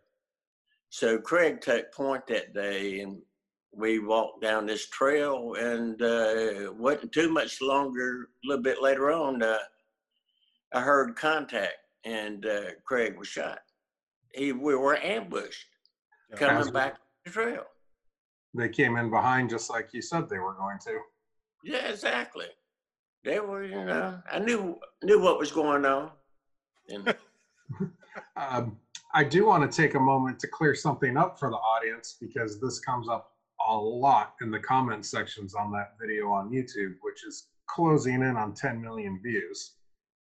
So 0.90 1.16
Craig 1.18 1.60
took 1.60 1.92
point 1.94 2.26
that 2.26 2.52
day 2.52 3.00
and 3.00 3.22
we 3.72 4.00
walked 4.00 4.42
down 4.42 4.66
this 4.66 4.88
trail 4.88 5.54
and 5.56 6.02
uh, 6.02 6.72
wasn't 6.76 7.12
too 7.12 7.30
much 7.30 7.60
longer, 7.62 8.28
a 8.44 8.48
little 8.48 8.62
bit 8.64 8.82
later 8.82 9.12
on, 9.12 9.42
uh, 9.44 9.58
I 10.72 10.80
heard 10.80 11.14
contact 11.14 11.74
and 12.04 12.44
uh, 12.46 12.62
Craig 12.84 13.16
was 13.16 13.28
shot. 13.28 13.60
He, 14.34 14.50
we 14.50 14.74
were 14.74 14.96
ambushed 14.96 15.66
Yeah. 16.30 16.36
coming 16.36 16.56
As- 16.62 16.70
back 16.72 16.96
the 17.24 17.30
trail. 17.30 17.64
they 18.54 18.68
came 18.68 18.96
in 18.96 19.08
behind 19.08 19.50
just 19.50 19.70
like 19.70 19.94
you 19.94 20.02
said 20.02 20.28
they 20.28 20.38
were 20.40 20.54
going 20.54 20.78
to. 20.86 20.98
Yeah, 21.62 21.88
exactly. 21.90 22.46
They 23.24 23.38
were, 23.40 23.64
you 23.64 23.84
know, 23.84 24.20
I 24.30 24.38
knew 24.40 24.78
knew 25.02 25.20
what 25.22 25.38
was 25.38 25.50
going 25.50 25.86
on. 25.86 26.10
And 26.88 27.14
Um, 28.36 28.78
I 29.14 29.24
do 29.24 29.46
want 29.46 29.70
to 29.70 29.82
take 29.82 29.94
a 29.94 30.00
moment 30.00 30.38
to 30.40 30.48
clear 30.48 30.74
something 30.74 31.16
up 31.16 31.38
for 31.38 31.50
the 31.50 31.56
audience 31.56 32.16
because 32.20 32.60
this 32.60 32.80
comes 32.80 33.08
up 33.08 33.32
a 33.68 33.74
lot 33.74 34.34
in 34.40 34.50
the 34.50 34.58
comment 34.58 35.06
sections 35.06 35.54
on 35.54 35.72
that 35.72 35.94
video 36.00 36.30
on 36.30 36.50
YouTube, 36.50 36.94
which 37.00 37.24
is 37.26 37.48
closing 37.68 38.14
in 38.14 38.36
on 38.36 38.54
10 38.54 38.80
million 38.80 39.20
views. 39.22 39.76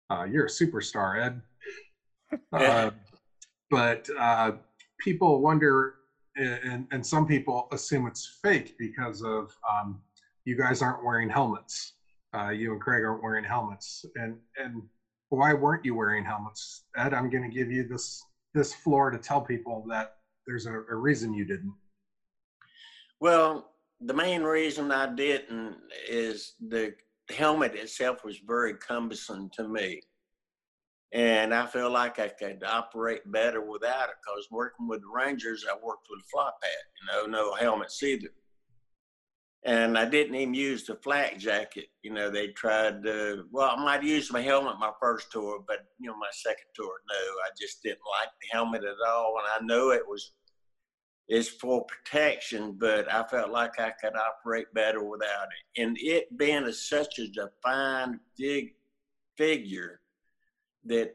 Uh, 0.10 0.26
you're 0.26 0.45
a 0.45 0.49
superstar, 0.49 1.23
Ed. 1.26 1.41
Uh, 2.52 2.89
but 3.69 4.10
uh, 4.17 4.54
people 4.99 5.39
wonder, 5.39 5.95
and, 6.36 6.88
and 6.91 7.06
some 7.06 7.28
people 7.28 7.67
assume 7.71 8.08
it's 8.08 8.39
fake 8.41 8.73
because 8.80 9.21
of 9.21 9.56
um, 9.71 10.02
you 10.43 10.58
guys 10.58 10.82
aren't 10.82 11.06
wearing 11.06 11.30
helmets. 11.30 11.93
Uh, 12.36 12.49
you 12.49 12.71
and 12.71 12.82
Craig 12.82 13.04
aren't 13.04 13.21
wearing 13.21 13.43
helmets, 13.43 14.04
and 14.15 14.36
and 14.58 14.82
why 15.35 15.53
weren't 15.53 15.85
you 15.85 15.95
wearing 15.95 16.23
helmets? 16.23 16.83
Ed, 16.95 17.13
I'm 17.13 17.29
going 17.29 17.43
to 17.43 17.55
give 17.55 17.71
you 17.71 17.87
this 17.87 18.23
this 18.53 18.73
floor 18.73 19.09
to 19.09 19.17
tell 19.17 19.41
people 19.41 19.83
that 19.89 20.17
there's 20.45 20.67
a, 20.67 20.73
a 20.73 20.95
reason 20.95 21.33
you 21.33 21.43
didn't. 21.43 21.73
Well, 23.19 23.71
the 23.99 24.13
main 24.13 24.43
reason 24.43 24.91
I 24.91 25.07
didn't 25.15 25.77
is 26.07 26.53
the 26.59 26.93
helmet 27.29 27.73
itself 27.73 28.23
was 28.23 28.37
very 28.45 28.75
cumbersome 28.75 29.49
to 29.55 29.67
me. 29.67 30.01
And 31.13 31.53
I 31.53 31.65
feel 31.65 31.91
like 31.91 32.19
I 32.19 32.27
could 32.27 32.63
operate 32.63 33.31
better 33.31 33.61
without 33.61 34.09
it 34.09 34.15
because 34.23 34.47
working 34.51 34.87
with 34.87 35.01
the 35.01 35.07
Rangers, 35.13 35.65
I 35.67 35.73
worked 35.73 36.07
with 36.09 36.19
a 36.19 36.29
flat 36.31 36.53
pad, 36.61 36.71
you 36.99 37.31
know, 37.31 37.37
no 37.37 37.53
helmets 37.53 38.01
either. 38.03 38.29
And 39.65 39.97
I 39.97 40.04
didn't 40.06 40.36
even 40.36 40.54
use 40.54 40.86
the 40.86 40.97
flak 40.97 41.38
jacket. 41.38 41.88
You 42.02 42.12
know, 42.12 42.30
they 42.30 42.47
tried 42.49 43.02
to, 43.04 43.45
well, 43.52 43.73
I 43.78 43.84
might 43.84 44.04
use 44.04 44.32
my 44.32 44.41
helmet 44.41 44.76
my 44.78 44.91
first 44.99 45.32
tour, 45.32 45.63
but, 45.65 45.86
you 45.99 46.10
know, 46.10 46.17
my 46.17 46.28
second 46.32 46.65
tour, 46.76 46.91
no, 47.10 47.15
I 47.15 47.49
just 47.60 47.82
didn't 47.82 47.99
like 48.19 48.30
the 48.41 48.47
helmet 48.52 48.84
at 48.84 49.08
all. 49.08 49.38
And 49.38 49.47
I 49.63 49.65
know 49.65 49.91
it 49.91 50.06
was 50.06 50.34
is 51.30 51.47
for 51.47 51.86
protection, 51.86 52.76
but 52.78 53.12
I 53.12 53.23
felt 53.23 53.49
like 53.49 53.80
I 53.80 53.91
could 53.91 54.13
operate 54.15 54.67
better 54.73 55.04
without 55.04 55.47
it. 55.47 55.82
And 55.82 55.97
it 55.99 56.38
being 56.38 56.65
a, 56.65 56.73
such 56.73 57.17
a 57.19 57.28
defined 57.30 58.19
big 58.38 58.76
figure 59.38 60.02
that 60.86 61.13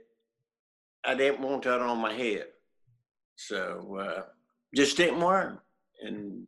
I 1.05 1.15
didn't 1.15 1.43
want 1.43 1.65
that 1.65 1.81
on 1.81 1.99
my 1.99 2.15
head. 2.15 2.47
So 3.37 3.99
uh, 4.01 4.23
just 4.75 4.97
didn't 4.97 5.23
'em. 5.23 5.59
And 6.03 6.47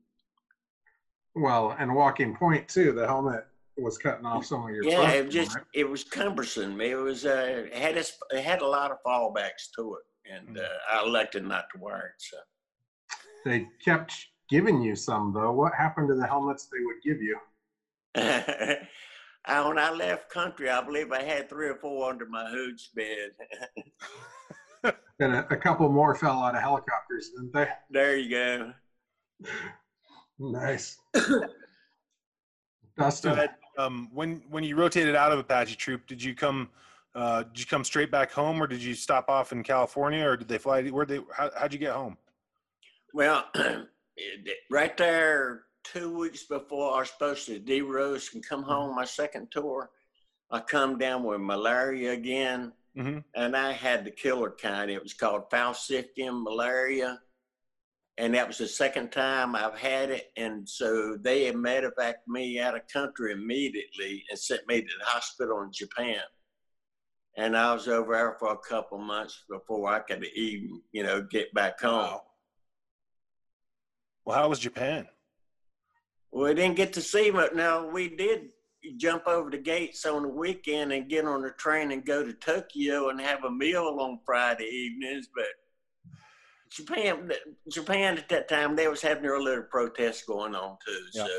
Well, 1.35 1.77
and 1.79 1.95
walking 1.95 2.35
point 2.35 2.69
too, 2.69 2.93
the 2.93 3.07
helmet 3.07 3.47
was 3.77 3.99
cutting 3.99 4.27
off 4.27 4.45
some 4.45 4.65
of 4.65 4.71
your. 4.71 4.85
yeah, 4.85 5.11
it 5.11 5.31
just 5.31 5.55
right? 5.55 5.65
it 5.75 5.89
was 5.89 6.05
cumbersome. 6.05 6.81
It 6.81 6.97
was 6.97 7.25
uh, 7.25 7.67
it 7.67 7.75
had 7.75 7.97
a, 7.97 8.05
it 8.31 8.45
had 8.45 8.63
a 8.63 8.67
lot 8.67 8.91
of 8.91 8.99
fallbacks 9.07 9.71
to 9.77 9.97
it, 9.97 10.33
and 10.33 10.59
uh, 10.59 10.69
I 10.91 11.03
elected 11.05 11.45
not 11.45 11.67
to 11.75 11.81
wear 11.81 12.15
it. 12.15 12.23
So. 12.23 12.37
They 13.45 13.67
kept 13.83 14.13
giving 14.49 14.83
you 14.83 14.95
some 14.95 15.33
though. 15.33 15.53
What 15.53 15.75
happened 15.75 16.09
to 16.09 16.15
the 16.15 16.27
helmets 16.27 16.67
they 16.67 16.85
would 16.85 17.03
give 17.03 17.23
you? 17.23 17.39
I, 18.17 18.89
when 19.67 19.79
I 19.79 19.91
left 19.93 20.31
country, 20.31 20.69
I 20.69 20.83
believe 20.83 21.13
I 21.13 21.23
had 21.23 21.49
three 21.49 21.69
or 21.69 21.77
four 21.77 22.11
under 22.11 22.27
my 22.27 22.51
hooch 22.51 22.91
bed. 22.95 23.31
And 25.21 25.35
a, 25.35 25.47
a 25.53 25.57
couple 25.57 25.87
more 25.91 26.15
fell 26.15 26.43
out 26.43 26.55
of 26.55 26.63
helicopters, 26.63 27.31
didn't 27.37 27.53
they? 27.53 27.69
there 27.91 28.17
you 28.17 28.31
go. 28.31 28.73
Nice. 30.41 30.99
Dustin, 32.99 33.37
So, 33.37 33.47
um, 33.79 34.09
when 34.13 34.43
when 34.49 34.65
you 34.65 34.75
rotated 34.75 35.15
out 35.15 35.33
of 35.33 35.39
Apache 35.39 35.77
Troop, 35.77 36.07
did 36.07 36.23
you 36.23 36.35
come 36.35 36.71
uh, 37.15 37.43
did 37.43 37.61
you 37.61 37.67
come 37.67 37.85
straight 37.85 38.11
back 38.11 38.33
home, 38.33 38.63
or 38.63 38.67
did 38.67 38.83
you 38.83 38.95
stop 38.95 39.29
off 39.29 39.53
in 39.53 39.63
California, 39.63 40.25
or 40.27 40.37
did 40.37 40.49
they 40.49 40.59
fly? 40.59 40.83
Where 40.89 41.05
they? 41.05 41.21
How, 41.35 41.51
how'd 41.57 41.73
you 41.73 41.79
get 41.79 41.93
home? 41.93 42.17
Well, 43.13 43.45
right 44.71 44.97
there, 44.97 45.65
two 45.85 46.17
weeks 46.17 46.45
before 46.45 46.95
I 46.95 47.01
was 47.01 47.11
supposed 47.11 47.47
to 47.47 47.59
DEROS 47.59 48.35
and 48.35 48.47
come 48.47 48.63
home 48.63 48.95
my 48.95 49.05
second 49.05 49.51
tour, 49.51 49.91
I 50.51 50.61
come 50.61 50.99
down 50.99 51.25
with 51.25 51.41
malaria 51.41 52.13
again, 52.13 52.73
hmm 52.97 53.19
and 53.35 53.57
I 53.57 53.73
had 53.73 54.05
the 54.05 54.11
killer 54.11 54.51
kind. 54.51 54.91
It 54.91 55.03
was 55.03 55.15
called 55.15 55.51
falciparum 55.51 56.43
malaria, 56.43 57.21
and 58.21 58.35
that 58.35 58.47
was 58.47 58.59
the 58.59 58.69
second 58.69 59.11
time 59.11 59.57
I've 59.57 59.79
had 59.79 60.11
it. 60.11 60.31
And 60.37 60.69
so 60.69 61.17
they 61.19 61.45
had 61.45 61.55
medevaced 61.55 62.27
me 62.29 62.61
out 62.61 62.77
of 62.77 62.83
country 62.93 63.33
immediately 63.33 64.23
and 64.29 64.39
sent 64.39 64.61
me 64.69 64.83
to 64.83 64.87
the 64.87 65.07
hospital 65.07 65.63
in 65.63 65.71
Japan. 65.73 66.21
And 67.39 67.57
I 67.57 67.73
was 67.73 67.89
over 67.89 68.13
there 68.13 68.37
for 68.39 68.53
a 68.53 68.59
couple 68.59 68.99
months 68.99 69.43
before 69.49 69.89
I 69.89 70.01
could 70.01 70.23
even, 70.37 70.83
you 70.93 71.03
know, 71.03 71.23
get 71.23 71.55
back 71.55 71.81
home. 71.81 71.95
Wow. 71.95 72.23
Well, 74.27 74.37
how 74.37 74.49
was 74.51 74.59
Japan? 74.59 75.09
Well, 76.31 76.45
we 76.45 76.55
didn't 76.55 76.77
get 76.77 76.93
to 76.93 77.01
see 77.01 77.31
much. 77.31 77.55
Now 77.55 77.89
we 77.89 78.15
did 78.15 78.51
jump 78.99 79.29
over 79.29 79.49
the 79.49 79.57
gates 79.57 80.05
on 80.05 80.25
the 80.25 80.29
weekend 80.29 80.93
and 80.93 81.09
get 81.09 81.25
on 81.25 81.41
the 81.41 81.53
train 81.53 81.91
and 81.91 82.05
go 82.05 82.23
to 82.23 82.35
Tokyo 82.35 83.09
and 83.09 83.19
have 83.19 83.45
a 83.45 83.51
meal 83.51 83.97
on 83.99 84.21
Friday 84.27 84.65
evenings. 84.67 85.29
But 85.35 85.47
Japan, 86.71 87.33
Japan 87.69 88.19
at 88.19 88.29
that 88.29 88.49
time, 88.49 88.77
they 88.77 88.89
was 88.89 89.03
having 89.03 89.25
their 89.25 89.41
little 89.41 89.65
protests 89.65 90.25
going 90.25 90.55
on 90.55 90.77
too. 90.87 91.01
Yeah. 91.13 91.27
So 91.27 91.33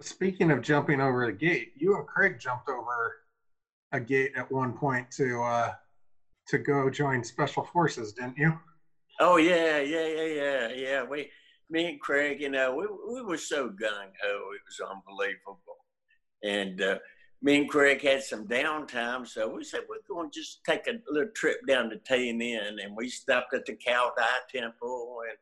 speaking 0.00 0.50
of 0.50 0.62
jumping 0.62 1.00
over 1.00 1.24
a 1.24 1.32
gate, 1.32 1.72
you 1.76 1.96
and 1.96 2.06
Craig 2.06 2.38
jumped 2.38 2.68
over 2.68 3.16
a 3.92 4.00
gate 4.00 4.32
at 4.36 4.50
one 4.50 4.72
point 4.72 5.10
to 5.12 5.42
uh, 5.42 5.72
to 6.48 6.58
go 6.58 6.90
join 6.90 7.22
special 7.22 7.64
forces, 7.64 8.12
didn't 8.12 8.36
you? 8.36 8.52
Oh 9.20 9.36
yeah, 9.36 9.80
yeah, 9.80 10.06
yeah, 10.06 10.26
yeah, 10.26 10.68
yeah. 10.74 11.04
We, 11.04 11.30
me 11.70 11.90
and 11.90 12.00
Craig, 12.00 12.40
you 12.40 12.48
know, 12.48 12.74
we 12.74 12.86
we 13.14 13.22
were 13.22 13.38
so 13.38 13.68
gung 13.68 14.10
ho, 14.22 14.50
it 14.54 14.62
was 14.66 14.80
unbelievable. 14.90 15.58
And 16.42 16.82
uh, 16.82 16.98
me 17.42 17.58
and 17.58 17.68
Craig 17.68 18.00
had 18.02 18.22
some 18.22 18.46
downtime, 18.46 19.26
so 19.26 19.48
we 19.48 19.64
said 19.64 19.80
we're 19.88 19.96
going 20.08 20.30
to 20.30 20.38
just 20.38 20.64
take 20.64 20.86
a 20.86 21.00
little 21.10 21.30
trip 21.34 21.58
down 21.66 21.90
to 21.90 21.96
Tay 21.98 22.28
and 22.28 22.96
we 22.96 23.08
stopped 23.08 23.52
at 23.52 23.66
the 23.66 23.72
Cao 23.72 24.10
Dai 24.16 24.24
Temple 24.48 25.18
and 25.28 25.36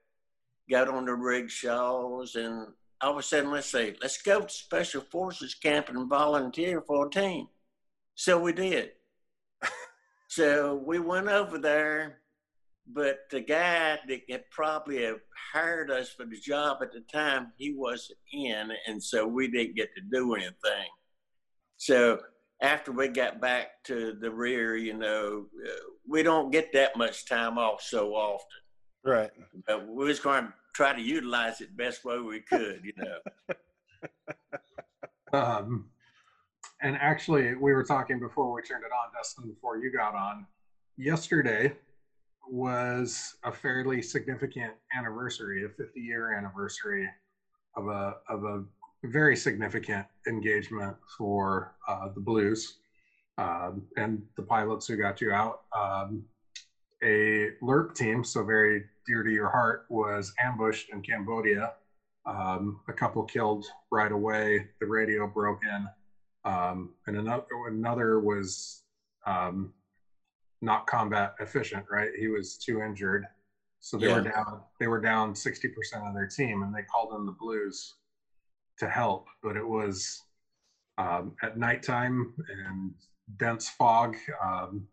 got 0.70 0.88
on 0.88 1.04
the 1.04 1.14
rickshaws, 1.14 2.36
and 2.36 2.68
all 3.02 3.12
of 3.12 3.18
a 3.18 3.22
sudden, 3.22 3.50
let's 3.50 3.70
say, 3.70 3.96
let's 4.00 4.22
go 4.22 4.40
to 4.40 4.48
Special 4.48 5.02
Forces 5.02 5.54
Camp 5.54 5.90
and 5.90 6.08
volunteer 6.08 6.80
for 6.80 7.06
a 7.06 7.10
team. 7.10 7.48
So 8.14 8.38
we 8.38 8.52
did. 8.54 8.92
so 10.28 10.82
we 10.86 11.00
went 11.00 11.28
over 11.28 11.58
there, 11.58 12.20
but 12.86 13.20
the 13.30 13.40
guy 13.40 13.98
that 14.08 14.20
had 14.30 14.50
probably 14.50 15.02
have 15.02 15.20
hired 15.52 15.90
us 15.90 16.10
for 16.10 16.24
the 16.24 16.38
job 16.38 16.78
at 16.80 16.92
the 16.92 17.00
time, 17.12 17.52
he 17.58 17.74
wasn't 17.74 18.18
in, 18.32 18.70
and 18.86 19.02
so 19.02 19.26
we 19.26 19.48
didn't 19.48 19.76
get 19.76 19.94
to 19.96 20.02
do 20.10 20.34
anything. 20.34 20.88
So 21.80 22.18
after 22.60 22.92
we 22.92 23.08
got 23.08 23.40
back 23.40 23.82
to 23.84 24.12
the 24.12 24.30
rear, 24.30 24.76
you 24.76 24.92
know, 24.92 25.46
uh, 25.66 25.70
we 26.06 26.22
don't 26.22 26.50
get 26.50 26.74
that 26.74 26.94
much 26.94 27.26
time 27.26 27.56
off 27.56 27.80
so 27.80 28.12
often. 28.14 28.46
Right. 29.02 29.30
But 29.66 29.88
we 29.88 30.04
was 30.04 30.20
going 30.20 30.44
to 30.44 30.52
try 30.74 30.92
to 30.92 31.00
utilize 31.00 31.62
it 31.62 31.74
best 31.78 32.04
way 32.04 32.18
we 32.18 32.40
could, 32.40 32.82
you 32.84 32.92
know. 32.98 33.54
um, 35.32 35.86
and 36.82 36.96
actually, 36.96 37.54
we 37.54 37.72
were 37.72 37.84
talking 37.84 38.20
before 38.20 38.52
we 38.52 38.60
turned 38.60 38.84
it 38.84 38.92
on, 38.92 39.10
Dustin, 39.16 39.48
before 39.48 39.78
you 39.78 39.90
got 39.90 40.14
on. 40.14 40.46
Yesterday 40.98 41.72
was 42.46 43.36
a 43.42 43.50
fairly 43.50 44.02
significant 44.02 44.74
anniversary, 44.94 45.64
a 45.64 45.68
50 45.70 45.98
year 45.98 46.36
anniversary 46.36 47.08
of 47.74 47.86
a 47.86 48.16
of 48.28 48.44
a 48.44 48.64
very 49.04 49.36
significant 49.36 50.06
engagement 50.26 50.96
for 51.16 51.74
uh, 51.88 52.08
the 52.14 52.20
Blues 52.20 52.78
um, 53.38 53.82
and 53.96 54.22
the 54.36 54.42
pilots 54.42 54.86
who 54.86 54.96
got 54.96 55.20
you 55.20 55.32
out. 55.32 55.62
Um, 55.76 56.24
a 57.02 57.52
LRRP 57.62 57.94
team, 57.94 58.24
so 58.24 58.44
very 58.44 58.84
dear 59.06 59.22
to 59.22 59.30
your 59.30 59.48
heart, 59.48 59.86
was 59.88 60.34
ambushed 60.38 60.90
in 60.90 61.00
Cambodia. 61.00 61.72
Um, 62.26 62.80
a 62.88 62.92
couple 62.92 63.24
killed 63.24 63.64
right 63.90 64.12
away. 64.12 64.68
The 64.80 64.86
radio 64.86 65.26
broke 65.26 65.62
in, 65.64 65.88
um, 66.44 66.90
and 67.06 67.16
another 67.16 67.46
another 67.68 68.20
was 68.20 68.82
um, 69.26 69.72
not 70.60 70.86
combat 70.86 71.34
efficient. 71.40 71.86
Right, 71.90 72.10
he 72.18 72.28
was 72.28 72.58
too 72.58 72.82
injured, 72.82 73.26
so 73.80 73.96
they 73.96 74.08
yeah. 74.08 74.16
were 74.16 74.20
down. 74.20 74.60
They 74.78 74.86
were 74.86 75.00
down 75.00 75.34
sixty 75.34 75.68
percent 75.68 76.04
of 76.06 76.12
their 76.12 76.28
team, 76.28 76.62
and 76.62 76.74
they 76.74 76.82
called 76.82 77.18
in 77.18 77.24
the 77.24 77.32
Blues 77.32 77.94
to 78.80 78.88
help. 78.88 79.28
But 79.42 79.56
it 79.56 79.66
was 79.66 80.22
um, 80.98 81.36
at 81.42 81.56
nighttime 81.56 82.34
and 82.66 82.92
dense 83.38 83.68
fog. 83.70 84.16
Um, 84.42 84.88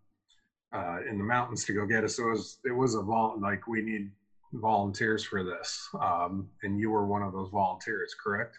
uh, 0.74 0.98
in 1.10 1.18
the 1.18 1.24
mountains 1.24 1.64
to 1.66 1.74
go 1.74 1.86
get 1.86 2.04
us. 2.04 2.20
It 2.20 2.24
was 2.24 2.60
it 2.66 2.72
was 2.72 2.96
a 2.96 3.02
vol 3.02 3.40
like 3.42 3.68
we 3.68 3.82
need 3.82 4.12
volunteers 4.54 5.24
for 5.24 5.44
this, 5.44 5.88
um, 6.02 6.50
and 6.64 6.80
you 6.80 6.90
were 6.90 7.06
one 7.06 7.24
of 7.24 7.34
those 7.34 7.50
volunteers, 7.50 8.14
correct? 8.14 8.58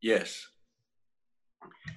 Yes. 0.00 0.46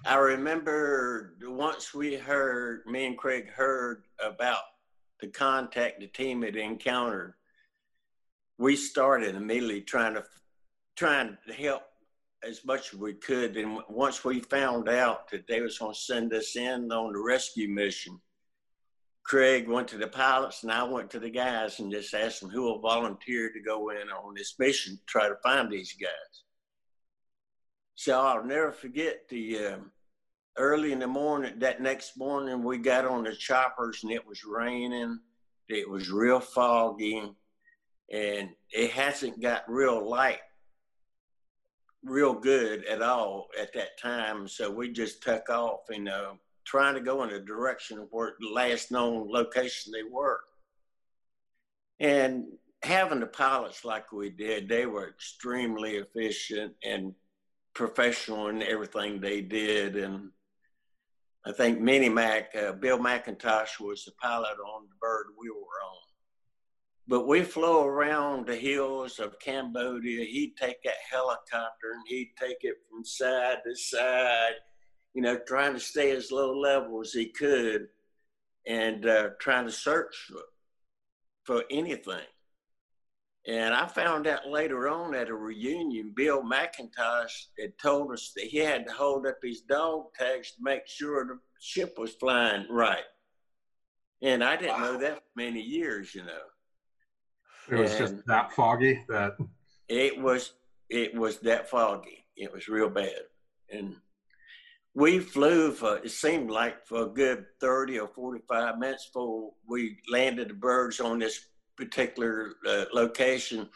I 0.06 0.18
remember 0.18 1.36
once 1.42 1.94
we 1.94 2.16
heard, 2.16 2.86
me 2.86 3.08
and 3.08 3.18
Craig 3.18 3.50
heard 3.50 4.04
about 4.24 4.62
the 5.20 5.28
contact 5.28 6.00
the 6.00 6.08
team 6.08 6.44
had 6.44 6.56
encountered. 6.56 7.34
We 8.60 8.76
started 8.76 9.36
immediately 9.36 9.82
trying 9.82 10.14
to 10.16 10.24
trying 10.96 11.38
to 11.48 11.54
help 11.54 11.84
as 12.46 12.64
much 12.66 12.94
as 12.94 13.00
we 13.00 13.14
could. 13.14 13.58
And 13.58 13.80
once 13.90 14.24
we 14.24 14.40
found 14.40 14.90
out 14.90 15.30
that 15.32 15.48
they 15.48 15.62
was 15.62 15.78
going 15.78 15.94
to 15.94 16.00
send 16.00 16.34
us 16.34 16.56
in 16.56 16.92
on 16.92 17.14
the 17.14 17.20
rescue 17.20 17.68
mission, 17.68 18.20
Craig 19.24 19.68
went 19.68 19.88
to 19.90 19.98
the 19.98 20.08
pilots 20.08 20.62
and 20.62 20.72
I 20.72 20.84
went 20.84 21.10
to 21.12 21.20
the 21.20 21.32
guys 21.32 21.80
and 21.80 21.92
just 21.92 22.14
asked 22.14 22.42
them 22.42 22.52
who 22.52 22.62
will 22.62 22.80
volunteer 22.80 23.52
to 23.52 23.60
go 23.60 23.90
in 23.90 24.10
on 24.10 24.36
this 24.36 24.56
mission 24.60 24.98
to 24.98 25.04
try 25.08 25.28
to 25.28 25.36
find 25.42 25.72
these 25.72 25.94
guys. 25.94 26.44
So 27.96 28.20
I'll 28.20 28.44
never 28.44 28.72
forget 28.72 29.28
the 29.30 29.66
um, 29.66 29.92
early 30.58 30.92
in 30.92 31.00
the 31.00 31.08
morning, 31.08 31.58
that 31.60 31.82
next 31.82 32.18
morning, 32.18 32.64
we 32.64 32.78
got 32.78 33.06
on 33.06 33.24
the 33.24 33.36
choppers 33.36 34.02
and 34.04 34.12
it 34.12 34.26
was 34.28 34.44
raining. 34.44 35.20
It 35.70 35.90
was 35.90 36.12
real 36.12 36.40
foggy 36.40 37.24
and 38.12 38.50
it 38.70 38.92
hasn't 38.92 39.42
got 39.42 39.64
real 39.68 40.08
light 40.08 40.40
real 42.06 42.34
good 42.34 42.86
at 42.86 43.02
all 43.02 43.48
at 43.60 43.74
that 43.74 43.98
time. 44.00 44.48
So 44.48 44.70
we 44.70 44.92
just 44.92 45.24
took 45.24 45.50
off 45.50 45.82
and 45.90 46.08
uh, 46.08 46.34
trying 46.64 46.94
to 46.96 47.02
go 47.02 47.24
in 47.24 47.32
a 47.32 47.40
direction 47.40 48.00
of 48.00 48.08
where 48.12 48.36
the 48.40 48.50
last 48.50 48.92
known 48.92 49.28
location 49.30 49.92
they 49.92 50.04
were. 50.04 50.40
And 52.00 52.46
having 52.84 53.20
the 53.20 53.28
pilots 53.28 53.84
like 53.84 54.12
we 54.12 54.30
did, 54.30 54.70
they 54.70 54.86
were 54.86 55.10
extremely 55.10 55.96
efficient 55.96 56.74
and 56.84 57.14
professional 57.74 58.48
in 58.48 58.62
everything 58.62 59.20
they 59.20 59.42
did. 59.42 59.96
And 59.96 60.30
I 61.46 61.52
think 61.52 61.80
Minnie 61.80 62.10
Mac, 62.10 62.56
uh, 62.56 62.74
Bill 62.74 63.00
McIntosh 63.00 63.80
was 63.80 64.06
the 64.06 64.12
pilot 64.22 64.58
on 64.66 64.84
the 64.84 64.96
bird 65.02 65.28
we 65.40 65.50
were 65.50 65.56
on. 65.56 66.05
But 67.08 67.28
we 67.28 67.44
flew 67.44 67.82
around 67.82 68.48
the 68.48 68.56
hills 68.56 69.20
of 69.20 69.40
Cambodia. 69.40 70.26
He'd 70.26 70.56
take 70.58 70.82
that 70.84 70.96
helicopter 71.12 71.92
and 71.94 72.04
he'd 72.08 72.34
take 72.40 72.58
it 72.62 72.78
from 72.90 73.06
side 73.06 73.58
to 73.66 73.76
side 73.76 74.56
you 75.16 75.22
know, 75.22 75.40
trying 75.48 75.74
to 75.74 75.80
stay 75.80 76.12
as 76.12 76.30
low 76.30 76.54
level 76.54 77.00
as 77.02 77.14
he 77.14 77.28
could 77.28 77.88
and 78.68 79.08
uh, 79.08 79.30
trying 79.40 79.66
to 79.66 79.72
search 79.72 80.14
for, 80.28 80.42
for 81.46 81.64
anything. 81.72 82.26
And 83.48 83.74
I 83.74 83.88
found 83.88 84.28
out 84.28 84.50
later 84.50 84.90
on 84.90 85.16
at 85.16 85.30
a 85.30 85.34
reunion, 85.34 86.12
Bill 86.16 86.44
McIntosh 86.44 87.46
had 87.58 87.78
told 87.82 88.12
us 88.12 88.34
that 88.36 88.46
he 88.46 88.58
had 88.58 88.86
to 88.88 88.92
hold 88.92 89.26
up 89.26 89.38
his 89.42 89.62
dog 89.62 90.08
tags 90.20 90.52
to 90.52 90.58
make 90.62 90.86
sure 90.86 91.26
the 91.26 91.40
ship 91.62 91.96
was 91.98 92.14
flying 92.16 92.66
right. 92.70 93.04
And 94.22 94.44
I 94.44 94.58
didn't 94.58 94.82
wow. 94.82 94.92
know 94.92 94.98
that 94.98 95.16
for 95.16 95.24
many 95.38 95.62
years, 95.62 96.14
you 96.14 96.24
know. 96.24 96.42
It 97.70 97.76
was 97.76 97.92
and 97.92 98.00
just 98.00 98.28
that 98.28 98.52
foggy 98.52 99.04
that 99.10 99.38
it 99.88 100.20
was 100.20 100.54
it 100.90 101.16
was 101.16 101.40
that 101.40 101.70
foggy. 101.70 102.26
It 102.36 102.52
was 102.52 102.68
real 102.68 102.90
bad. 102.90 103.22
And 103.72 103.96
we 104.94 105.20
flew 105.20 105.72
for 105.72 105.98
it 105.98 106.12
seemed 106.12 106.50
like 106.50 106.86
for 106.86 107.04
a 107.04 107.10
good 107.10 107.46
30 107.60 108.00
or 108.00 108.08
45 108.08 108.80
minutes 108.80 109.08
before 109.08 109.52
we 109.68 109.98
landed 110.10 110.50
the 110.50 110.54
birds 110.54 111.00
on 111.00 111.20
this 111.20 111.48
particular 111.76 112.54
uh, 112.68 112.86
location 112.94 113.70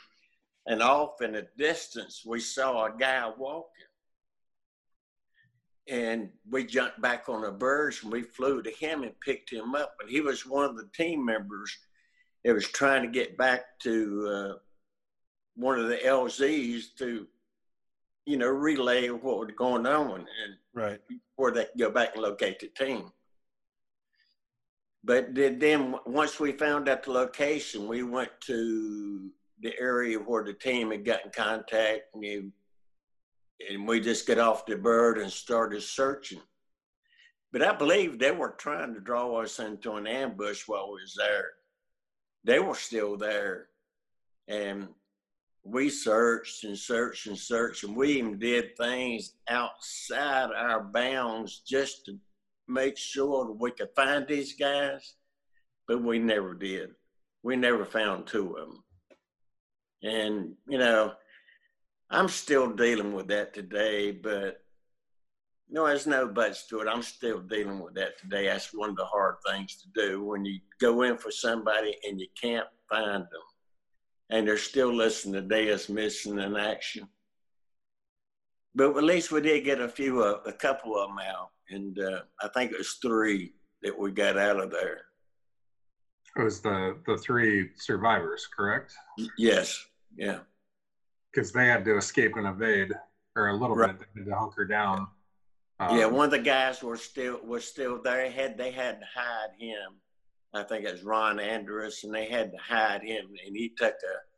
and 0.67 0.81
off 0.81 1.21
in 1.21 1.33
the 1.33 1.45
distance 1.57 2.23
we 2.25 2.39
saw 2.39 2.85
a 2.85 2.97
guy 2.97 3.29
walking 3.37 3.65
and 5.89 6.29
we 6.49 6.63
jumped 6.63 7.01
back 7.01 7.27
on 7.27 7.41
the 7.41 7.51
birds 7.51 7.99
and 8.03 8.11
we 8.11 8.21
flew 8.21 8.61
to 8.61 8.71
him 8.71 9.03
and 9.03 9.19
picked 9.19 9.51
him 9.51 9.75
up 9.75 9.95
and 9.99 10.09
he 10.09 10.21
was 10.21 10.45
one 10.45 10.63
of 10.63 10.77
the 10.77 10.87
team 10.95 11.25
members 11.25 11.77
that 12.43 12.53
was 12.53 12.67
trying 12.67 13.03
to 13.03 13.09
get 13.09 13.37
back 13.37 13.61
to 13.79 14.27
uh, 14.27 14.53
one 15.55 15.79
of 15.79 15.87
the 15.87 15.97
lzs 15.97 16.95
to 16.97 17.27
you 18.29 18.37
know, 18.37 18.47
relay 18.47 19.09
what 19.09 19.39
was 19.39 19.49
going 19.57 19.87
on 19.87 20.19
and 20.19 20.55
right 20.75 21.01
before 21.07 21.51
they 21.51 21.65
could 21.65 21.79
go 21.79 21.89
back 21.89 22.13
and 22.13 22.21
locate 22.21 22.59
the 22.59 22.67
team. 22.67 23.11
But 25.03 25.33
then 25.33 25.95
once 26.05 26.39
we 26.39 26.51
found 26.51 26.87
out 26.87 27.01
the 27.01 27.11
location, 27.11 27.87
we 27.87 28.03
went 28.03 28.29
to 28.41 29.31
the 29.61 29.73
area 29.79 30.19
where 30.19 30.43
the 30.43 30.53
team 30.53 30.91
had 30.91 31.03
gotten 31.03 31.31
contact 31.31 32.01
and, 32.13 32.23
you, 32.23 32.51
and 33.67 33.87
we 33.87 33.99
just 33.99 34.27
got 34.27 34.37
off 34.37 34.67
the 34.67 34.75
bird 34.75 35.17
and 35.17 35.31
started 35.31 35.81
searching. 35.81 36.41
But 37.51 37.63
I 37.63 37.73
believe 37.73 38.19
they 38.19 38.29
were 38.29 38.53
trying 38.59 38.93
to 38.93 38.99
draw 38.99 39.41
us 39.41 39.57
into 39.57 39.93
an 39.93 40.05
ambush 40.05 40.67
while 40.67 40.89
we 40.89 41.01
was 41.01 41.15
there. 41.17 41.49
They 42.43 42.59
were 42.59 42.75
still 42.75 43.17
there. 43.17 43.67
And 44.47 44.89
we 45.63 45.89
searched 45.89 46.63
and 46.63 46.77
searched 46.77 47.27
and 47.27 47.37
searched, 47.37 47.83
and 47.83 47.95
we 47.95 48.13
even 48.13 48.39
did 48.39 48.75
things 48.77 49.33
outside 49.49 50.49
our 50.55 50.83
bounds 50.83 51.59
just 51.59 52.05
to 52.05 52.17
make 52.67 52.97
sure 52.97 53.45
that 53.45 53.59
we 53.59 53.71
could 53.71 53.89
find 53.95 54.27
these 54.27 54.53
guys, 54.53 55.15
but 55.87 56.01
we 56.01 56.19
never 56.19 56.53
did. 56.53 56.91
We 57.43 57.55
never 57.55 57.85
found 57.85 58.27
two 58.27 58.55
of 58.55 58.67
them. 58.69 58.83
And, 60.01 60.53
you 60.67 60.77
know, 60.77 61.13
I'm 62.09 62.29
still 62.29 62.71
dealing 62.71 63.13
with 63.13 63.27
that 63.27 63.53
today, 63.53 64.11
but 64.11 64.63
no, 65.69 65.85
there's 65.85 66.07
no 66.07 66.27
buts 66.27 66.67
to 66.67 66.79
it. 66.81 66.87
I'm 66.87 67.03
still 67.03 67.39
dealing 67.39 67.79
with 67.79 67.93
that 67.95 68.17
today. 68.19 68.45
That's 68.47 68.73
one 68.73 68.89
of 68.89 68.95
the 68.95 69.05
hard 69.05 69.35
things 69.47 69.75
to 69.77 69.87
do 69.93 70.23
when 70.23 70.43
you 70.45 70.59
go 70.81 71.03
in 71.03 71.17
for 71.17 71.31
somebody 71.31 71.95
and 72.07 72.19
you 72.19 72.27
can't 72.39 72.67
find 72.89 73.23
them 73.23 73.41
and 74.31 74.47
they're 74.47 74.57
still 74.57 74.93
listed 74.93 75.33
today 75.33 75.69
as 75.69 75.89
missing 75.89 76.39
in 76.39 76.55
action. 76.55 77.07
but 78.75 78.95
at 78.95 79.03
least 79.03 79.31
we 79.31 79.41
did 79.41 79.63
get 79.63 79.79
a 79.81 79.87
few, 79.89 80.23
uh, 80.23 80.39
a 80.45 80.53
couple 80.53 80.95
of 80.97 81.09
them 81.09 81.19
out, 81.19 81.49
and 81.69 81.97
uh, 81.99 82.21
I 82.41 82.47
think 82.49 82.71
it 82.71 82.77
was 82.77 82.93
three 83.01 83.53
that 83.81 83.97
we 83.97 84.11
got 84.11 84.37
out 84.37 84.59
of 84.59 84.69
there. 84.71 85.01
It 86.37 86.43
was 86.43 86.61
the 86.61 86.97
the 87.07 87.17
three 87.17 87.71
survivors, 87.75 88.47
correct? 88.55 88.93
Yes, 89.37 89.83
yeah, 90.15 90.39
Because 91.33 91.51
they 91.51 91.65
had 91.65 91.83
to 91.85 91.97
escape 91.97 92.35
and 92.37 92.45
evade, 92.47 92.93
or 93.35 93.47
a 93.49 93.53
little 93.53 93.75
Right. 93.75 93.97
bit. 93.97 94.07
They 94.13 94.21
had 94.21 94.29
to 94.29 94.35
hunker 94.35 94.65
down. 94.65 95.07
Um, 95.79 95.97
yeah. 95.97 96.05
One 96.05 96.25
of 96.25 96.31
the 96.31 96.39
guys 96.39 96.83
was 96.83 97.01
still 97.01 97.39
was 97.43 97.65
still 97.65 98.01
there. 98.01 98.29
Had 98.29 98.57
they 98.57 98.71
had 98.71 98.99
to 98.99 99.05
hide 99.13 99.51
him. 99.57 99.99
I 100.53 100.63
think 100.63 100.83
it 100.85 100.91
was 100.91 101.03
Ron 101.03 101.39
Andrus, 101.39 102.03
and 102.03 102.13
they 102.13 102.25
had 102.25 102.51
to 102.51 102.57
hide 102.57 103.03
him, 103.03 103.27
and 103.45 103.55
he 103.55 103.69
took 103.69 103.93
a 103.93 104.29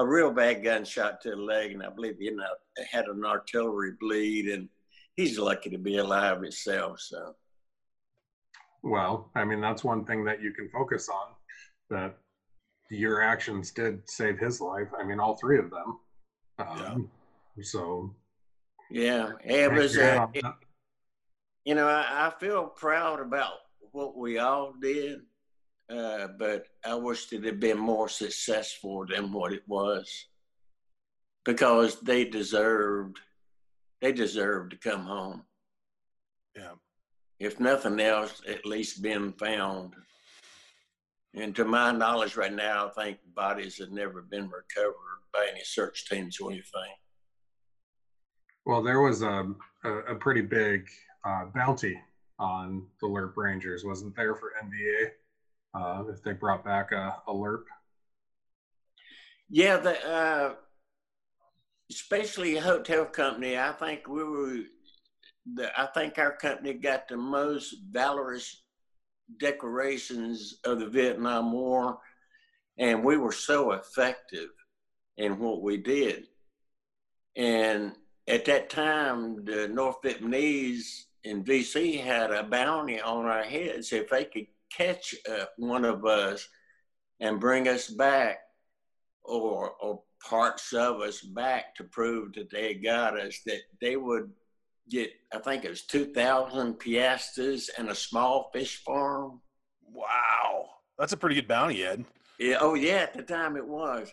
a 0.00 0.06
real 0.06 0.32
bad 0.32 0.62
gunshot 0.62 1.20
to 1.20 1.30
the 1.30 1.36
leg, 1.36 1.72
and 1.72 1.82
I 1.82 1.90
believe 1.90 2.16
he 2.18 2.28
ended 2.28 2.46
up- 2.46 2.60
had 2.90 3.06
an 3.06 3.24
artillery 3.24 3.92
bleed, 3.98 4.46
and 4.48 4.68
he's 5.16 5.38
lucky 5.38 5.68
to 5.70 5.78
be 5.78 5.98
alive 5.98 6.40
himself. 6.40 7.00
So. 7.00 7.34
Well, 8.82 9.30
I 9.34 9.44
mean, 9.44 9.60
that's 9.60 9.82
one 9.82 10.04
thing 10.04 10.24
that 10.24 10.40
you 10.40 10.52
can 10.52 10.70
focus 10.70 11.08
on. 11.08 11.34
That 11.90 12.16
your 12.88 13.20
actions 13.20 13.72
did 13.72 14.08
save 14.08 14.38
his 14.38 14.60
life. 14.60 14.88
I 14.96 15.02
mean, 15.02 15.18
all 15.18 15.36
three 15.36 15.58
of 15.58 15.70
them. 15.70 16.00
Um, 16.58 17.10
So 17.62 18.14
Yeah, 18.90 19.32
it 19.44 19.70
was. 19.72 19.98
Uh, 19.98 20.28
you 21.64 21.74
know, 21.74 21.86
I, 21.86 22.28
I 22.28 22.32
feel 22.38 22.66
proud 22.66 23.20
about 23.20 23.54
what 23.92 24.16
we 24.16 24.38
all 24.38 24.72
did, 24.80 25.20
uh, 25.90 26.28
but 26.38 26.66
I 26.84 26.94
wish 26.94 27.32
it 27.32 27.44
had 27.44 27.60
been 27.60 27.78
more 27.78 28.08
successful 28.08 29.06
than 29.06 29.32
what 29.32 29.52
it 29.52 29.62
was, 29.66 30.26
because 31.44 32.00
they 32.00 32.24
deserved, 32.24 33.18
they 34.00 34.12
deserved 34.12 34.70
to 34.72 34.76
come 34.78 35.04
home. 35.04 35.42
Yeah. 36.56 36.72
If 37.38 37.58
nothing 37.58 38.00
else, 38.00 38.42
at 38.48 38.66
least 38.66 39.02
being 39.02 39.32
found. 39.32 39.94
And 41.34 41.54
to 41.56 41.64
my 41.64 41.92
knowledge, 41.92 42.36
right 42.36 42.52
now, 42.52 42.88
I 42.88 43.02
think 43.02 43.18
bodies 43.34 43.78
have 43.78 43.92
never 43.92 44.20
been 44.20 44.50
recovered 44.50 45.20
by 45.32 45.48
any 45.50 45.62
search 45.64 46.08
teams 46.08 46.40
or 46.40 46.50
anything. 46.50 46.92
Well, 48.66 48.82
there 48.82 49.00
was 49.00 49.22
a, 49.22 49.54
a, 49.84 49.90
a 49.90 50.14
pretty 50.16 50.42
big 50.42 50.86
uh, 51.24 51.46
bounty 51.54 52.00
on 52.38 52.86
the 53.00 53.06
LRRP 53.06 53.36
Rangers, 53.36 53.84
wasn't 53.84 54.16
there, 54.16 54.34
for 54.34 54.52
NVA? 54.62 55.10
Uh, 55.72 56.04
if 56.10 56.22
they 56.22 56.32
brought 56.32 56.64
back 56.64 56.90
a, 56.92 57.16
a 57.28 57.32
LRRP. 57.32 57.64
Yeah, 59.48 59.76
the 59.76 60.08
uh, 60.08 60.54
especially 61.90 62.56
hotel 62.56 63.04
company. 63.04 63.58
I 63.58 63.72
think 63.72 64.08
we 64.08 64.24
were. 64.24 64.58
The, 65.54 65.80
I 65.80 65.86
think 65.86 66.18
our 66.18 66.36
company 66.36 66.74
got 66.74 67.08
the 67.08 67.16
most 67.16 67.74
valorous 67.90 68.62
decorations 69.38 70.58
of 70.64 70.80
the 70.80 70.86
Vietnam 70.86 71.52
War, 71.52 71.98
and 72.78 73.04
we 73.04 73.16
were 73.16 73.32
so 73.32 73.72
effective 73.72 74.50
in 75.16 75.38
what 75.38 75.62
we 75.62 75.76
did. 75.76 76.26
And 77.36 77.92
at 78.28 78.44
that 78.46 78.70
time, 78.70 79.44
the 79.44 79.68
North 79.68 80.02
Vietnamese 80.02 81.04
in 81.24 81.44
VC 81.44 82.02
had 82.02 82.30
a 82.30 82.42
bounty 82.42 83.00
on 83.00 83.26
our 83.26 83.42
heads 83.42 83.92
if 83.92 84.10
they 84.10 84.24
could 84.24 84.46
catch 84.72 85.14
uh, 85.30 85.44
one 85.56 85.84
of 85.84 86.04
us 86.06 86.46
and 87.20 87.40
bring 87.40 87.68
us 87.68 87.88
back 87.88 88.38
or 89.24 89.72
or 89.80 90.02
parts 90.28 90.72
of 90.72 91.00
us 91.00 91.20
back 91.20 91.74
to 91.74 91.84
prove 91.84 92.32
that 92.34 92.50
they 92.50 92.74
got 92.74 93.18
us 93.18 93.40
that 93.46 93.60
they 93.80 93.96
would 93.96 94.30
get 94.90 95.10
I 95.32 95.38
think 95.38 95.64
it 95.64 95.70
was 95.70 95.86
two 95.86 96.06
thousand 96.06 96.74
piastres 96.74 97.70
and 97.78 97.88
a 97.88 97.94
small 97.94 98.50
fish 98.52 98.82
farm. 98.84 99.40
Wow. 99.84 100.68
That's 100.98 101.12
a 101.12 101.16
pretty 101.16 101.36
good 101.36 101.48
bounty, 101.48 101.84
Ed. 101.84 102.04
Yeah, 102.38 102.58
oh 102.60 102.74
yeah, 102.74 103.02
at 103.02 103.14
the 103.14 103.22
time 103.22 103.56
it 103.56 103.66
was. 103.66 104.12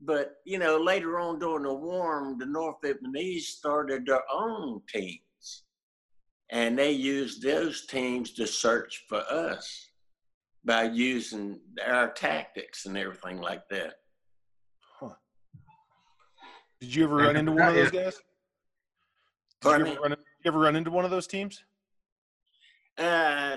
But 0.00 0.36
you 0.44 0.58
know, 0.58 0.78
later 0.78 1.18
on 1.18 1.38
during 1.38 1.62
the 1.62 1.74
war, 1.74 2.34
the 2.38 2.46
North 2.46 2.76
Vietnamese 2.82 3.42
started 3.42 4.06
their 4.06 4.22
own 4.32 4.80
teams, 4.92 5.20
and 6.52 6.78
they 6.78 6.92
used 6.92 7.42
those 7.42 7.86
teams 7.86 8.32
to 8.32 8.46
search 8.46 9.06
for 9.08 9.22
us 9.30 9.88
by 10.64 10.82
using 10.84 11.58
our 11.84 12.12
tactics 12.12 12.84
and 12.84 12.96
everything 12.96 13.40
like 13.40 13.66
that. 13.70 13.94
Huh. 15.00 15.14
Did 16.80 16.94
you 16.94 17.04
ever 17.04 17.16
run 17.16 17.36
into 17.36 17.52
one 17.52 17.68
of 17.68 17.74
those 17.74 17.90
guys? 17.90 18.20
Did 19.62 19.68
you 19.68 19.72
ever, 19.72 20.00
run, 20.00 20.10
you 20.10 20.16
ever 20.44 20.58
run 20.58 20.76
into 20.76 20.90
one 20.90 21.06
of 21.06 21.10
those 21.10 21.26
teams? 21.26 21.64
Uh, 22.98 23.56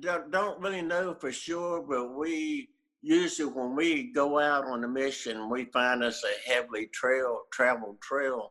don't, 0.00 0.30
don't 0.32 0.60
really 0.60 0.82
know 0.82 1.14
for 1.14 1.30
sure, 1.30 1.82
but 1.88 2.16
we 2.16 2.68
usually 3.00 3.48
when 3.52 3.76
we 3.76 4.12
go 4.12 4.40
out 4.40 4.64
on 4.64 4.82
a 4.82 4.88
mission, 4.88 5.48
we 5.48 5.66
find 5.66 6.02
us 6.02 6.24
a 6.24 6.50
heavily 6.50 6.86
trail 6.86 7.42
traveled 7.52 8.00
trail. 8.00 8.50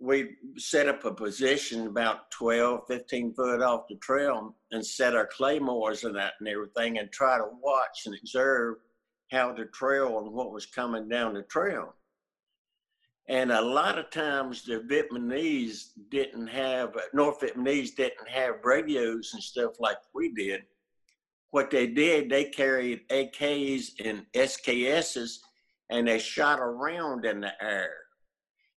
We 0.00 0.36
set 0.56 0.88
up 0.88 1.04
a 1.04 1.12
position 1.12 1.88
about 1.88 2.30
12, 2.30 2.82
15 2.86 3.34
foot 3.34 3.62
off 3.62 3.88
the 3.88 3.96
trail 3.96 4.54
and 4.70 4.84
set 4.84 5.16
our 5.16 5.26
claymores 5.26 6.04
and 6.04 6.14
that 6.16 6.34
and 6.38 6.48
everything 6.48 6.98
and 6.98 7.10
try 7.10 7.36
to 7.36 7.48
watch 7.60 8.06
and 8.06 8.14
observe 8.20 8.76
how 9.30 9.52
the 9.52 9.66
trail 9.66 10.20
and 10.20 10.32
what 10.32 10.52
was 10.52 10.66
coming 10.66 11.08
down 11.08 11.34
the 11.34 11.42
trail. 11.42 11.94
And 13.28 13.52
a 13.52 13.60
lot 13.60 13.98
of 13.98 14.10
times 14.10 14.62
the 14.62 14.80
Vietnamese 14.80 15.88
didn't 16.10 16.46
have, 16.46 16.96
North 17.12 17.40
Vietnamese 17.40 17.94
didn't 17.94 18.28
have 18.28 18.64
radios 18.64 19.32
and 19.34 19.42
stuff 19.42 19.72
like 19.78 19.98
we 20.14 20.32
did. 20.32 20.62
What 21.50 21.70
they 21.70 21.86
did, 21.86 22.30
they 22.30 22.44
carried 22.44 23.06
AKs 23.08 23.92
and 24.02 24.24
SKSs 24.34 25.38
and 25.90 26.08
they 26.08 26.18
shot 26.18 26.58
around 26.58 27.26
in 27.26 27.40
the 27.40 27.52
air. 27.62 27.92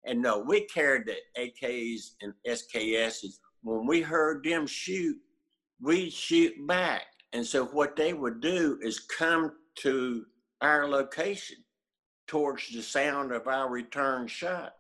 And 0.06 0.22
no, 0.22 0.40
we 0.40 0.66
carried 0.66 1.04
the 1.06 1.16
AKs 1.38 2.16
and 2.22 2.34
SKSs. 2.48 3.38
When 3.62 3.86
we 3.86 4.02
heard 4.02 4.44
them 4.44 4.66
shoot, 4.66 5.18
we 5.80 6.10
shoot 6.10 6.54
back. 6.68 7.04
And 7.34 7.46
so 7.46 7.66
what 7.66 7.96
they 7.96 8.14
would 8.14 8.42
do 8.42 8.80
is 8.82 9.00
come 9.00 9.54
to 9.76 10.26
our 10.62 10.88
location 10.88 11.58
towards 12.28 12.70
the 12.70 12.82
sound 12.82 13.32
of 13.32 13.48
our 13.48 13.70
return 13.70 14.28
shot. 14.28 14.74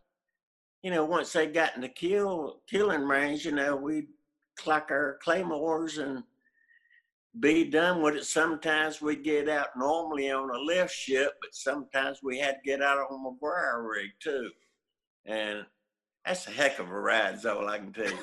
You 0.84 0.92
know, 0.92 1.06
once 1.06 1.32
they 1.32 1.48
got 1.48 1.76
in 1.76 1.82
the 1.82 1.90
kill 1.90 2.62
killing 2.70 3.04
range, 3.04 3.46
you 3.46 3.52
know, 3.52 3.76
we'd 3.76 4.08
clock 4.58 4.88
our 4.90 5.20
claymores 5.24 5.98
and 5.98 6.24
be 7.40 7.64
done 7.64 8.02
with 8.02 8.16
it. 8.16 8.26
Sometimes 8.26 9.02
we 9.02 9.16
get 9.16 9.48
out 9.48 9.70
normally 9.78 10.32
on 10.32 10.50
a 10.50 10.60
lift 10.60 10.94
ship, 10.94 11.34
but 11.42 11.54
sometimes 11.54 12.20
we 12.24 12.40
had 12.40 12.56
to 12.56 12.70
get 12.70 12.82
out 12.82 12.98
on 12.98 13.06
a 13.14 13.46
McGuire 13.46 13.88
rig 13.88 14.10
too. 14.20 14.50
And 15.26 15.66
that's 16.26 16.48
a 16.48 16.52
heck 16.52 16.80
of 16.80 16.90
a 16.90 17.00
ride, 17.00 17.36
is 17.36 17.46
all 17.46 17.68
I 17.68 17.78
can 17.78 17.94
tell 17.94 18.10
you. 18.10 18.18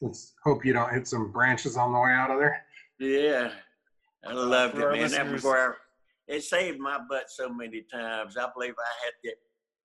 Let's 0.00 0.34
hope 0.44 0.64
you 0.64 0.72
don't 0.72 0.92
hit 0.92 1.06
some 1.06 1.30
branches 1.32 1.76
on 1.76 1.92
the 1.92 1.98
way 1.98 2.10
out 2.10 2.30
of 2.30 2.38
there. 2.38 2.62
Yeah, 2.98 3.50
I 4.26 4.32
uh, 4.32 4.34
loved 4.46 4.74
for 4.76 4.92
it, 4.92 5.00
man. 5.00 5.10
That 5.10 5.26
listeners- 5.26 5.42
McGuire, 5.42 5.74
it 6.28 6.42
saved 6.42 6.78
my 6.78 6.98
butt 7.08 7.24
so 7.30 7.48
many 7.48 7.84
times. 7.92 8.36
I 8.36 8.48
believe 8.54 8.74
I 8.78 9.04
had 9.04 9.10
to 9.22 9.28
get 9.28 9.34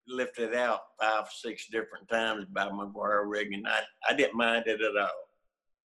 lifted 0.07 0.53
out 0.53 0.81
five, 1.01 1.25
six 1.33 1.67
different 1.71 2.07
times 2.09 2.45
by 2.53 2.67
McGuire 2.67 3.23
rig, 3.29 3.53
and 3.53 3.67
I, 3.67 3.79
I 4.09 4.13
didn't 4.13 4.35
mind 4.37 4.65
it 4.67 4.81
at 4.81 4.97
all. 4.97 5.09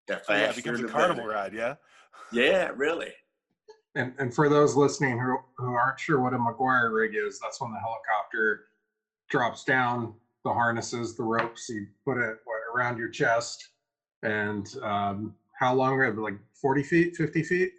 The 0.09 0.23
Oh, 0.29 0.35
yeah, 0.35 0.51
it 0.51 0.57
becomes 0.57 0.81
a 0.81 0.85
the 0.85 0.89
carnival 0.89 1.25
better. 1.25 1.29
ride, 1.29 1.53
yeah? 1.53 1.75
Yeah, 2.33 2.71
really. 2.77 3.13
And, 3.97 4.15
and 4.19 4.33
for 4.33 4.49
those 4.49 4.77
listening 4.77 5.19
who, 5.19 5.37
who 5.59 5.73
aren't 5.75 5.99
sure 5.99 6.21
what 6.21 6.33
a 6.33 6.39
McGuire 6.39 6.95
rig 6.95 7.15
is, 7.17 7.41
that's 7.43 7.61
when 7.61 7.73
the 7.73 7.79
helicopter 7.81 8.67
drops 9.29 9.65
down 9.65 10.15
the 10.45 10.53
harnesses, 10.53 11.17
the 11.17 11.23
ropes, 11.23 11.69
you 11.69 11.87
put 12.05 12.19
it 12.19 12.37
around 12.75 12.99
your 12.99 13.09
chest. 13.09 13.69
And 14.23 14.67
um, 14.83 15.35
how 15.59 15.75
long? 15.75 15.99
Like 16.17 16.39
40 16.55 16.83
feet, 16.83 17.17
50 17.17 17.43
feet? 17.43 17.73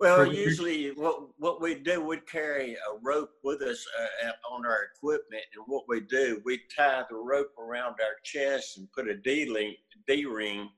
Well, 0.00 0.32
usually 0.32 0.92
what 0.92 1.22
what 1.38 1.60
we 1.60 1.74
do, 1.74 2.00
we'd 2.00 2.26
carry 2.28 2.74
a 2.74 2.98
rope 3.02 3.32
with 3.42 3.62
us 3.62 3.84
uh, 4.24 4.30
on 4.48 4.64
our 4.64 4.90
equipment, 4.94 5.42
and 5.56 5.64
what 5.66 5.86
we 5.88 6.00
do, 6.00 6.40
we 6.44 6.60
tie 6.74 7.02
the 7.10 7.16
rope 7.16 7.52
around 7.58 7.96
our 8.00 8.16
chest 8.22 8.78
and 8.78 8.90
put 8.92 9.08
a 9.08 9.16
D 9.16 9.50
link, 9.50 9.76
D 10.06 10.24
ring 10.24 10.70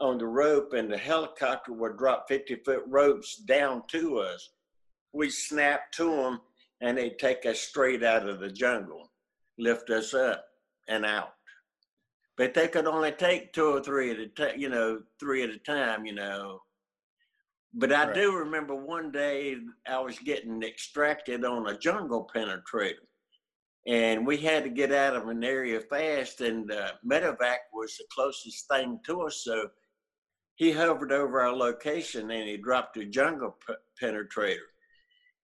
on 0.00 0.16
the 0.16 0.26
rope, 0.26 0.72
and 0.72 0.90
the 0.90 0.96
helicopter 0.96 1.72
would 1.74 1.98
drop 1.98 2.28
fifty 2.28 2.54
foot 2.54 2.82
ropes 2.86 3.36
down 3.36 3.82
to 3.88 4.20
us. 4.20 4.48
We 5.12 5.28
snap 5.28 5.92
to 5.92 6.10
them, 6.10 6.40
and 6.80 6.96
they 6.96 7.10
take 7.10 7.44
us 7.44 7.60
straight 7.60 8.02
out 8.02 8.26
of 8.26 8.40
the 8.40 8.50
jungle, 8.50 9.12
lift 9.58 9.90
us 9.90 10.14
up 10.14 10.44
and 10.88 11.04
out. 11.04 11.34
But 12.36 12.52
they 12.54 12.68
could 12.68 12.86
only 12.86 13.12
take 13.12 13.52
two 13.52 13.66
or 13.76 13.82
three 13.82 14.10
at 14.10 14.18
a 14.18 14.28
time, 14.28 14.58
you 14.58 14.68
know, 14.68 15.02
three 15.18 15.42
at 15.42 15.50
a 15.50 15.58
time, 15.58 16.04
you 16.04 16.12
know. 16.14 16.60
But 17.72 17.92
I 17.92 18.04
Right. 18.06 18.14
do 18.14 18.36
remember 18.36 18.74
one 18.74 19.10
day 19.10 19.56
I 19.86 19.98
was 19.98 20.18
getting 20.18 20.62
extracted 20.62 21.44
on 21.44 21.68
a 21.68 21.78
jungle 21.78 22.28
penetrator. 22.34 23.06
and 23.88 24.26
we 24.26 24.36
had 24.36 24.64
to 24.64 24.68
get 24.70 24.90
out 24.92 25.14
of 25.14 25.28
an 25.28 25.44
area 25.44 25.80
fast. 25.80 26.40
And 26.40 26.72
uh, 26.72 26.94
medevac 27.08 27.58
was 27.72 27.96
the 27.96 28.04
closest 28.10 28.66
thing 28.68 28.98
to 29.06 29.22
us, 29.22 29.44
so 29.44 29.70
he 30.56 30.72
hovered 30.72 31.12
over 31.12 31.40
our 31.40 31.54
location 31.54 32.30
and 32.32 32.48
he 32.48 32.56
dropped 32.56 32.96
a 32.96 33.04
jungle 33.04 33.56
p- 33.66 33.74
penetrator. 34.02 34.66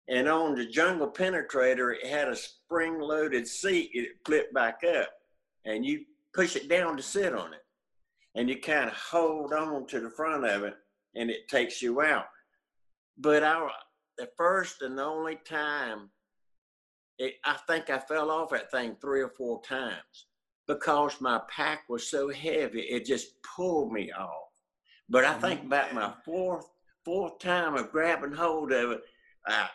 And 0.08 0.28
on 0.28 0.54
the 0.54 0.66
jungle 0.66 1.10
penetrator, 1.10 1.94
it 1.94 2.06
had 2.06 2.28
a 2.28 2.36
spring-loaded 2.36 3.46
seat. 3.46 3.90
It 3.94 4.08
flipped 4.26 4.52
back 4.52 4.80
up, 4.84 5.08
and 5.64 5.84
you 5.86 6.04
push 6.34 6.56
it 6.56 6.68
down 6.68 6.96
to 6.96 7.02
sit 7.02 7.34
on 7.34 7.52
it, 7.54 7.60
and 8.34 8.48
you 8.48 8.60
kind 8.60 8.88
of 8.88 8.96
hold 8.96 9.52
on 9.52 9.86
to 9.88 10.00
the 10.00 10.10
front 10.10 10.44
of 10.44 10.64
it, 10.64 10.74
and 11.14 11.30
it 11.30 11.48
takes 11.48 11.80
you 11.80 12.02
out. 12.02 12.26
But 13.16 13.42
our 13.42 13.70
the 14.18 14.28
first 14.36 14.82
and 14.82 14.98
the 14.98 15.04
only 15.04 15.36
time, 15.44 16.10
it, 17.18 17.34
I 17.44 17.56
think 17.66 17.90
I 17.90 17.98
fell 17.98 18.30
off 18.30 18.50
that 18.50 18.70
thing 18.70 18.96
three 19.00 19.22
or 19.22 19.30
four 19.30 19.62
times 19.62 20.26
because 20.66 21.20
my 21.20 21.40
pack 21.48 21.88
was 21.88 22.10
so 22.10 22.28
heavy, 22.28 22.82
it 22.82 23.04
just 23.04 23.34
pulled 23.56 23.92
me 23.92 24.12
off. 24.12 24.48
But 25.08 25.24
I 25.24 25.36
oh, 25.36 25.40
think 25.40 25.64
about 25.64 25.94
my 25.94 26.12
fourth 26.24 26.66
fourth 27.04 27.38
time 27.40 27.74
of 27.74 27.90
grabbing 27.90 28.32
hold 28.32 28.72
of 28.72 28.92
it, 28.92 29.02
I 29.46 29.68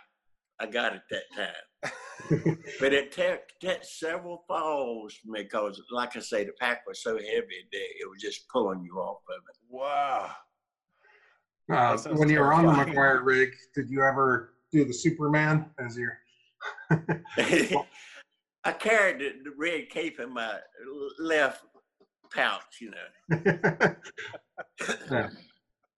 I 0.60 0.66
got 0.66 0.96
it 0.96 1.02
that 1.12 1.24
time. 1.36 2.58
but 2.80 2.94
it 2.94 3.12
took, 3.12 3.42
took 3.62 3.84
several 3.84 4.44
falls 4.48 5.14
for 5.14 5.32
me 5.32 5.44
because, 5.44 5.82
like 5.92 6.16
I 6.18 6.20
say, 6.20 6.44
the 6.46 6.52
pack 6.60 6.82
was 6.88 7.02
so 7.04 7.14
heavy 7.18 7.68
that 7.72 7.88
it 8.02 8.10
was 8.10 8.22
just 8.22 8.50
pulling 8.50 8.84
you 8.84 8.96
off 8.96 9.22
of 9.30 9.44
it. 9.50 9.58
Wow. 9.70 10.32
Uh, 11.72 11.92
That 11.92 12.00
sounds 12.00 12.20
when 12.20 12.30
you 12.30 12.40
were 12.40 12.54
on 12.54 12.66
the 12.66 12.72
terrifying. 12.74 12.96
McGuire 12.96 13.26
rig, 13.26 13.50
did 13.76 13.90
you 13.90 14.02
ever 14.02 14.54
do 14.72 14.84
the 14.86 14.94
Superman 14.94 15.70
as 15.80 15.98
your? 15.98 16.18
I 18.64 18.72
carried 18.72 19.20
the, 19.20 19.34
the 19.44 19.56
red 19.56 19.90
cape 19.90 20.20
in 20.20 20.34
my 20.34 20.56
left 21.20 21.64
pouch, 22.34 22.82
you 22.82 22.92
know. 22.92 23.96
Yeah. 25.12 25.30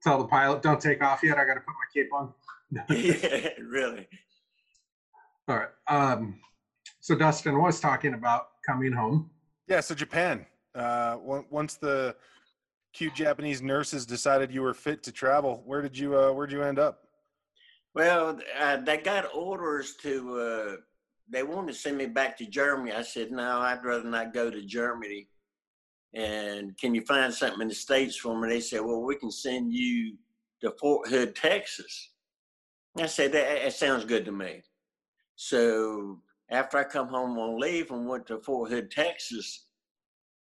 Tell 0.04 0.18
the 0.20 0.28
pilot, 0.28 0.62
don't 0.62 0.80
take 0.80 1.04
off 1.04 1.22
yet. 1.24 1.38
I 1.38 1.46
got 1.46 1.56
to 1.56 1.60
put 1.60 1.68
my 1.68 1.88
cape 1.94 2.10
on. 2.14 2.34
yeah, 2.90 3.50
really. 3.62 4.08
All 5.50 5.58
right. 5.58 5.70
Um, 5.88 6.40
so 7.00 7.16
Dustin 7.16 7.60
was 7.60 7.80
talking 7.80 8.14
about 8.14 8.50
coming 8.64 8.92
home. 8.92 9.32
Yeah, 9.68 9.80
so 9.80 9.96
Japan. 9.96 10.46
Uh, 10.76 11.18
once 11.20 11.74
the 11.74 12.16
cute 12.94 13.16
Japanese 13.16 13.60
nurses 13.60 14.06
decided 14.06 14.52
you 14.52 14.62
were 14.62 14.76
fit 14.76 15.02
to 15.04 15.12
travel, 15.12 15.64
where 15.66 15.82
did 15.82 15.98
you 15.98 16.16
uh, 16.16 16.32
where'd 16.32 16.52
you 16.52 16.62
end 16.62 16.78
up? 16.78 17.00
Well, 17.96 18.40
uh, 18.60 18.78
they 18.78 18.98
got 18.98 19.34
orders 19.34 19.96
to, 20.04 20.40
uh, 20.40 20.76
they 21.28 21.42
wanted 21.42 21.74
to 21.74 21.80
send 21.80 21.98
me 21.98 22.06
back 22.06 22.38
to 22.38 22.46
Germany. 22.46 22.92
I 22.92 23.02
said, 23.02 23.32
no, 23.32 23.60
I'd 23.60 23.84
rather 23.84 24.08
not 24.08 24.32
go 24.32 24.52
to 24.52 24.62
Germany. 24.62 25.28
And 26.14 26.78
can 26.78 26.94
you 26.94 27.02
find 27.02 27.34
something 27.34 27.62
in 27.62 27.68
the 27.70 27.74
States 27.74 28.16
for 28.16 28.40
me? 28.40 28.50
They 28.50 28.62
said, 28.62 28.82
well, 28.82 29.02
we 29.02 29.16
can 29.16 29.32
send 29.32 29.74
you 29.74 30.16
to 30.62 30.72
Fort 30.80 31.10
Hood, 31.10 31.36
Texas. 31.36 32.12
I 33.00 33.08
said, 33.08 33.32
that, 33.32 33.64
that 33.64 33.74
sounds 33.74 34.06
good 34.06 34.26
to 34.26 34.32
me. 34.32 34.62
So 35.42 36.20
after 36.52 36.80
I 36.80 36.84
come 36.84 37.08
home 37.08 37.38
on 37.38 37.58
leave 37.58 37.92
and 37.92 38.10
went 38.10 38.28
to 38.28 38.40
Fort 38.40 38.70
Hood, 38.72 38.92
Texas, 38.92 39.68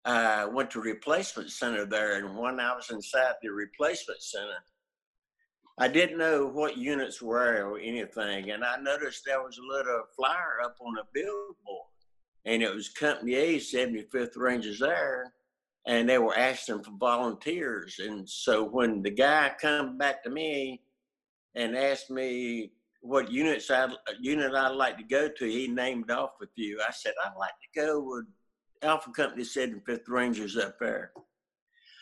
I 0.04 0.46
went 0.46 0.72
to 0.72 0.82
replacement 0.82 1.52
center 1.52 1.86
there. 1.86 2.18
And 2.18 2.36
when 2.36 2.60
I 2.60 2.76
was 2.76 2.90
inside 2.90 3.36
the 3.44 3.50
replacement 3.50 4.24
center, 4.24 4.58
I 5.78 5.88
didn't 5.88 6.18
know 6.18 6.48
what 6.48 6.80
units 6.80 7.22
were 7.22 7.64
or 7.64 7.78
anything, 7.78 8.50
and 8.50 8.64
I 8.64 8.78
noticed 8.78 9.22
there 9.24 9.44
was 9.44 9.60
a 9.60 9.78
little 9.78 10.02
flyer 10.16 10.62
up 10.64 10.78
on 10.82 10.98
a 10.98 11.06
billboard, 11.14 11.92
and 12.46 12.64
it 12.64 12.74
was 12.74 12.90
Company 12.90 13.36
A, 13.36 13.58
75th 13.58 14.36
Rangers 14.36 14.80
there, 14.80 15.32
and 15.86 16.10
they 16.10 16.18
were 16.18 16.36
asking 16.36 16.82
for 16.82 16.98
volunteers. 17.00 18.00
And 18.00 18.28
so 18.28 18.64
when 18.64 19.04
the 19.04 19.12
guy 19.12 19.52
come 19.62 20.00
back 20.00 20.24
to 20.24 20.32
me 20.32 20.82
and 21.54 21.78
asked 21.78 22.10
me 22.10 22.72
what 23.08 23.32
units 23.32 23.72
I 23.72 23.88
unit 24.20 24.54
I'd 24.54 24.70
like 24.76 24.98
to 24.98 25.04
go 25.04 25.30
to, 25.30 25.46
he 25.46 25.68
named 25.68 26.12
off 26.12 26.32
a 26.42 26.48
few. 26.56 26.80
I 26.88 26.92
said 26.92 27.14
I'd 27.26 27.38
like 27.38 27.52
to 27.62 27.80
go 27.80 28.02
with 28.02 28.26
Alpha 28.82 29.12
Company 29.12 29.44
said 29.44 29.82
fifth 29.86 30.08
Rangers 30.08 30.58
up 30.58 30.78
there. 30.80 31.12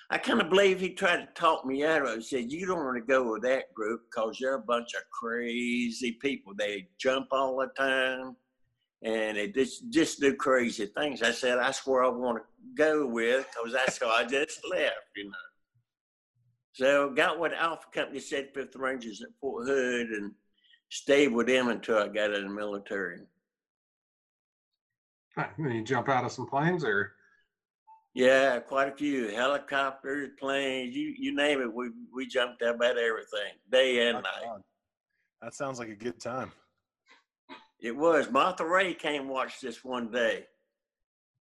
I 0.09 0.17
kind 0.17 0.41
of 0.41 0.49
believe 0.49 0.79
he 0.79 0.89
tried 0.89 1.17
to 1.17 1.27
talk 1.33 1.65
me 1.65 1.83
out 1.83 2.03
of 2.03 2.09
it. 2.09 2.15
He 2.17 2.23
said, 2.23 2.51
You 2.51 2.67
don't 2.67 2.83
want 2.83 2.97
to 2.97 3.01
go 3.01 3.31
with 3.31 3.43
that 3.43 3.73
group 3.73 4.01
because 4.09 4.37
they're 4.39 4.55
a 4.55 4.59
bunch 4.59 4.93
of 4.93 5.01
crazy 5.11 6.13
people. 6.13 6.53
They 6.55 6.89
jump 6.99 7.27
all 7.31 7.57
the 7.57 7.67
time 7.77 8.35
and 9.01 9.37
they 9.37 9.47
just, 9.47 9.89
just 9.89 10.19
do 10.19 10.35
crazy 10.35 10.85
things. 10.85 11.23
I 11.23 11.31
said, 11.31 11.57
That's 11.57 11.85
where 11.87 12.03
I 12.03 12.09
want 12.09 12.37
to 12.37 12.43
go 12.75 13.07
with 13.07 13.47
because 13.51 13.73
that's 13.73 13.99
how 13.99 14.09
I 14.09 14.25
just 14.25 14.59
left, 14.69 14.95
you 15.15 15.25
know. 15.25 15.37
So 16.73 17.09
got 17.09 17.39
what 17.39 17.53
Alpha 17.53 17.87
Company, 17.91 18.19
said 18.19 18.49
Fifth 18.53 18.75
Rangers 18.75 19.21
at 19.21 19.29
Fort 19.39 19.65
Hood 19.65 20.07
and 20.09 20.33
stayed 20.89 21.29
with 21.29 21.47
them 21.47 21.69
until 21.69 21.97
I 21.97 22.07
got 22.07 22.33
in 22.33 22.43
the 22.43 22.53
military. 22.53 23.19
Huh, 25.35 25.47
and 25.57 25.73
you 25.73 25.83
jump 25.83 26.09
out 26.09 26.23
of 26.23 26.31
some 26.31 26.47
planes 26.47 26.83
or? 26.83 27.11
Yeah, 28.13 28.59
quite 28.59 28.87
a 28.87 28.95
few 28.95 29.27
helicopters, 29.27 30.29
planes, 30.39 30.95
you 30.95 31.13
you 31.17 31.35
name 31.35 31.61
it. 31.61 31.73
We 31.73 31.89
we 32.13 32.25
jumped 32.25 32.61
up 32.61 32.81
at 32.81 32.97
everything, 32.97 33.51
day 33.69 34.07
and 34.07 34.15
My 34.15 34.21
night. 34.21 34.45
God. 34.45 34.61
That 35.41 35.53
sounds 35.53 35.79
like 35.79 35.89
a 35.89 35.95
good 35.95 36.19
time. 36.19 36.51
It 37.81 37.95
was 37.95 38.31
Martha 38.31 38.65
Raye 38.65 38.93
came 38.93 39.27
watch 39.27 39.59
this 39.59 39.83
one 39.83 40.11
day. 40.11 40.45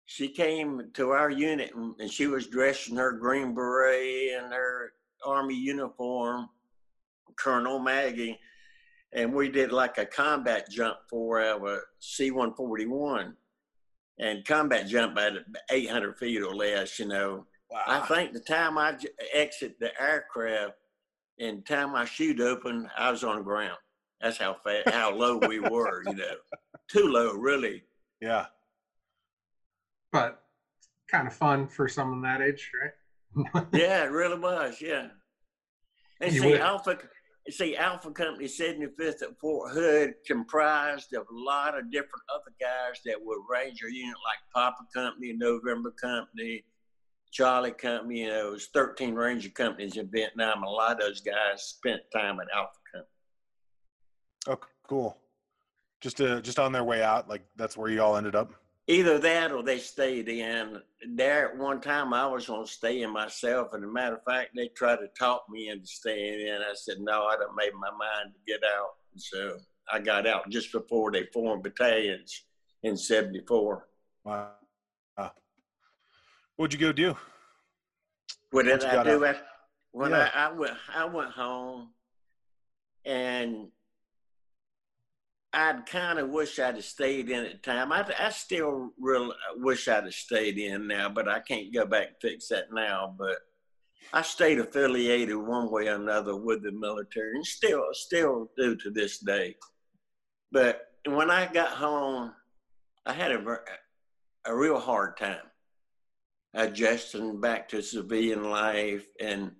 She 0.05 0.27
came 0.29 0.91
to 0.93 1.11
our 1.11 1.29
unit 1.29 1.73
and, 1.73 1.95
and 1.99 2.11
she 2.11 2.27
was 2.27 2.47
dressed 2.47 2.89
in 2.89 2.97
her 2.97 3.13
green 3.13 3.53
beret 3.53 4.33
and 4.37 4.53
her 4.53 4.91
army 5.25 5.55
uniform, 5.55 6.49
Colonel 7.37 7.79
Maggie, 7.79 8.39
and 9.13 9.33
we 9.33 9.49
did 9.49 9.71
like 9.71 9.97
a 9.97 10.05
combat 10.05 10.69
jump 10.69 10.97
for 11.09 11.41
our 11.41 11.83
C-141, 11.99 13.33
and 14.19 14.45
combat 14.45 14.87
jump 14.87 15.17
at 15.17 15.33
800 15.71 16.17
feet 16.17 16.41
or 16.41 16.55
less. 16.55 16.99
You 16.99 17.07
know, 17.07 17.45
Wow. 17.69 17.83
I 17.85 17.99
think 18.07 18.31
the 18.31 18.39
time 18.39 18.77
I 18.77 18.93
j- 18.93 19.09
exit 19.33 19.77
the 19.79 19.91
aircraft 20.01 20.73
and 21.37 21.65
time 21.65 21.91
my 21.91 22.05
chute 22.05 22.39
opened, 22.39 22.87
I 22.97 23.11
was 23.11 23.25
on 23.25 23.35
the 23.37 23.43
ground. 23.43 23.77
That's 24.21 24.37
how 24.37 24.55
fast, 24.63 24.89
how 24.89 25.13
low 25.13 25.37
we 25.37 25.59
were. 25.69 26.01
You 26.07 26.13
know, 26.15 26.35
too 26.89 27.07
low, 27.07 27.33
really. 27.33 27.83
yeah. 28.21 28.45
But 30.13 30.41
kind 31.09 31.27
of 31.27 31.33
fun 31.33 31.67
for 31.67 31.87
someone 31.89 32.21
that 32.21 32.41
age, 32.41 32.71
right? 32.81 33.65
Yeah, 33.73 34.03
it 34.05 34.11
really 34.11 34.39
was. 34.39 34.81
Yeah. 34.81 35.07
And 36.21 36.33
You 36.33 36.41
see, 36.41 36.51
would- 36.51 36.61
Alpha, 36.61 36.97
see, 37.49 37.75
Alpha 37.75 38.11
Company 38.11 38.45
75th 38.45 39.21
at 39.21 39.39
Fort 39.39 39.71
Hood 39.71 40.15
comprised 40.25 41.13
of 41.13 41.23
a 41.23 41.33
lot 41.33 41.77
of 41.77 41.91
different 41.91 42.23
other 42.33 42.53
guys 42.59 43.01
that 43.05 43.23
were 43.23 43.37
Ranger 43.49 43.89
unit, 43.89 44.15
like 44.25 44.39
Papa 44.53 44.83
Company, 44.93 45.33
November 45.33 45.91
Company, 45.91 46.63
Charlie 47.31 47.71
Company. 47.71 48.21
You 48.21 48.29
know, 48.29 48.47
it 48.47 48.51
was 48.51 48.67
13 48.73 49.15
Ranger 49.15 49.49
companies 49.49 49.97
in 49.97 50.09
Vietnam. 50.09 50.63
A 50.63 50.69
lot 50.69 50.93
of 50.93 50.99
those 50.99 51.21
guys 51.21 51.63
spent 51.63 52.01
time 52.13 52.39
at 52.39 52.47
Alpha 52.55 52.79
Company. 52.91 53.11
Okay, 54.47 54.67
cool. 54.87 55.17
Just 55.99 56.21
uh, 56.21 56.41
just 56.41 56.59
on 56.59 56.71
their 56.71 56.83
way 56.83 57.01
out, 57.01 57.27
like 57.27 57.43
that's 57.55 57.75
where 57.75 57.89
you 57.89 58.01
all 58.01 58.17
ended 58.17 58.35
up. 58.35 58.53
Either 58.89 59.19
that 59.19 59.51
or 59.51 59.63
they 59.63 59.79
stayed 59.79 60.29
in. 60.29 60.81
There 61.15 61.49
at 61.51 61.57
one 61.57 61.81
time, 61.81 62.13
I 62.13 62.25
was 62.25 62.47
going 62.47 62.65
to 62.65 62.71
stay 62.71 63.01
in 63.01 63.11
myself. 63.11 63.73
And 63.73 63.83
a 63.83 63.87
matter 63.87 64.15
of 64.15 64.23
fact, 64.23 64.51
they 64.55 64.69
tried 64.69 64.97
to 64.97 65.07
talk 65.19 65.43
me 65.49 65.67
into 65.69 65.85
staying 65.85 66.39
in. 66.47 66.61
I 66.61 66.73
said, 66.73 66.99
no, 66.99 67.25
I 67.25 67.35
done 67.35 67.55
made 67.57 67.73
my 67.73 67.89
mind 67.91 68.33
to 68.33 68.51
get 68.51 68.61
out. 68.63 68.91
And 69.11 69.21
so 69.21 69.57
I 69.91 69.99
got 69.99 70.25
out 70.25 70.49
just 70.49 70.71
before 70.71 71.11
they 71.11 71.25
formed 71.33 71.63
battalions 71.63 72.45
in 72.83 72.95
74. 72.95 73.87
Wow. 74.23 74.51
Wow. 75.17 75.31
What'd 76.55 76.79
you 76.79 76.85
go 76.85 76.93
do? 76.93 77.17
What 78.51 78.63
did 78.65 78.85
I 78.85 79.03
do? 79.03 79.25
out. 79.25 79.35
I, 79.35 79.39
when 79.91 80.11
Yeah. 80.11 80.29
I, 80.33 80.47
I 80.47 80.51
went, 80.53 80.73
I 80.95 81.05
went 81.05 81.31
home, 81.31 81.89
and 83.03 83.67
I'd 85.57 85.87
kind 85.87 86.19
of 86.19 86.29
wish 86.29 86.59
I'd 86.59 86.75
have 86.75 86.85
stayed 86.85 87.31
in 87.31 87.43
at 87.43 87.51
the 87.51 87.57
time. 87.57 87.91
I, 87.91 88.05
I 88.19 88.29
still 88.29 88.91
real 88.99 89.31
uh, 89.31 89.55
wish 89.55 89.87
I'd 89.87 90.03
have 90.03 90.13
stayed 90.13 90.59
in 90.59 90.85
now, 90.85 91.09
but 91.09 91.27
I 91.27 91.39
can't 91.39 91.73
go 91.73 91.83
back 91.83 92.07
and 92.09 92.15
fix 92.21 92.49
that 92.49 92.71
now. 92.71 93.15
But 93.17 93.37
I 94.13 94.21
stayed 94.21 94.59
affiliated 94.59 95.35
one 95.35 95.71
way 95.71 95.87
or 95.87 95.95
another 95.95 96.35
with 96.35 96.61
the 96.61 96.71
military, 96.71 97.37
and 97.37 97.45
still, 97.45 97.83
still 97.93 98.51
do 98.55 98.75
to 98.75 98.91
this 98.91 99.17
day. 99.17 99.55
But 100.51 100.91
when 101.07 101.31
I 101.31 101.51
got 101.51 101.69
home, 101.69 102.33
I 103.07 103.13
had 103.13 103.31
a, 103.31 103.59
a 104.45 104.55
real 104.55 104.79
hard 104.79 105.17
time 105.17 105.41
adjusting 106.53 107.41
back 107.41 107.67
to 107.69 107.81
civilian 107.81 108.49
life 108.49 109.05
and 109.19 109.51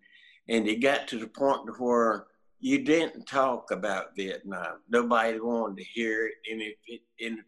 and 0.50 0.68
it 0.68 0.82
got 0.82 1.08
to 1.08 1.20
the 1.20 1.28
point 1.28 1.62
where 1.80 2.28
you 2.60 2.84
didn't 2.84 3.26
talk 3.26 3.72
about 3.72 4.16
Vietnam. 4.16 4.82
Nobody 4.90 5.40
wanted 5.40 5.78
to 5.78 5.84
hear 5.84 6.28
it, 6.28 6.34
and 6.52 6.62
if 6.62 6.76
it, 6.88 7.02
and 7.24 7.40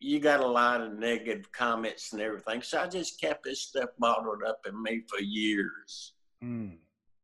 you 0.00 0.18
got 0.18 0.40
a 0.40 0.46
lot 0.46 0.80
of 0.80 0.94
negative 0.94 1.50
comments 1.52 2.12
and 2.12 2.22
everything. 2.22 2.62
So 2.62 2.80
I 2.80 2.86
just 2.88 3.20
kept 3.20 3.44
this 3.44 3.60
stuff 3.68 3.90
bottled 3.98 4.42
up 4.46 4.60
in 4.66 4.82
me 4.82 5.02
for 5.08 5.20
years, 5.20 6.14
Mm. 6.42 6.78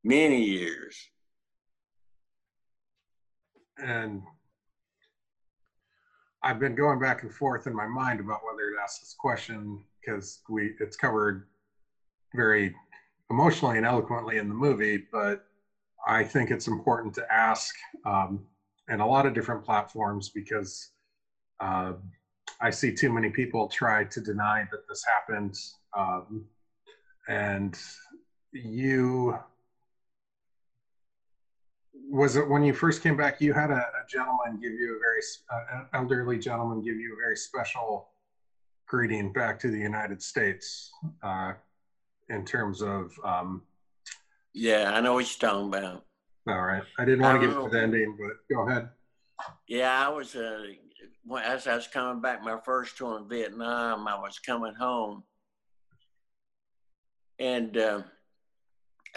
many 0.04 0.42
years. 0.44 0.96
and 3.78 4.22
I've 6.42 6.58
been 6.58 6.74
going 6.74 6.98
back 6.98 7.22
and 7.24 7.34
forth 7.34 7.66
in 7.66 7.74
my 7.74 7.86
mind 7.86 8.20
about 8.20 8.40
whether 8.44 8.70
to 8.70 8.76
ask 8.82 9.00
this 9.00 9.14
question 9.18 9.84
because 10.00 10.40
we 10.48 10.74
it's 10.80 10.96
covered 10.96 11.48
very 12.34 12.74
emotionally 13.30 13.76
and 13.76 13.84
eloquently 13.84 14.38
in 14.38 14.48
the 14.48 14.54
movie, 14.54 15.04
but 15.12 15.44
I 16.06 16.22
think 16.22 16.50
it's 16.50 16.68
important 16.68 17.14
to 17.14 17.32
ask 17.32 17.74
um, 18.04 18.46
in 18.88 19.00
a 19.00 19.06
lot 19.06 19.26
of 19.26 19.34
different 19.34 19.64
platforms 19.64 20.28
because 20.28 20.90
uh, 21.58 21.94
I 22.60 22.70
see 22.70 22.92
too 22.92 23.12
many 23.12 23.30
people 23.30 23.66
try 23.66 24.04
to 24.04 24.20
deny 24.20 24.66
that 24.70 24.88
this 24.88 25.02
happened, 25.04 25.56
um, 25.96 26.44
and 27.28 27.76
you 28.52 29.36
was 32.08 32.36
it 32.36 32.48
when 32.48 32.62
you 32.62 32.72
first 32.72 33.02
came 33.02 33.16
back 33.16 33.40
you 33.40 33.52
had 33.52 33.70
a, 33.70 33.74
a 33.74 34.06
gentleman 34.08 34.60
give 34.60 34.72
you 34.72 34.96
a 34.96 34.98
very 35.00 35.20
uh, 35.52 35.78
an 35.78 35.86
elderly 35.92 36.38
gentleman 36.38 36.80
give 36.80 36.96
you 36.96 37.14
a 37.14 37.16
very 37.16 37.36
special 37.36 38.08
greeting 38.86 39.32
back 39.32 39.58
to 39.58 39.70
the 39.70 39.78
united 39.78 40.22
states 40.22 40.92
uh, 41.24 41.52
in 42.28 42.44
terms 42.44 42.80
of 42.80 43.12
um, 43.24 43.62
Yeah, 44.58 44.92
I 44.94 45.00
know 45.02 45.12
what 45.12 45.26
you're 45.26 45.50
talking 45.50 45.68
about. 45.68 46.04
all 46.48 46.62
right 46.62 46.82
i 46.98 47.04
didn't 47.04 47.22
want 47.22 47.40
to 47.40 47.46
get 47.46 47.52
don't 47.54 47.70
to 47.70 47.76
the 47.76 47.82
ending 47.82 48.16
but 48.18 48.36
go 48.54 48.66
ahead 48.66 48.88
Yeah, 49.68 50.06
I 50.06 50.08
was 50.08 50.34
uh, 50.34 50.64
as 51.44 51.66
I 51.66 51.74
was 51.76 51.86
coming 51.88 52.22
back 52.22 52.42
my 52.42 52.58
first 52.64 52.96
tour 52.96 53.18
in 53.18 53.28
Vietnam. 53.28 54.08
I 54.08 54.18
was 54.18 54.38
coming 54.38 54.74
home, 54.74 55.24
and 57.38 57.76
uh, 57.76 58.00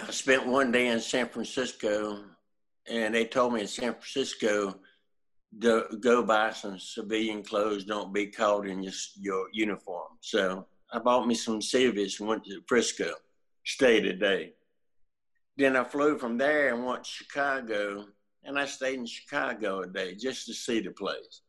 I 0.06 0.12
spent 0.12 0.46
one 0.46 0.72
day 0.74 0.88
in 0.88 1.00
San 1.00 1.30
Francisco, 1.30 2.26
and 2.90 3.16
they 3.16 3.26
told 3.26 3.54
me 3.54 3.62
in 3.62 3.68
San 3.68 3.94
Francisco 3.94 4.80
go 5.58 6.24
buy 6.24 6.52
some 6.52 6.78
civilian 6.80 7.44
clothes. 7.44 7.86
Don't 7.86 8.14
be 8.14 8.28
caught 8.28 8.68
in 8.68 8.84
your 8.84 8.94
your 9.28 9.48
uniform. 9.54 10.12
So 10.20 10.68
I 10.92 11.00
bought 11.00 11.28
me 11.28 11.36
some 11.36 11.62
civvies 11.62 12.20
and 12.20 12.28
went 12.28 12.44
to 12.46 12.62
Frisco, 12.68 13.14
stayed 13.66 14.06
a 14.06 14.14
day. 14.14 14.54
Then 15.60 15.76
I 15.76 15.84
flew 15.84 16.18
from 16.18 16.38
there 16.38 16.74
and 16.74 16.86
went 16.86 17.04
to 17.04 17.10
Chicago 17.10 18.06
and 18.46 18.58
I 18.58 18.66
stayed 18.66 18.98
in 18.98 19.06
Chicago 19.06 19.82
a 19.82 19.88
day 19.88 20.16
just 20.16 20.46
to 20.46 20.54
see 20.54 20.80
the 20.80 20.92
place. 20.92 21.42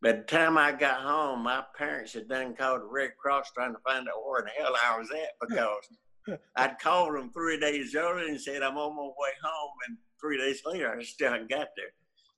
By 0.00 0.12
the 0.12 0.22
time 0.22 0.56
I 0.56 0.70
got 0.70 1.00
home, 1.00 1.42
my 1.42 1.64
parents 1.76 2.12
had 2.12 2.28
done 2.28 2.54
called 2.54 2.82
the 2.82 2.86
Red 2.86 3.16
Cross 3.20 3.50
trying 3.52 3.72
to 3.72 3.80
find 3.80 4.06
out 4.08 4.24
where 4.24 4.42
the 4.42 4.50
hell 4.50 4.72
I 4.86 4.96
was 4.96 5.10
at 5.10 5.48
because 5.48 6.38
I'd 6.56 6.78
called 6.78 7.16
them 7.16 7.32
three 7.32 7.58
days 7.58 7.96
earlier 7.96 8.28
and 8.28 8.40
said 8.40 8.62
I'm 8.62 8.78
on 8.78 8.94
my 8.94 9.02
way 9.02 9.32
home, 9.42 9.72
and 9.88 9.98
three 10.20 10.38
days 10.38 10.62
later 10.64 10.96
I 10.96 11.02
still 11.02 11.32
hadn't 11.32 11.50
got 11.50 11.70
there. 11.76 11.92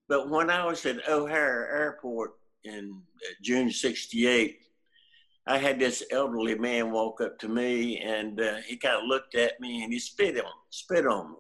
But 0.09 0.31
when 0.31 0.49
I 0.49 0.65
was 0.65 0.87
at 0.87 1.07
O'Hare 1.07 1.71
Airport 1.71 2.31
in 2.65 3.03
uh, 3.17 3.35
June 3.43 3.71
'68, 3.71 4.61
I 5.47 5.59
had 5.59 5.79
this 5.79 6.03
elderly 6.11 6.57
man 6.57 6.91
walk 6.91 7.21
up 7.21 7.39
to 7.41 7.49
me, 7.49 7.99
and 7.99 8.41
uh, 8.41 8.57
he 8.67 8.77
kind 8.77 8.97
of 8.97 9.09
looked 9.09 9.35
at 9.35 9.61
me 9.61 9.83
and 9.83 9.93
he 9.93 9.99
spit 9.99 10.39
on 10.39 10.53
spit 10.71 11.07
on 11.07 11.33
me 11.33 11.39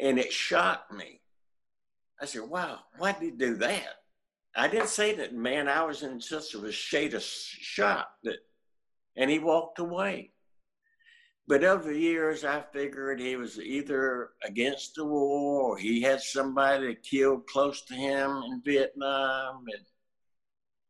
and 0.00 0.18
it 0.18 0.32
shocked 0.32 0.92
me. 0.92 1.20
I 2.20 2.26
said, 2.26 2.42
"Wow, 2.42 2.80
why 2.98 3.12
did 3.12 3.22
he 3.22 3.30
do 3.30 3.54
that?" 3.56 3.96
I 4.56 4.66
didn't 4.66 4.88
say 4.88 5.14
that, 5.14 5.34
man. 5.34 5.68
I 5.68 5.84
was 5.84 6.02
in 6.02 6.20
such 6.20 6.54
a 6.54 6.72
state 6.72 7.14
of 7.14 7.22
shock 7.22 8.08
that, 8.24 8.38
and 9.16 9.30
he 9.30 9.38
walked 9.38 9.78
away. 9.78 10.32
But 11.46 11.64
over 11.64 11.92
the 11.92 11.98
years, 11.98 12.44
I 12.44 12.62
figured 12.72 13.20
he 13.20 13.36
was 13.36 13.58
either 13.58 14.30
against 14.44 14.94
the 14.94 15.04
war 15.04 15.72
or 15.72 15.78
he 15.78 16.00
had 16.00 16.20
somebody 16.20 16.96
killed 16.96 17.46
close 17.46 17.82
to 17.86 17.94
him 17.94 18.42
in 18.44 18.62
Vietnam, 18.64 19.64
and 19.72 19.84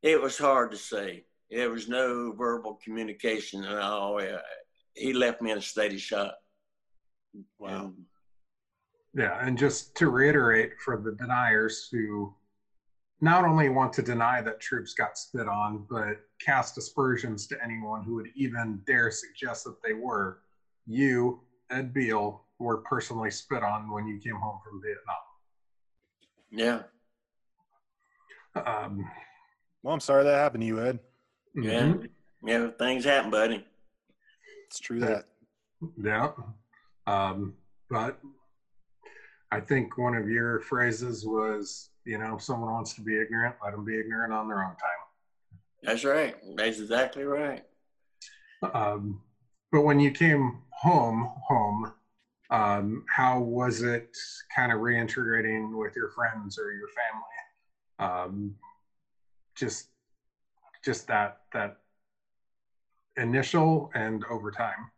it 0.02 0.20
was 0.20 0.38
hard 0.38 0.70
to 0.72 0.76
say. 0.76 1.24
There 1.50 1.70
was 1.70 1.88
no 1.88 2.32
verbal 2.32 2.78
communication 2.82 3.64
at 3.64 3.80
all. 3.80 4.20
He 4.94 5.12
left 5.12 5.42
me 5.42 5.50
in 5.50 5.58
a 5.58 5.62
state 5.62 5.92
of 5.92 6.00
shock. 6.00 6.34
Wow. 7.58 7.86
And 7.86 8.04
Yeah, 9.14 9.44
and 9.44 9.58
just 9.58 9.96
to 9.96 10.10
reiterate 10.10 10.72
for 10.84 10.96
the 10.96 11.12
deniers 11.12 11.88
who 11.90 12.34
not 13.20 13.44
only 13.44 13.68
want 13.68 13.92
to 13.94 14.02
deny 14.02 14.40
that 14.40 14.60
troops 14.60 14.94
got 14.94 15.18
spit 15.18 15.48
on, 15.48 15.86
but 15.90 16.16
cast 16.40 16.78
aspersions 16.78 17.46
to 17.48 17.62
anyone 17.62 18.02
who 18.02 18.14
would 18.14 18.28
even 18.34 18.80
dare 18.86 19.10
suggest 19.10 19.64
that 19.64 19.76
they 19.84 19.92
were, 19.92 20.40
you, 20.86 21.42
Ed 21.70 21.92
Beal, 21.92 22.46
were 22.58 22.78
personally 22.78 23.30
spit 23.30 23.62
on 23.62 23.90
when 23.90 24.06
you 24.06 24.18
came 24.18 24.36
home 24.36 24.58
from 24.64 24.80
Vietnam. 24.82 25.16
yeah, 28.56 28.62
Um, 28.64 29.10
Well, 29.82 29.94
I'm 29.94 30.00
sorry 30.00 30.24
that 30.24 30.34
happened 30.34 30.62
to 30.62 30.66
you, 30.66 30.80
Ed. 30.80 30.98
Yeah, 31.54 31.82
mhm, 31.82 32.08
yeah. 32.42 32.68
Things 32.78 33.04
happen, 33.04 33.30
buddy. 33.30 33.64
It's 34.66 34.78
true 34.78 35.00
that. 35.00 35.24
Yeah. 36.02 36.30
Um, 37.06 37.54
but 37.88 38.18
I 39.50 39.60
think 39.60 39.98
one 39.98 40.14
of 40.14 40.28
your 40.28 40.60
phrases 40.60 41.26
was, 41.26 41.90
you 42.04 42.18
know, 42.18 42.36
if 42.36 42.42
someone 42.42 42.70
wants 42.70 42.94
to 42.94 43.00
be 43.00 43.20
ignorant, 43.20 43.56
let 43.62 43.72
them 43.72 43.84
be 43.84 43.98
ignorant 43.98 44.32
on 44.32 44.48
their 44.48 44.62
own 44.62 44.70
time. 44.70 45.58
That's 45.82 46.04
right. 46.04 46.36
That's 46.56 46.78
exactly 46.78 47.24
right. 47.24 47.64
Um, 48.74 49.22
but 49.72 49.82
when 49.82 49.98
you 49.98 50.10
came 50.10 50.58
home, 50.70 51.32
home, 51.48 51.92
um, 52.50 53.04
how 53.08 53.40
was 53.40 53.82
it 53.82 54.16
kind 54.54 54.72
of 54.72 54.78
reintegrating 54.78 55.76
with 55.76 55.94
your 55.96 56.10
friends 56.10 56.58
or 56.58 56.72
your 56.72 56.88
family? 56.88 58.12
Um, 58.12 58.54
just, 59.56 59.89
just 60.84 61.06
that 61.08 61.42
that 61.52 61.78
initial 63.16 63.90
and 63.94 64.24
over 64.30 64.50
time. 64.50 64.90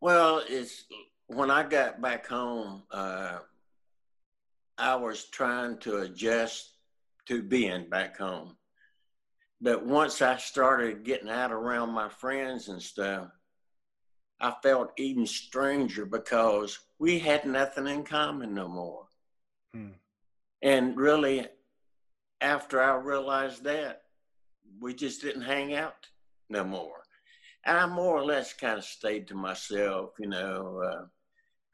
Well, 0.00 0.42
it's 0.48 0.84
when 1.28 1.50
I 1.50 1.62
got 1.62 2.02
back 2.02 2.26
home, 2.26 2.82
uh, 2.90 3.38
I 4.76 4.96
was 4.96 5.24
trying 5.30 5.78
to 5.78 5.98
adjust 5.98 6.74
to 7.26 7.42
being 7.42 7.88
back 7.88 8.18
home. 8.18 8.56
But 9.60 9.86
once 9.86 10.20
I 10.20 10.36
started 10.36 11.04
getting 11.04 11.30
out 11.30 11.52
around 11.52 11.90
my 11.90 12.08
friends 12.08 12.68
and 12.68 12.82
stuff, 12.82 13.28
I 14.40 14.52
felt 14.62 14.92
even 14.98 15.26
stranger 15.26 16.04
because 16.04 16.78
we 16.98 17.18
had 17.18 17.46
nothing 17.46 17.86
in 17.86 18.04
common 18.04 18.52
no 18.52 18.68
more. 18.68 19.06
Hmm. 19.72 19.92
And 20.60 20.96
really, 20.96 21.46
after 22.40 22.82
I 22.82 22.96
realized 22.96 23.64
that, 23.64 24.02
we 24.80 24.94
just 24.94 25.22
didn't 25.22 25.42
hang 25.42 25.74
out 25.74 26.06
no 26.48 26.64
more. 26.64 27.02
And 27.66 27.78
I 27.78 27.86
more 27.86 28.16
or 28.16 28.24
less 28.24 28.52
kind 28.52 28.78
of 28.78 28.84
stayed 28.84 29.28
to 29.28 29.34
myself, 29.34 30.10
you 30.18 30.28
know. 30.28 30.82
Uh, 30.84 31.04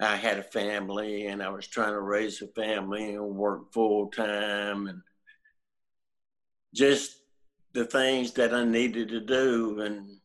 I 0.01 0.17
had 0.17 0.39
a 0.39 0.43
family 0.43 1.27
and 1.27 1.43
I 1.43 1.51
was 1.51 1.67
trying 1.67 1.93
to 1.93 2.01
raise 2.01 2.41
a 2.41 2.47
family 2.49 3.15
and 3.15 3.37
work 3.37 3.73
full 3.73 4.09
time 4.09 4.87
and 4.87 5.03
just 6.75 7.19
the 7.75 7.85
things 7.85 8.33
that 8.33 8.55
I 8.55 8.65
needed 8.65 9.09
to 9.11 9.21
do. 9.21 9.81
And, 9.81 10.21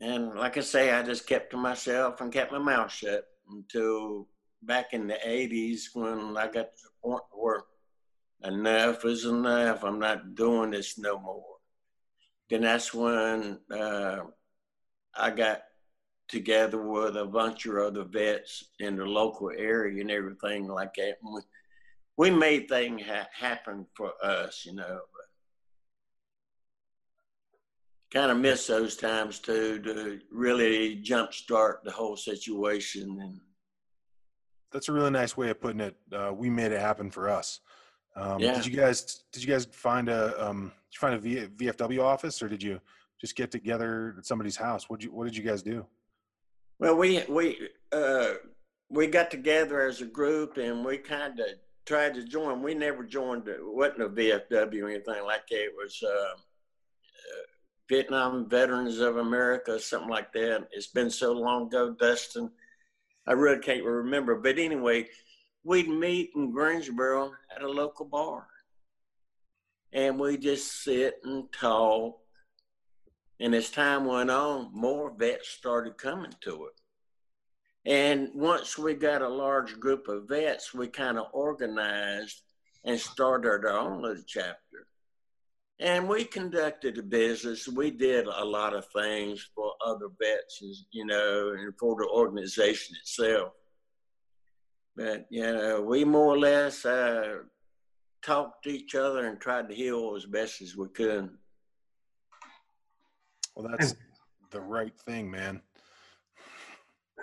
and 0.00 0.34
like 0.34 0.58
I 0.58 0.60
say, 0.60 0.92
I 0.92 1.02
just 1.02 1.26
kept 1.26 1.52
to 1.52 1.56
myself 1.56 2.20
and 2.20 2.32
kept 2.32 2.52
my 2.52 2.58
mouth 2.58 2.92
shut 2.92 3.24
until 3.48 4.28
back 4.62 4.92
in 4.92 5.06
the 5.06 5.18
80s 5.26 5.94
when 5.94 6.36
I 6.36 6.46
got 6.46 6.76
to 6.76 6.82
the 6.82 6.90
point 7.02 7.22
where 7.32 7.62
enough 8.44 9.04
is 9.04 9.24
enough. 9.24 9.84
I'm 9.84 9.98
not 9.98 10.34
doing 10.34 10.72
this 10.72 10.98
no 10.98 11.18
more. 11.18 11.55
Then 12.48 12.62
that's 12.62 12.94
when 12.94 13.58
uh, 13.70 14.18
I 15.14 15.30
got 15.30 15.62
together 16.28 16.80
with 16.80 17.16
a 17.16 17.24
bunch 17.24 17.66
of 17.66 17.76
other 17.76 18.04
vets 18.04 18.64
in 18.80 18.96
the 18.96 19.04
local 19.04 19.50
area 19.56 20.00
and 20.00 20.10
everything 20.10 20.68
like 20.68 20.94
that. 20.94 21.16
And 21.22 21.34
we, 21.34 21.40
we 22.16 22.30
made 22.30 22.68
things 22.68 23.02
ha- 23.06 23.28
happen 23.32 23.86
for 23.94 24.12
us, 24.22 24.64
you 24.64 24.74
know. 24.74 25.00
Kind 28.12 28.30
of 28.30 28.38
miss 28.38 28.66
those 28.68 28.96
times 28.96 29.40
too 29.40 29.80
to 29.82 30.20
really 30.30 31.02
jumpstart 31.02 31.82
the 31.84 31.90
whole 31.90 32.16
situation 32.16 33.18
and 33.20 33.40
That's 34.72 34.88
a 34.88 34.92
really 34.92 35.10
nice 35.10 35.36
way 35.36 35.50
of 35.50 35.60
putting 35.60 35.80
it. 35.80 35.96
Uh, 36.12 36.32
we 36.32 36.48
made 36.48 36.70
it 36.72 36.80
happen 36.80 37.10
for 37.10 37.28
us. 37.28 37.60
Um, 38.14 38.40
Yeah. 38.40 38.54
Did 38.54 38.66
you 38.66 38.76
guys? 38.76 39.24
Did 39.32 39.42
you 39.42 39.48
guys 39.48 39.66
find 39.66 40.08
a? 40.08 40.48
Um, 40.48 40.72
you 40.92 40.98
find 40.98 41.14
a 41.14 41.18
v, 41.18 41.46
VFW 41.56 42.02
office, 42.02 42.42
or 42.42 42.48
did 42.48 42.62
you 42.62 42.80
just 43.20 43.36
get 43.36 43.50
together 43.50 44.14
at 44.18 44.26
somebody's 44.26 44.56
house? 44.56 44.88
What 44.88 45.02
you? 45.02 45.12
What 45.12 45.24
did 45.24 45.36
you 45.36 45.42
guys 45.42 45.62
do? 45.62 45.86
Well, 46.78 46.96
we 46.96 47.24
we 47.28 47.68
uh, 47.92 48.34
we 48.90 49.06
got 49.06 49.30
together 49.30 49.86
as 49.86 50.00
a 50.00 50.06
group 50.06 50.58
and 50.58 50.84
we 50.84 50.98
kind 50.98 51.38
of 51.40 51.46
tried 51.86 52.14
to 52.14 52.24
join. 52.24 52.62
We 52.62 52.74
never 52.74 53.04
joined. 53.04 53.48
It 53.48 53.58
wasn't 53.60 54.02
a 54.02 54.08
VFW 54.08 54.82
or 54.82 54.90
anything 54.90 55.24
like 55.24 55.46
that. 55.48 55.64
It 55.64 55.72
was 55.76 56.02
uh, 56.02 56.08
uh, 56.08 57.46
Vietnam 57.88 58.48
Veterans 58.48 58.98
of 58.98 59.16
America, 59.16 59.78
something 59.80 60.10
like 60.10 60.32
that. 60.32 60.68
It's 60.72 60.88
been 60.88 61.10
so 61.10 61.32
long 61.32 61.66
ago, 61.66 61.94
Dustin. 61.98 62.50
I 63.26 63.32
really 63.32 63.60
can't 63.60 63.84
remember. 63.84 64.36
But 64.36 64.58
anyway, 64.58 65.08
we'd 65.64 65.88
meet 65.88 66.30
in 66.36 66.52
Greensboro 66.52 67.32
at 67.54 67.62
a 67.62 67.68
local 67.68 68.06
bar, 68.06 68.46
and 69.92 70.18
we 70.18 70.36
just 70.36 70.82
sit 70.82 71.16
and 71.24 71.50
talk. 71.52 72.18
And 73.38 73.54
as 73.54 73.70
time 73.70 74.06
went 74.06 74.30
on, 74.30 74.70
more 74.72 75.12
vets 75.16 75.48
started 75.48 75.98
coming 75.98 76.32
to 76.42 76.66
it. 76.66 76.80
And 77.90 78.30
once 78.34 78.76
we 78.76 78.94
got 78.94 79.22
a 79.22 79.28
large 79.28 79.78
group 79.78 80.08
of 80.08 80.28
vets, 80.28 80.74
we 80.74 80.88
kind 80.88 81.18
of 81.18 81.26
organized 81.32 82.42
and 82.84 82.98
started 82.98 83.64
our 83.64 83.78
own 83.78 84.02
little 84.02 84.24
chapter. 84.26 84.86
And 85.78 86.08
we 86.08 86.24
conducted 86.24 86.96
a 86.98 87.02
business. 87.02 87.68
We 87.68 87.90
did 87.90 88.26
a 88.26 88.44
lot 88.44 88.74
of 88.74 88.86
things 88.86 89.46
for 89.54 89.72
other 89.84 90.08
vets, 90.20 90.62
you 90.90 91.04
know, 91.04 91.54
and 91.56 91.74
for 91.78 91.96
the 91.96 92.08
organization 92.08 92.96
itself. 93.00 93.52
But, 94.96 95.26
you 95.28 95.42
know, 95.42 95.82
we 95.82 96.04
more 96.04 96.34
or 96.34 96.38
less 96.38 96.84
uh, 96.86 97.40
talked 98.26 98.64
to 98.64 98.70
each 98.70 98.94
other 98.94 99.26
and 99.26 99.40
tried 99.40 99.68
to 99.68 99.74
heal 99.74 100.14
as 100.16 100.26
best 100.26 100.60
as 100.60 100.76
we 100.76 100.88
could. 100.88 101.30
Well, 103.54 103.68
that's 103.70 103.94
the 104.50 104.60
right 104.60 104.92
thing, 105.06 105.30
man 105.30 105.62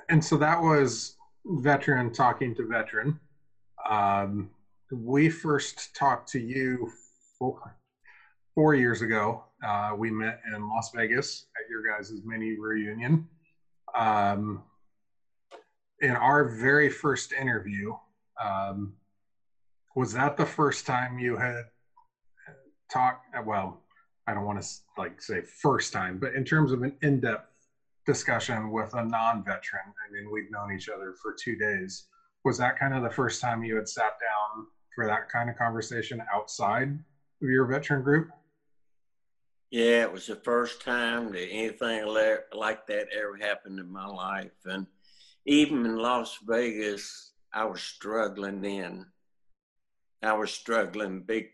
and 0.10 0.24
so 0.24 0.38
that 0.38 0.62
was 0.62 1.16
veteran 1.46 2.12
talking 2.14 2.56
to 2.56 2.68
veteran. 2.68 3.20
Um, 3.90 4.50
we 4.92 5.30
first 5.30 5.96
talked 5.96 6.30
to 6.30 6.40
you 6.40 6.92
four, 7.38 7.76
four 8.56 8.76
years 8.76 9.02
ago. 9.02 9.44
Uh, 9.66 9.94
we 9.98 10.12
met 10.12 10.42
in 10.54 10.70
Las 10.70 10.92
Vegas 10.96 11.48
at 11.58 11.70
your 11.70 11.82
guys' 11.86 12.22
mini 12.24 12.58
reunion. 12.60 13.28
Um, 13.96 14.64
in 16.02 16.12
our 16.12 16.46
very 16.46 16.90
first 16.90 17.34
interview, 17.34 17.94
um, 18.44 18.94
was 19.96 20.14
that 20.14 20.38
the 20.38 20.46
first 20.46 20.86
time 20.86 21.20
you 21.20 21.38
had 21.38 21.64
talked? 22.92 23.26
Well, 23.46 23.82
I 24.28 24.34
don't 24.34 24.46
want 24.46 24.62
to 24.62 24.68
like 24.98 25.22
say 25.22 25.42
first 25.42 25.94
time, 25.94 26.18
but 26.18 26.34
in 26.34 26.44
terms 26.46 26.72
of 26.72 26.82
an 26.82 26.96
in-depth 27.02 27.50
discussion 28.06 28.72
with 28.72 28.94
a 28.94 29.04
non-veteran. 29.04 29.82
I 29.86 30.12
mean, 30.12 30.32
we've 30.32 30.52
known 30.52 30.74
each 30.76 30.90
other 30.90 31.16
for 31.22 31.34
two 31.34 31.56
days. 31.56 32.08
Was 32.44 32.58
that 32.58 32.78
kind 32.78 32.94
of 32.94 33.04
the 33.04 33.10
first 33.10 33.42
time 33.42 33.64
you 33.64 33.76
had 33.76 33.88
sat 33.88 34.14
down 34.20 34.68
for 34.94 35.08
that 35.08 35.30
kind 35.30 35.50
of 35.50 35.58
conversation 35.58 36.22
outside 36.34 36.90
of 36.90 37.50
your 37.50 37.66
veteran 37.66 38.04
group? 38.04 38.30
Yeah, 39.72 40.04
it 40.04 40.12
was 40.12 40.28
the 40.28 40.36
first 40.36 40.84
time 40.84 41.32
that 41.32 41.48
anything 41.50 42.06
like 42.54 42.86
that 42.88 43.08
ever 43.12 43.38
happened 43.38 43.80
in 43.80 43.92
my 43.92 44.06
life. 44.06 44.52
And 44.66 44.86
even 45.46 45.86
in 45.86 45.98
Las 45.98 46.38
Vegas, 46.46 47.34
I 47.54 47.66
was 47.66 47.82
struggling 47.82 48.62
then. 48.62 49.06
I 50.24 50.34
was 50.34 50.52
struggling 50.52 51.22
big 51.22 51.50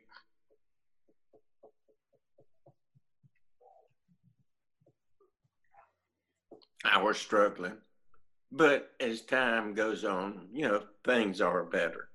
I 6.84 7.02
was 7.02 7.18
struggling. 7.18 7.78
But 8.52 8.92
as 9.00 9.22
time 9.22 9.74
goes 9.74 10.04
on, 10.04 10.48
you 10.52 10.68
know, 10.68 10.84
things 11.06 11.40
are 11.42 11.64
better. 11.64 12.10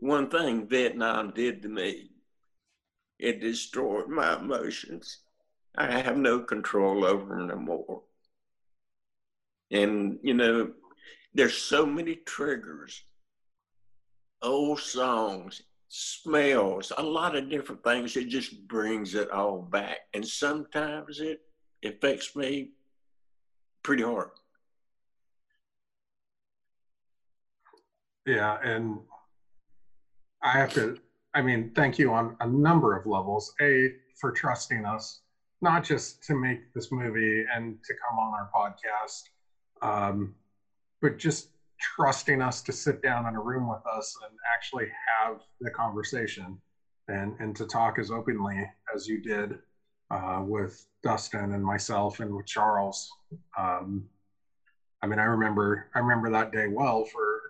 One 0.00 0.28
thing 0.28 0.66
Vietnam 0.66 1.32
did 1.32 1.62
to 1.62 1.68
me, 1.68 2.10
it 3.18 3.40
destroyed 3.40 4.08
my 4.08 4.38
emotions. 4.38 5.20
I 5.76 6.00
have 6.00 6.16
no 6.16 6.40
control 6.40 7.04
over 7.04 7.36
them 7.36 7.50
anymore. 7.50 8.02
And, 9.70 10.18
you 10.22 10.34
know, 10.34 10.72
there's 11.32 11.56
so 11.56 11.86
many 11.86 12.16
triggers, 12.16 13.04
old 14.42 14.80
songs, 14.80 15.62
smells, 15.88 16.92
a 16.96 17.02
lot 17.02 17.36
of 17.36 17.50
different 17.50 17.82
things. 17.84 18.16
It 18.16 18.28
just 18.28 18.66
brings 18.66 19.14
it 19.14 19.30
all 19.30 19.62
back. 19.62 19.98
And 20.14 20.26
sometimes 20.26 21.20
it 21.20 21.40
affects 21.84 22.34
me 22.34 22.70
pretty 23.82 24.02
hard. 24.02 24.30
Yeah, 28.26 28.58
and 28.62 28.98
I 30.42 30.52
have 30.52 30.72
to, 30.74 30.98
I 31.34 31.42
mean, 31.42 31.72
thank 31.74 31.98
you 31.98 32.12
on 32.12 32.36
a 32.40 32.46
number 32.46 32.96
of 32.96 33.06
levels. 33.06 33.52
A, 33.60 33.92
for 34.20 34.30
trusting 34.30 34.84
us, 34.84 35.20
not 35.60 35.82
just 35.84 36.22
to 36.24 36.34
make 36.34 36.72
this 36.74 36.92
movie 36.92 37.44
and 37.54 37.78
to 37.84 37.94
come 38.08 38.18
on 38.18 38.32
our 38.32 38.50
podcast, 38.54 39.22
um, 39.82 40.34
but 41.00 41.18
just 41.18 41.48
trusting 41.82 42.40
us 42.40 42.62
to 42.62 42.72
sit 42.72 43.02
down 43.02 43.26
in 43.26 43.34
a 43.34 43.40
room 43.40 43.68
with 43.68 43.84
us 43.86 44.16
and 44.28 44.36
actually 44.52 44.88
have 45.20 45.40
the 45.60 45.70
conversation 45.70 46.58
and, 47.08 47.34
and 47.40 47.54
to 47.56 47.66
talk 47.66 47.98
as 47.98 48.10
openly 48.10 48.68
as 48.94 49.06
you 49.06 49.20
did 49.20 49.58
uh, 50.10 50.42
with 50.46 50.86
Dustin 51.02 51.52
and 51.52 51.64
myself 51.64 52.20
and 52.20 52.34
with 52.34 52.46
Charles. 52.46 53.10
Um, 53.58 54.04
I 55.02 55.06
mean, 55.06 55.18
I 55.18 55.24
remember 55.24 55.90
I 55.94 55.98
remember 55.98 56.30
that 56.30 56.52
day 56.52 56.68
well 56.68 57.04
for 57.04 57.40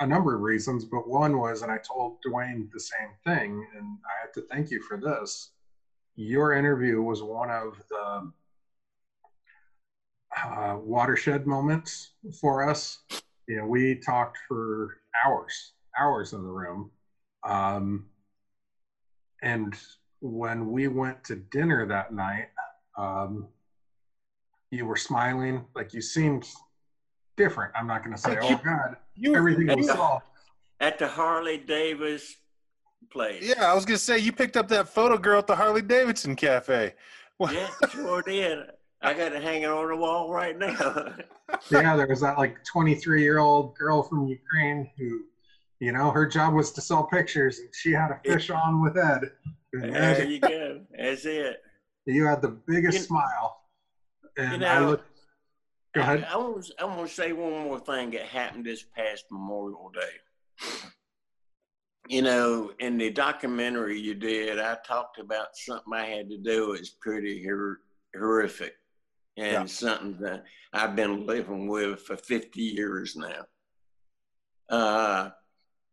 a 0.00 0.06
number 0.06 0.34
of 0.34 0.42
reasons, 0.42 0.84
but 0.84 1.08
one 1.08 1.38
was, 1.38 1.62
and 1.62 1.72
I 1.72 1.78
told 1.78 2.18
Dwayne 2.26 2.70
the 2.70 2.80
same 2.80 3.10
thing, 3.24 3.66
and 3.76 3.98
I 4.04 4.20
have 4.20 4.32
to 4.34 4.42
thank 4.42 4.70
you 4.70 4.80
for 4.82 4.96
this. 4.96 5.50
Your 6.14 6.52
interview 6.52 7.02
was 7.02 7.22
one 7.22 7.50
of 7.50 7.80
the 7.88 8.32
uh, 10.44 10.76
watershed 10.76 11.46
moments 11.46 12.12
for 12.40 12.68
us. 12.68 13.00
You 13.48 13.56
know, 13.56 13.66
we 13.66 13.94
talked 13.94 14.36
for 14.46 14.98
hours, 15.24 15.72
hours 15.98 16.34
in 16.34 16.42
the 16.42 16.50
room. 16.50 16.90
Um, 17.48 18.04
and 19.42 19.74
when 20.20 20.70
we 20.70 20.88
went 20.88 21.24
to 21.24 21.36
dinner 21.36 21.86
that 21.86 22.12
night, 22.12 22.48
um, 22.98 23.48
you 24.70 24.84
were 24.84 24.96
smiling, 24.96 25.64
like 25.74 25.94
you 25.94 26.02
seemed 26.02 26.46
different. 27.38 27.72
I'm 27.74 27.86
not 27.86 28.04
going 28.04 28.14
to 28.14 28.20
say, 28.20 28.36
oh 28.38 28.60
God, 28.62 28.96
you, 29.14 29.34
everything 29.34 29.74
was 29.74 29.86
soft. 29.86 30.26
At 30.80 30.98
the 30.98 31.08
Harley 31.08 31.56
Davis 31.56 32.36
place. 33.10 33.42
Yeah, 33.42 33.70
I 33.70 33.74
was 33.74 33.86
going 33.86 33.96
to 33.96 34.04
say, 34.04 34.18
you 34.18 34.30
picked 34.30 34.58
up 34.58 34.68
that 34.68 34.88
photo 34.90 35.16
girl 35.16 35.38
at 35.38 35.46
the 35.46 35.56
Harley 35.56 35.80
Davidson 35.82 36.36
Cafe. 36.36 36.94
yeah, 37.40 37.68
sure 37.90 38.20
did. 38.20 38.58
I 39.00 39.14
got 39.14 39.32
it 39.32 39.42
hanging 39.42 39.66
on 39.66 39.88
the 39.88 39.96
wall 39.96 40.32
right 40.32 40.58
now. 40.58 41.14
yeah, 41.70 41.96
there 41.96 42.08
was 42.08 42.20
that 42.20 42.36
like 42.36 42.64
23 42.64 43.22
year 43.22 43.38
old 43.38 43.74
girl 43.76 44.02
from 44.02 44.26
Ukraine 44.26 44.90
who, 44.98 45.20
you 45.78 45.92
know, 45.92 46.10
her 46.10 46.26
job 46.26 46.54
was 46.54 46.72
to 46.72 46.80
sell 46.80 47.04
pictures 47.04 47.60
and 47.60 47.68
she 47.72 47.92
had 47.92 48.10
a 48.10 48.20
fish 48.24 48.50
on 48.50 48.82
with 48.82 48.96
Ed. 48.96 49.30
There 49.72 50.24
you 50.24 50.40
go. 50.40 50.80
That's 50.98 51.24
it. 51.24 51.62
You 52.06 52.26
had 52.26 52.42
the 52.42 52.58
biggest 52.66 52.98
you, 52.98 53.04
smile. 53.04 53.60
And 54.36 54.52
you 54.52 54.58
know, 54.58 54.66
I 54.66 54.78
look. 54.80 55.04
Go 55.94 56.00
ahead. 56.00 56.26
I, 56.28 56.34
I, 56.34 56.36
want, 56.36 56.70
I 56.80 56.84
want 56.84 57.08
to 57.08 57.14
say 57.14 57.32
one 57.32 57.52
more 57.64 57.78
thing 57.78 58.10
that 58.10 58.22
happened 58.22 58.64
this 58.64 58.82
past 58.82 59.26
Memorial 59.30 59.92
Day. 59.94 60.68
You 62.08 62.22
know, 62.22 62.72
in 62.80 62.98
the 62.98 63.10
documentary 63.10 64.00
you 64.00 64.14
did, 64.14 64.58
I 64.58 64.76
talked 64.86 65.18
about 65.18 65.48
something 65.54 65.92
I 65.92 66.06
had 66.06 66.30
to 66.30 66.38
do. 66.38 66.72
It's 66.72 66.90
pretty 66.90 67.44
hor- 67.44 67.80
horrific 68.16 68.74
and 69.38 69.52
yeah. 69.52 69.64
something 69.66 70.16
that 70.20 70.44
I've 70.72 70.96
been 70.96 71.24
living 71.24 71.68
with 71.68 72.02
for 72.02 72.16
50 72.16 72.60
years 72.60 73.16
now. 73.16 73.46
Uh, 74.68 75.30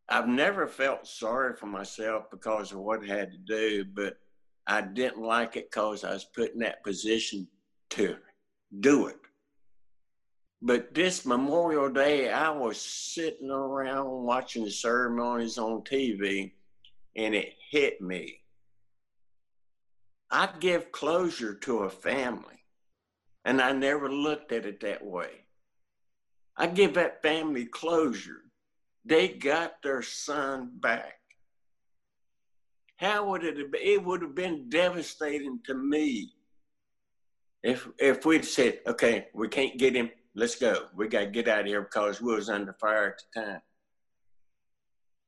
I've 0.09 0.27
never 0.27 0.67
felt 0.67 1.07
sorry 1.07 1.55
for 1.55 1.67
myself 1.67 2.25
because 2.31 2.71
of 2.71 2.79
what 2.79 3.03
I 3.03 3.07
had 3.07 3.31
to 3.31 3.37
do, 3.37 3.85
but 3.85 4.17
I 4.67 4.81
didn't 4.81 5.21
like 5.21 5.55
it 5.55 5.69
because 5.71 6.03
I 6.03 6.13
was 6.13 6.25
put 6.25 6.53
in 6.53 6.59
that 6.59 6.83
position 6.83 7.47
to 7.91 8.17
do 8.79 9.07
it. 9.07 9.17
But 10.61 10.93
this 10.95 11.25
Memorial 11.25 11.89
Day, 11.89 12.31
I 12.31 12.49
was 12.49 12.81
sitting 12.81 13.51
around 13.51 14.09
watching 14.09 14.65
the 14.65 14.71
ceremonies 14.71 15.59
on 15.59 15.81
TV, 15.81 16.53
and 17.15 17.35
it 17.35 17.53
hit 17.69 18.01
me. 18.01 18.41
I'd 20.31 20.59
give 20.59 20.91
closure 20.91 21.53
to 21.53 21.79
a 21.79 21.89
family, 21.89 22.54
and 23.45 23.61
I 23.61 23.71
never 23.71 24.11
looked 24.11 24.51
at 24.51 24.65
it 24.65 24.81
that 24.81 25.05
way. 25.05 25.45
I 26.57 26.67
give 26.67 26.95
that 26.95 27.21
family 27.21 27.65
closure 27.65 28.41
they 29.05 29.27
got 29.27 29.83
their 29.83 30.01
son 30.01 30.71
back. 30.73 31.19
How 32.97 33.29
would 33.29 33.43
it 33.43 33.57
have 33.57 33.71
been? 33.71 33.81
It 33.83 34.03
would 34.03 34.21
have 34.23 34.33
been 34.35 34.67
devastating 34.69 35.59
to 35.65 35.75
me 35.75 36.31
if 37.61 37.87
if 37.99 38.25
we'd 38.25 38.45
said, 38.45 38.79
okay, 38.87 39.27
we 39.33 39.47
can't 39.47 39.77
get 39.77 39.95
him, 39.95 40.09
let's 40.33 40.55
go. 40.55 40.87
We 40.95 41.07
got 41.07 41.19
to 41.19 41.25
get 41.27 41.47
out 41.47 41.61
of 41.61 41.65
here 41.67 41.81
because 41.81 42.21
we 42.21 42.33
was 42.33 42.49
under 42.49 42.73
fire 42.73 43.09
at 43.09 43.21
the 43.33 43.41
time. 43.41 43.61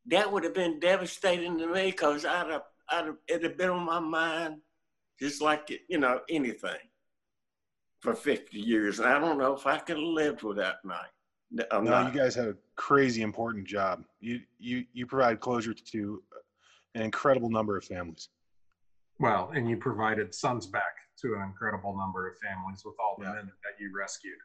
that 0.08 0.32
would 0.32 0.44
have 0.44 0.54
been 0.54 0.80
devastating 0.80 1.58
to 1.60 1.68
me 1.68 1.92
because 1.92 2.26
I'd 2.26 2.50
have, 2.50 2.64
I'd 2.90 3.06
have, 3.06 3.18
it'd 3.28 3.44
have 3.44 3.58
been 3.58 3.70
on 3.70 3.86
my 3.86 4.00
mind 4.00 4.62
just 5.20 5.42
like 5.42 5.70
you 5.90 6.00
know 6.00 6.22
anything 6.30 6.87
for 8.00 8.14
50 8.14 8.58
years. 8.60 9.00
And 9.00 9.08
I 9.10 9.20
don't 9.20 9.38
know 9.38 9.54
if 9.54 9.66
I 9.66 9.78
could 9.80 9.98
have 9.98 10.04
lived 10.06 10.44
with 10.44 10.58
that 10.58 10.84
night. 10.86 11.10
I'm 11.72 11.86
no, 11.86 11.92
not. 11.92 12.14
you 12.14 12.20
guys 12.20 12.36
have 12.36 12.48
a 12.48 12.56
crazy 12.76 13.22
important 13.22 13.66
job. 13.66 14.04
You 14.20 14.42
you 14.60 14.84
you 14.92 15.06
provide 15.06 15.40
closure 15.40 15.74
to 15.74 16.22
an 16.94 17.02
incredible 17.04 17.50
number 17.50 17.78
of 17.78 17.86
families. 17.86 18.28
Well, 19.20 19.52
and 19.56 19.70
you 19.70 19.78
provided 19.78 20.36
sons 20.36 20.68
back 20.68 20.94
to 21.22 21.36
an 21.36 21.42
incredible 21.44 21.96
number 21.98 22.28
of 22.28 22.38
families 22.40 22.84
with 22.84 22.96
all 23.00 23.16
the 23.18 23.26
Yeah. 23.26 23.34
men 23.36 23.46
that 23.46 23.80
you 23.82 23.92
rescued. 23.98 24.38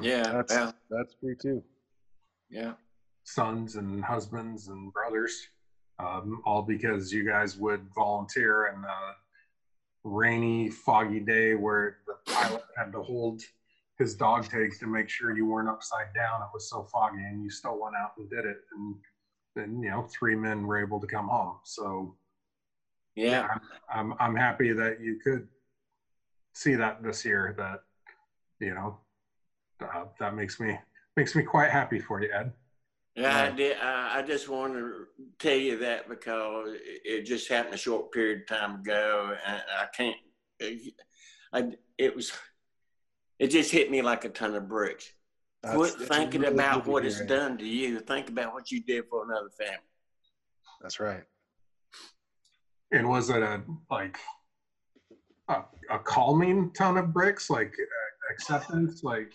yeah, 0.00 0.30
That's 0.30 0.52
well, 0.54 0.74
that's 0.90 1.14
true 1.16 1.34
too. 1.40 1.64
yeah. 2.50 2.74
Sons 3.24 3.76
and 3.76 4.04
husbands 4.04 4.68
and 4.68 4.92
brothers, 4.92 5.48
um, 5.98 6.42
all 6.44 6.62
because 6.62 7.12
you 7.12 7.24
guys 7.26 7.56
would 7.56 7.86
volunteer 7.94 8.66
and 8.66 8.84
a 8.84 9.14
rainy, 10.04 10.70
foggy 10.70 11.20
day 11.20 11.54
where 11.54 11.98
the 12.06 12.32
pilot 12.32 12.62
had 12.76 12.92
to 12.92 13.02
hold 13.02 13.42
his 13.98 14.14
dog 14.14 14.48
tags 14.48 14.78
to 14.78 14.86
make 14.86 15.08
sure 15.08 15.36
you 15.36 15.46
weren't 15.46 15.68
upside 15.68 16.14
down. 16.14 16.40
It 16.42 16.48
was 16.54 16.70
so 16.70 16.84
foggy, 16.84 17.18
and 17.18 17.42
you 17.42 17.50
still 17.50 17.78
went 17.80 17.96
out 17.96 18.12
and 18.18 18.30
did 18.30 18.46
it. 18.46 18.58
And 18.74 18.96
then, 19.54 19.82
you 19.82 19.90
know, 19.90 20.08
three 20.10 20.34
men 20.36 20.66
were 20.66 20.80
able 20.80 21.00
to 21.00 21.06
come 21.06 21.28
home. 21.28 21.58
So 21.64 22.16
Yeah, 23.14 23.48
I'm 23.92 24.14
I'm 24.18 24.36
happy 24.36 24.72
that 24.72 25.00
you 25.00 25.18
could 25.22 25.48
see 26.54 26.74
that 26.76 27.02
this 27.02 27.24
year. 27.24 27.54
That 27.58 27.82
you 28.64 28.74
know, 28.74 28.98
uh, 29.82 30.04
that 30.18 30.34
makes 30.34 30.60
me 30.60 30.78
makes 31.16 31.34
me 31.34 31.42
quite 31.42 31.70
happy 31.70 31.98
for 31.98 32.22
you, 32.22 32.30
Ed. 32.32 32.52
Yeah. 33.16 33.44
I 33.44 33.50
did. 33.50 33.76
I, 33.78 34.18
I 34.18 34.22
just 34.22 34.48
want 34.48 34.74
to 34.74 35.06
tell 35.38 35.56
you 35.56 35.78
that 35.78 36.08
because 36.08 36.74
it, 36.74 37.00
it 37.04 37.22
just 37.22 37.48
happened 37.48 37.74
a 37.74 37.78
short 37.78 38.12
period 38.12 38.42
of 38.42 38.46
time 38.58 38.80
ago, 38.80 39.34
and 39.46 39.62
I 39.78 39.86
can't. 39.94 40.16
I 41.52 41.72
it 41.98 42.14
was. 42.14 42.32
It 43.38 43.48
just 43.48 43.70
hit 43.70 43.90
me 43.90 44.02
like 44.02 44.24
a 44.24 44.28
ton 44.28 44.54
of 44.54 44.68
bricks. 44.68 45.10
That's- 45.62 45.78
Quit 45.78 45.94
it's 46.00 46.08
thinking 46.08 46.42
really 46.42 46.54
about 46.54 46.84
good 46.84 46.92
what 46.92 47.06
it's 47.06 47.20
done 47.24 47.58
to 47.58 47.66
you. 47.66 48.00
Think 48.00 48.28
about 48.28 48.52
what 48.52 48.70
you 48.70 48.82
did 48.82 49.04
for 49.08 49.24
another 49.24 49.50
family. 49.50 49.76
That's 50.80 51.00
right. 51.00 51.24
And 52.92 53.08
was 53.08 53.30
it 53.30 53.42
a 53.42 53.62
like 53.90 54.18
a, 55.48 55.62
a 55.90 55.98
calming 55.98 56.72
ton 56.72 56.96
of 56.96 57.12
bricks, 57.12 57.50
like 57.50 57.72
uh, 57.72 58.32
acceptance? 58.32 59.02
Like, 59.04 59.32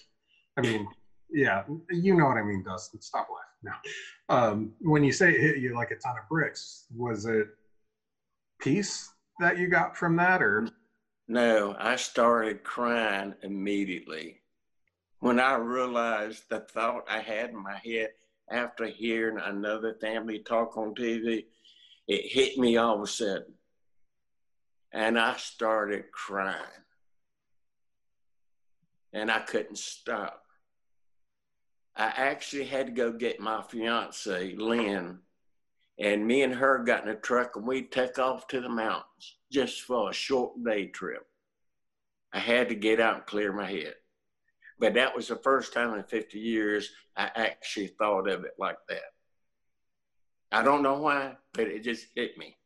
I 0.57 0.61
mean, 0.61 0.87
yeah, 1.29 1.63
you 1.89 2.15
know 2.15 2.25
what 2.25 2.37
I 2.37 2.43
mean, 2.43 2.63
Dustin. 2.63 3.01
Stop 3.01 3.27
laughing 3.29 3.54
now. 3.65 3.79
Um, 4.29 4.71
when 4.79 5.03
you 5.03 5.11
say 5.11 5.31
it 5.31 5.41
hit 5.41 5.57
you 5.57 5.75
like 5.75 5.91
a 5.91 5.95
ton 5.95 6.17
of 6.17 6.29
bricks, 6.29 6.85
was 6.95 7.25
it 7.25 7.47
peace 8.59 9.11
that 9.39 9.57
you 9.57 9.67
got 9.67 9.97
from 9.97 10.15
that, 10.15 10.41
or 10.41 10.69
No, 11.27 11.75
I 11.77 11.97
started 11.97 12.63
crying 12.63 13.33
immediately 13.43 14.41
when 15.19 15.39
I 15.39 15.55
realized 15.55 16.43
the 16.49 16.59
thought 16.59 17.05
I 17.09 17.19
had 17.19 17.49
in 17.49 17.61
my 17.61 17.79
head 17.83 18.09
after 18.49 18.85
hearing 18.85 19.39
another 19.39 19.95
family 19.99 20.39
talk 20.39 20.77
on 20.77 20.93
TV. 20.93 21.45
It 22.07 22.31
hit 22.31 22.57
me 22.57 22.77
all 22.77 22.95
of 22.95 23.01
a 23.01 23.07
sudden. 23.07 23.53
And 24.93 25.19
I 25.19 25.35
started 25.37 26.11
crying. 26.11 26.61
And 29.13 29.31
I 29.31 29.39
couldn't 29.39 29.77
stop. 29.77 30.44
I 31.97 32.07
actually 32.07 32.65
had 32.65 32.87
to 32.87 32.91
go 32.91 33.11
get 33.11 33.39
my 33.39 33.61
fiance, 33.61 34.55
Lynn, 34.57 35.19
and 35.97 36.27
me 36.27 36.43
and 36.43 36.53
her 36.53 36.79
got 36.79 37.03
in 37.03 37.09
a 37.09 37.15
truck 37.15 37.55
and 37.55 37.65
we 37.65 37.83
took 37.83 38.19
off 38.19 38.47
to 38.47 38.59
the 38.59 38.69
mountains 38.69 39.37
just 39.51 39.81
for 39.81 40.09
a 40.09 40.13
short 40.13 40.61
day 40.63 40.87
trip. 40.87 41.25
I 42.33 42.39
had 42.39 42.67
to 42.69 42.75
get 42.75 42.99
out 42.99 43.15
and 43.15 43.25
clear 43.25 43.53
my 43.53 43.69
head. 43.69 43.95
But 44.77 44.93
that 44.95 45.15
was 45.15 45.29
the 45.29 45.37
first 45.37 45.73
time 45.73 45.93
in 45.93 46.03
50 46.03 46.37
years 46.37 46.89
I 47.15 47.31
actually 47.33 47.87
thought 47.87 48.27
of 48.27 48.43
it 48.43 48.55
like 48.59 48.77
that. 48.89 49.13
I 50.51 50.63
don't 50.63 50.83
know 50.83 50.99
why, 50.99 51.37
but 51.53 51.67
it 51.67 51.83
just 51.83 52.07
hit 52.13 52.37
me. 52.37 52.57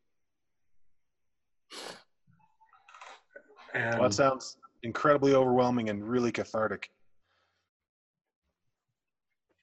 and 3.76 4.00
Well, 4.00 4.10
that 4.10 4.16
sounds 4.16 4.58
incredibly 4.82 5.36
overwhelming 5.36 5.90
and 5.90 6.04
really 6.04 6.32
cathartic. 6.32 6.90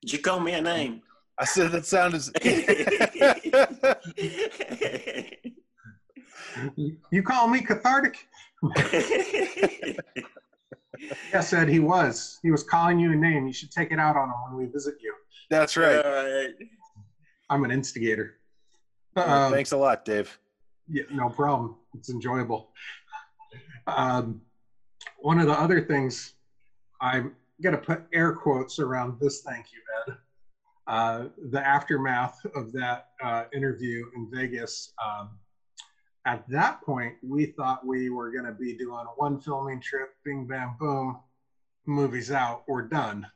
Did 0.03 0.13
you 0.13 0.19
call 0.21 0.41
me 0.41 0.53
a 0.53 0.63
name? 0.63 1.03
I 1.39 1.45
said 1.45 1.73
that 1.73 1.87
sounded. 1.87 2.23
you 7.11 7.23
call 7.23 7.49
me 7.49 7.61
cathartic? 7.61 8.27
Yes, 11.33 11.53
Ed, 11.53 11.69
he 11.69 11.79
was. 11.79 12.39
He 12.43 12.51
was 12.51 12.63
calling 12.63 12.99
you 12.99 13.13
a 13.13 13.17
name. 13.17 13.47
You 13.47 13.53
should 13.53 13.71
take 13.71 13.93
it 13.93 13.99
out 13.99 14.17
on 14.17 14.29
him 14.29 14.35
when 14.49 14.57
we 14.67 14.73
visit 14.73 14.95
you. 15.03 15.15
That's 15.51 15.77
right. 15.77 16.05
All 16.05 16.13
right. 16.13 16.55
I'm 17.51 17.65
an 17.65 17.71
instigator. 17.71 18.39
Well, 19.15 19.47
Um, 19.47 19.53
Thanks 19.53 19.73
a 19.73 19.77
lot, 19.77 20.05
Dave. 20.05 20.39
Yeah, 20.89 21.05
no 21.13 21.29
problem. 21.29 21.77
It's 21.95 22.11
enjoyable. 22.11 22.71
Um, 23.87 24.41
one 25.19 25.39
of 25.39 25.47
the 25.47 25.53
other 25.53 25.83
things 25.83 26.33
I'm 27.01 27.35
going 27.63 27.75
to 27.75 27.81
put 27.81 28.07
air 28.13 28.33
quotes 28.33 28.79
around 28.79 29.19
this 29.21 29.43
thank 29.43 29.67
you, 29.73 29.81
Ed. 30.07 30.17
Uh, 30.87 31.25
the 31.51 31.67
aftermath 31.67 32.39
of 32.55 32.73
that 32.73 33.09
uh, 33.23 33.45
interview 33.53 34.05
in 34.15 34.31
Vegas. 34.33 34.93
Um, 35.05 35.31
at 36.27 36.45
that 36.49 36.81
point, 36.83 37.15
we 37.23 37.47
thought 37.47 37.87
we 37.87 38.11
were 38.11 38.31
going 38.31 38.45
to 38.45 38.53
be 38.53 38.77
doing 38.77 39.07
one 39.17 39.41
filming 39.41 39.81
trip, 39.81 40.11
bing, 40.25 40.47
bam, 40.47 40.77
boom, 40.79 41.19
movies 41.87 42.31
out, 42.31 42.65
we're 42.67 42.83
done. 42.83 43.27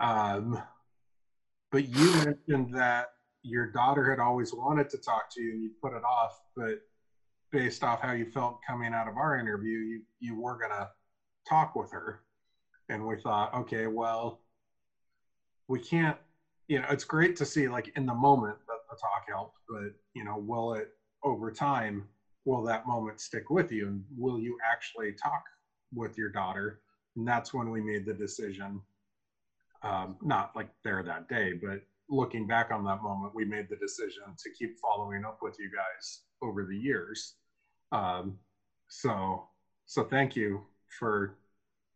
Um, 0.00 0.60
but 1.70 1.88
you 1.88 2.12
mentioned 2.24 2.74
that 2.74 3.12
your 3.42 3.66
daughter 3.70 4.10
had 4.10 4.18
always 4.18 4.52
wanted 4.52 4.90
to 4.90 4.98
talk 4.98 5.32
to 5.34 5.40
you 5.40 5.52
and 5.52 5.62
you 5.62 5.70
put 5.80 5.92
it 5.92 6.04
off, 6.04 6.40
but 6.56 6.80
based 7.52 7.82
off 7.82 8.00
how 8.00 8.12
you 8.12 8.30
felt 8.30 8.60
coming 8.66 8.92
out 8.92 9.08
of 9.08 9.16
our 9.16 9.38
interview, 9.38 9.78
you, 9.78 10.02
you 10.18 10.40
were 10.40 10.58
going 10.58 10.70
to 10.70 10.88
talk 11.48 11.74
with 11.74 11.90
her. 11.92 12.22
And 12.90 13.06
we 13.06 13.16
thought, 13.16 13.54
okay, 13.54 13.86
well, 13.86 14.40
we 15.68 15.78
can't, 15.78 16.18
you 16.66 16.80
know, 16.80 16.86
it's 16.90 17.04
great 17.04 17.36
to 17.36 17.46
see 17.46 17.68
like 17.68 17.92
in 17.94 18.04
the 18.04 18.14
moment 18.14 18.58
that 18.66 18.78
the 18.90 18.96
talk 19.00 19.22
helped, 19.28 19.58
but, 19.68 19.92
you 20.14 20.24
know, 20.24 20.36
will 20.36 20.74
it 20.74 20.88
over 21.22 21.52
time, 21.52 22.08
will 22.44 22.62
that 22.64 22.86
moment 22.86 23.20
stick 23.20 23.48
with 23.48 23.70
you? 23.70 23.86
And 23.86 24.02
will 24.18 24.40
you 24.40 24.56
actually 24.68 25.12
talk 25.22 25.40
with 25.94 26.18
your 26.18 26.30
daughter? 26.30 26.80
And 27.16 27.26
that's 27.26 27.54
when 27.54 27.70
we 27.70 27.80
made 27.80 28.04
the 28.04 28.12
decision, 28.14 28.80
um, 29.84 30.16
not 30.20 30.50
like 30.56 30.68
there 30.82 31.04
that 31.04 31.28
day, 31.28 31.52
but 31.52 31.78
looking 32.08 32.44
back 32.44 32.72
on 32.72 32.82
that 32.84 33.02
moment, 33.02 33.32
we 33.36 33.44
made 33.44 33.68
the 33.70 33.76
decision 33.76 34.24
to 34.36 34.50
keep 34.58 34.76
following 34.80 35.24
up 35.24 35.38
with 35.42 35.54
you 35.60 35.70
guys 35.70 36.22
over 36.42 36.64
the 36.64 36.76
years. 36.76 37.34
Um, 37.92 38.38
so, 38.88 39.46
so 39.86 40.02
thank 40.02 40.34
you 40.34 40.62
for 40.98 41.36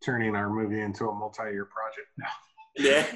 turning 0.04 0.36
our 0.36 0.50
movie 0.50 0.80
into 0.80 1.08
a 1.08 1.14
multi-year 1.14 1.66
project 1.66 2.08
now 2.18 2.28
Yeah. 2.76 3.06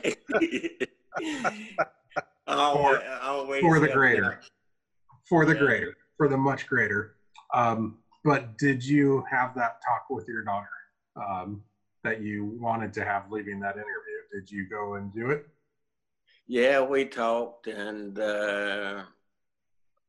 always 2.47 3.61
for 3.61 3.79
the 3.81 3.89
greater, 3.89 4.41
for 5.29 5.45
the 5.45 5.53
Yeah. 5.55 5.59
greater, 5.59 5.97
for 6.17 6.29
the 6.29 6.37
much 6.37 6.67
greater. 6.67 7.17
Um, 7.53 7.99
but 8.25 8.57
did 8.59 8.85
you 8.85 9.25
have 9.31 9.55
that 9.57 9.81
talk 9.87 10.07
with 10.11 10.27
your 10.29 10.45
daughter 10.45 10.69
um, 11.17 11.63
that 12.05 12.21
you 12.23 12.57
wanted 12.61 12.93
to 12.95 13.05
have 13.05 13.31
leaving 13.31 13.61
that 13.61 13.75
interview? 13.75 14.19
Did 14.33 14.51
you 14.51 14.69
go 14.69 14.95
and 14.95 15.13
do 15.13 15.31
it? 15.31 15.47
Yeah, 16.47 16.81
we 16.81 17.05
talked, 17.05 17.67
and 17.67 18.19
uh, 18.19 19.03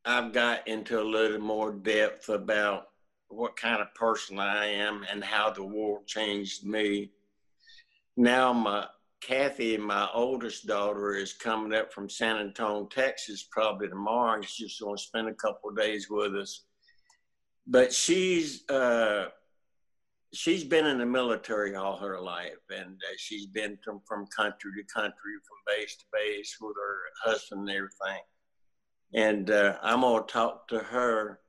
I've 0.05 0.31
got 0.31 0.67
into 0.67 1.01
a 1.01 1.03
little 1.03 1.39
more 1.39 1.71
depth 1.71 2.29
about 2.29 2.88
what 3.29 3.55
kind 3.55 3.81
of 3.81 3.93
person 3.93 4.39
I 4.39 4.65
am 4.65 5.05
and 5.09 5.23
how 5.23 5.51
the 5.51 5.63
war 5.63 6.01
changed 6.05 6.65
me. 6.65 7.11
Now, 8.17 8.51
my 8.51 8.87
Kathy, 9.21 9.77
my 9.77 10.07
oldest 10.13 10.65
daughter, 10.65 11.13
is 11.13 11.33
coming 11.33 11.77
up 11.77 11.93
from 11.93 12.09
San 12.09 12.37
Antonio, 12.37 12.85
Texas, 12.85 13.47
probably 13.51 13.87
tomorrow. 13.87 14.35
and 14.35 14.47
She's 14.47 14.79
going 14.79 14.97
to 14.97 15.01
spend 15.01 15.27
a 15.27 15.33
couple 15.33 15.69
of 15.69 15.77
days 15.77 16.09
with 16.09 16.35
us. 16.35 16.65
But 17.67 17.93
she's 17.93 18.67
uh, 18.69 19.27
she's 20.33 20.63
been 20.63 20.85
in 20.85 20.97
the 20.97 21.05
military 21.05 21.75
all 21.75 21.97
her 21.97 22.19
life, 22.19 22.63
and 22.69 22.95
uh, 22.95 23.15
she's 23.17 23.45
been 23.45 23.77
from, 23.83 24.01
from 24.07 24.25
country 24.35 24.71
to 24.77 24.93
country, 24.93 25.33
from 25.47 25.57
base 25.75 25.95
to 25.97 26.05
base 26.11 26.57
with 26.59 26.75
her 26.75 27.29
husband 27.29 27.69
and 27.69 27.77
everything. 27.77 28.23
And 29.13 29.51
uh, 29.51 29.77
I'm 29.83 30.01
gonna 30.01 30.23
talk 30.23 30.67
to 30.69 30.79
her 30.79 31.41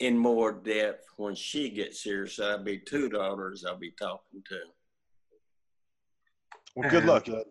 in 0.00 0.16
more 0.16 0.52
depth 0.52 1.06
when 1.16 1.34
she 1.34 1.70
gets 1.70 2.02
here. 2.02 2.26
So 2.26 2.50
I'll 2.50 2.64
be 2.64 2.78
two 2.78 3.08
daughters 3.08 3.64
I'll 3.64 3.78
be 3.78 3.92
talking 3.92 4.42
to. 4.48 4.58
Well, 6.74 6.90
good 6.90 7.04
luck. 7.04 7.28
Ed. 7.28 7.44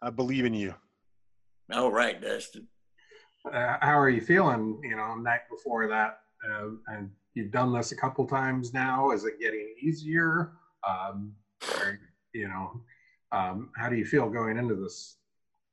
I 0.00 0.10
believe 0.10 0.44
in 0.44 0.54
you. 0.54 0.74
All 1.72 1.90
right, 1.90 2.20
Dustin. 2.20 2.66
Uh, 3.50 3.76
how 3.80 3.98
are 3.98 4.08
you 4.08 4.20
feeling? 4.20 4.80
You 4.82 4.96
know, 4.96 5.16
night 5.16 5.40
before 5.50 5.88
that, 5.88 6.20
uh, 6.48 6.68
and 6.88 7.10
you've 7.34 7.50
done 7.50 7.72
this 7.72 7.92
a 7.92 7.96
couple 7.96 8.26
times 8.26 8.72
now. 8.72 9.10
Is 9.10 9.24
it 9.24 9.40
getting 9.40 9.74
easier? 9.82 10.52
Um, 10.88 11.34
or, 11.78 11.98
you 12.34 12.48
know, 12.48 12.82
um, 13.32 13.70
how 13.76 13.88
do 13.88 13.96
you 13.96 14.04
feel 14.04 14.28
going 14.28 14.58
into 14.58 14.74
this 14.74 15.16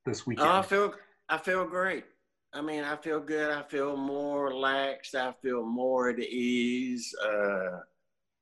this 0.06 0.26
weekend? 0.26 0.48
Oh, 0.48 0.54
I 0.54 0.62
feel 0.62 0.94
I 1.28 1.38
feel 1.38 1.66
great. 1.66 2.06
I 2.52 2.62
mean, 2.62 2.84
I 2.84 2.96
feel 2.96 3.20
good. 3.20 3.52
I 3.52 3.62
feel 3.64 3.96
more 3.96 4.46
relaxed. 4.46 5.14
I 5.14 5.34
feel 5.42 5.64
more 5.64 6.10
at 6.10 6.20
ease 6.20 7.14
uh, 7.24 7.80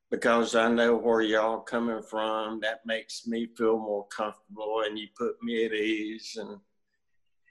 because 0.10 0.56
I 0.56 0.70
know 0.70 0.96
where 0.96 1.22
y'all 1.22 1.60
coming 1.60 2.02
from. 2.02 2.62
That 2.62 2.86
makes 2.86 3.28
me 3.28 3.50
feel 3.58 3.78
more 3.78 4.08
comfortable, 4.08 4.84
and 4.86 4.98
you 4.98 5.08
put 5.18 5.36
me 5.44 5.66
at 5.66 5.74
ease. 5.74 6.38
And 6.40 6.60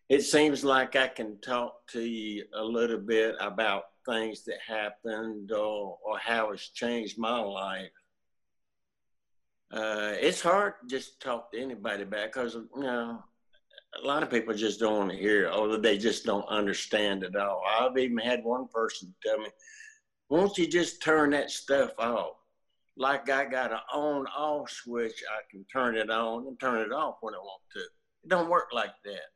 it 0.08 0.22
seems 0.22 0.64
like 0.64 0.96
I 0.96 1.08
can 1.08 1.38
talk 1.40 1.86
to 1.88 2.00
you 2.00 2.44
a 2.54 2.62
little 2.62 3.00
bit 3.00 3.34
about 3.38 3.84
things 4.06 4.44
that 4.44 4.58
happened 4.66 5.52
or, 5.52 5.98
or 6.02 6.18
how 6.18 6.52
it's 6.52 6.70
changed 6.70 7.18
my 7.18 7.38
life. 7.38 7.90
Uh, 9.70 10.12
it's 10.14 10.40
hard 10.40 10.74
to 10.80 10.86
just 10.86 11.20
talk 11.20 11.52
to 11.52 11.60
anybody 11.60 12.04
about 12.04 12.32
because 12.32 12.54
you 12.54 12.68
know 12.76 13.22
a 14.02 14.06
lot 14.06 14.22
of 14.22 14.30
people 14.30 14.54
just 14.54 14.80
don't 14.80 14.98
want 14.98 15.10
to 15.10 15.16
hear 15.16 15.46
it, 15.46 15.54
or 15.54 15.76
they 15.78 15.98
just 15.98 16.24
don't 16.24 16.48
understand 16.48 17.22
it 17.22 17.36
all. 17.36 17.62
I've 17.66 17.96
even 17.98 18.18
had 18.18 18.44
one 18.44 18.68
person 18.68 19.14
tell 19.24 19.38
me, 19.38 19.48
"Won't 20.28 20.58
you 20.58 20.66
just 20.66 21.02
turn 21.02 21.30
that 21.30 21.50
stuff 21.50 21.92
off?" 21.98 22.36
Like 22.96 23.28
I 23.28 23.44
got 23.44 23.72
an 23.72 23.80
on-off 23.92 24.70
switch, 24.70 25.22
I 25.30 25.42
can 25.50 25.64
turn 25.66 25.96
it 25.96 26.10
on 26.10 26.46
and 26.46 26.58
turn 26.58 26.80
it 26.80 26.92
off 26.92 27.16
when 27.20 27.34
I 27.34 27.38
want 27.38 27.62
to. 27.74 27.80
It 27.80 28.28
don't 28.28 28.48
work 28.48 28.68
like 28.72 28.94
that. 29.04 29.30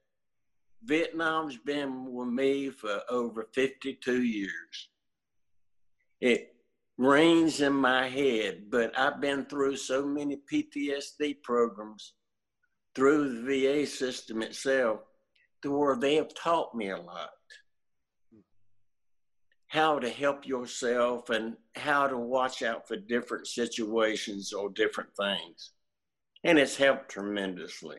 Vietnam's 0.82 1.58
been 1.58 2.10
with 2.10 2.28
me 2.28 2.70
for 2.70 3.02
over 3.10 3.48
52 3.52 4.22
years. 4.22 4.88
It 6.20 6.56
rings 6.96 7.60
in 7.60 7.74
my 7.74 8.08
head, 8.08 8.70
but 8.70 8.98
I've 8.98 9.20
been 9.20 9.44
through 9.44 9.76
so 9.76 10.06
many 10.06 10.36
PTSD 10.50 11.42
programs 11.42 12.14
through 12.94 13.42
the 13.42 13.42
VA 13.42 13.86
system 13.86 14.42
itself 14.42 15.00
to 15.62 15.76
where 15.76 15.96
they 15.96 16.16
have 16.16 16.34
taught 16.34 16.74
me 16.74 16.90
a 16.90 16.96
lot 16.96 17.30
how 19.70 20.00
to 20.00 20.10
help 20.10 20.44
yourself 20.44 21.30
and 21.30 21.56
how 21.76 22.08
to 22.08 22.18
watch 22.18 22.60
out 22.60 22.88
for 22.88 22.96
different 22.96 23.46
situations 23.46 24.52
or 24.52 24.68
different 24.70 25.10
things. 25.16 25.70
And 26.42 26.58
it's 26.58 26.76
helped 26.76 27.08
tremendously. 27.08 27.98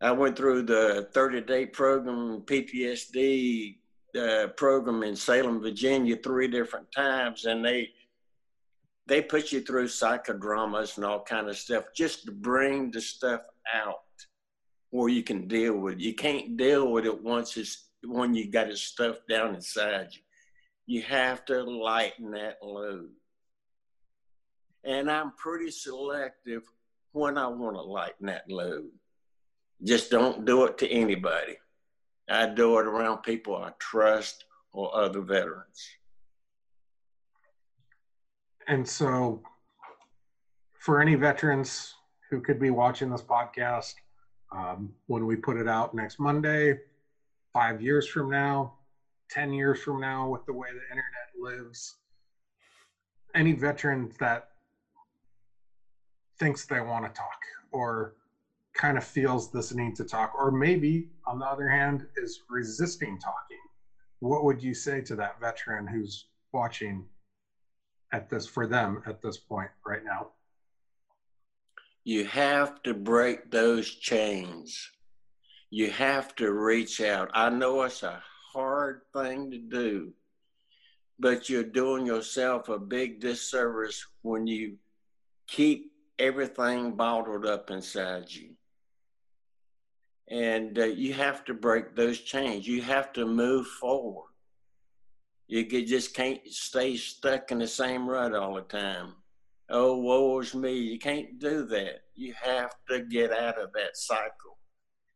I 0.00 0.12
went 0.12 0.36
through 0.36 0.62
the 0.62 1.08
30 1.12 1.40
day 1.40 1.66
program, 1.66 2.42
PTSD 2.42 3.78
uh, 4.16 4.46
program 4.56 5.02
in 5.02 5.16
Salem, 5.16 5.60
Virginia, 5.60 6.16
three 6.16 6.46
different 6.46 6.86
times, 6.92 7.46
and 7.46 7.64
they 7.64 7.90
they 9.06 9.20
put 9.20 9.52
you 9.52 9.60
through 9.60 9.88
psychodramas 9.88 10.96
and 10.96 11.04
all 11.04 11.22
kind 11.22 11.48
of 11.48 11.56
stuff 11.56 11.84
just 11.94 12.24
to 12.26 12.32
bring 12.32 12.90
the 12.90 13.00
stuff 13.00 13.42
out 13.74 13.96
where 14.90 15.08
you 15.08 15.22
can 15.22 15.48
deal 15.48 15.76
with 15.76 15.94
it. 15.94 16.00
You 16.00 16.14
can't 16.14 16.56
deal 16.56 16.90
with 16.90 17.06
it 17.06 17.22
once 17.22 17.56
it's 17.56 17.88
when 18.04 18.34
you 18.34 18.50
got 18.50 18.68
it 18.68 18.78
stuffed 18.78 19.28
down 19.28 19.54
inside 19.54 20.08
you. 20.12 20.20
You 20.86 21.02
have 21.02 21.44
to 21.46 21.62
lighten 21.62 22.32
that 22.32 22.58
load. 22.62 23.10
And 24.84 25.10
I'm 25.10 25.32
pretty 25.32 25.70
selective 25.70 26.62
when 27.12 27.38
I 27.38 27.46
want 27.46 27.76
to 27.76 27.82
lighten 27.82 28.26
that 28.26 28.50
load. 28.50 28.90
Just 29.82 30.10
don't 30.10 30.44
do 30.44 30.64
it 30.64 30.78
to 30.78 30.88
anybody. 30.88 31.56
I 32.28 32.46
do 32.46 32.78
it 32.78 32.86
around 32.86 33.22
people 33.22 33.56
I 33.56 33.72
trust 33.78 34.44
or 34.72 34.94
other 34.94 35.20
veterans. 35.20 35.86
And 38.68 38.86
so, 38.86 39.40
for 40.74 41.00
any 41.00 41.14
veterans 41.14 41.94
who 42.30 42.40
could 42.40 42.58
be 42.58 42.70
watching 42.70 43.10
this 43.10 43.22
podcast, 43.22 43.94
um, 44.52 44.92
when 45.06 45.26
we 45.26 45.36
put 45.36 45.56
it 45.56 45.66
out 45.66 45.94
next 45.94 46.18
Monday, 46.18 46.74
five 47.52 47.80
years 47.80 48.06
from 48.06 48.30
now, 48.30 48.72
10 49.30 49.52
years 49.52 49.80
from 49.80 50.00
now, 50.00 50.28
with 50.28 50.44
the 50.46 50.52
way 50.52 50.68
the 50.68 50.82
internet 50.90 51.58
lives, 51.58 51.96
any 53.34 53.52
veteran 53.52 54.10
that 54.20 54.42
thinks 56.38 56.66
they 56.66 56.80
want 56.80 57.04
to 57.04 57.10
talk 57.10 57.38
or 57.70 58.12
kind 58.74 58.96
of 58.96 59.04
feels 59.04 59.50
this 59.50 59.72
need 59.72 59.94
to 59.96 60.04
talk, 60.04 60.30
or 60.34 60.50
maybe 60.50 61.06
on 61.26 61.38
the 61.38 61.46
other 61.46 61.68
hand 61.68 62.04
is 62.16 62.40
resisting 62.48 63.18
talking, 63.18 63.58
what 64.20 64.44
would 64.44 64.62
you 64.62 64.74
say 64.74 65.00
to 65.00 65.16
that 65.16 65.40
veteran 65.40 65.86
who's 65.86 66.26
watching 66.52 67.04
at 68.12 68.28
this 68.28 68.46
for 68.46 68.66
them 68.66 69.02
at 69.06 69.22
this 69.22 69.38
point 69.38 69.70
right 69.86 70.04
now? 70.04 70.28
You 72.04 72.24
have 72.26 72.82
to 72.82 72.94
break 72.94 73.50
those 73.50 73.88
chains. 73.88 74.90
You 75.70 75.90
have 75.90 76.34
to 76.36 76.52
reach 76.52 77.00
out. 77.00 77.30
I 77.32 77.48
know 77.48 77.82
it's 77.82 78.02
a 78.02 78.22
hard 78.52 79.02
thing 79.14 79.50
to 79.52 79.58
do, 79.58 80.12
but 81.18 81.48
you're 81.48 81.62
doing 81.62 82.04
yourself 82.04 82.68
a 82.68 82.78
big 82.78 83.20
disservice 83.20 84.04
when 84.22 84.46
you 84.46 84.76
keep 85.46 85.92
everything 86.18 86.96
bottled 86.96 87.46
up 87.46 87.70
inside 87.70 88.30
you. 88.30 88.50
And 90.28 90.78
uh, 90.78 90.84
you 90.84 91.14
have 91.14 91.44
to 91.46 91.54
break 91.54 91.94
those 91.94 92.18
chains. 92.20 92.66
You 92.66 92.82
have 92.82 93.12
to 93.14 93.26
move 93.26 93.66
forward. 93.66 94.31
You 95.48 95.64
just 95.66 96.14
can't 96.14 96.40
stay 96.46 96.96
stuck 96.96 97.50
in 97.50 97.58
the 97.58 97.66
same 97.66 98.08
rut 98.08 98.34
all 98.34 98.54
the 98.54 98.62
time. 98.62 99.14
Oh, 99.68 99.98
woe 99.98 100.40
is 100.40 100.54
me. 100.54 100.74
You 100.74 100.98
can't 100.98 101.38
do 101.38 101.64
that. 101.66 102.04
You 102.14 102.34
have 102.40 102.74
to 102.88 103.00
get 103.00 103.32
out 103.32 103.58
of 103.58 103.72
that 103.72 103.96
cycle 103.96 104.58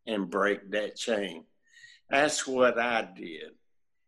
and 0.06 0.30
break 0.30 0.70
that 0.70 0.96
chain. 0.96 1.44
That's 2.10 2.46
what 2.46 2.78
I 2.78 3.08
did. 3.14 3.52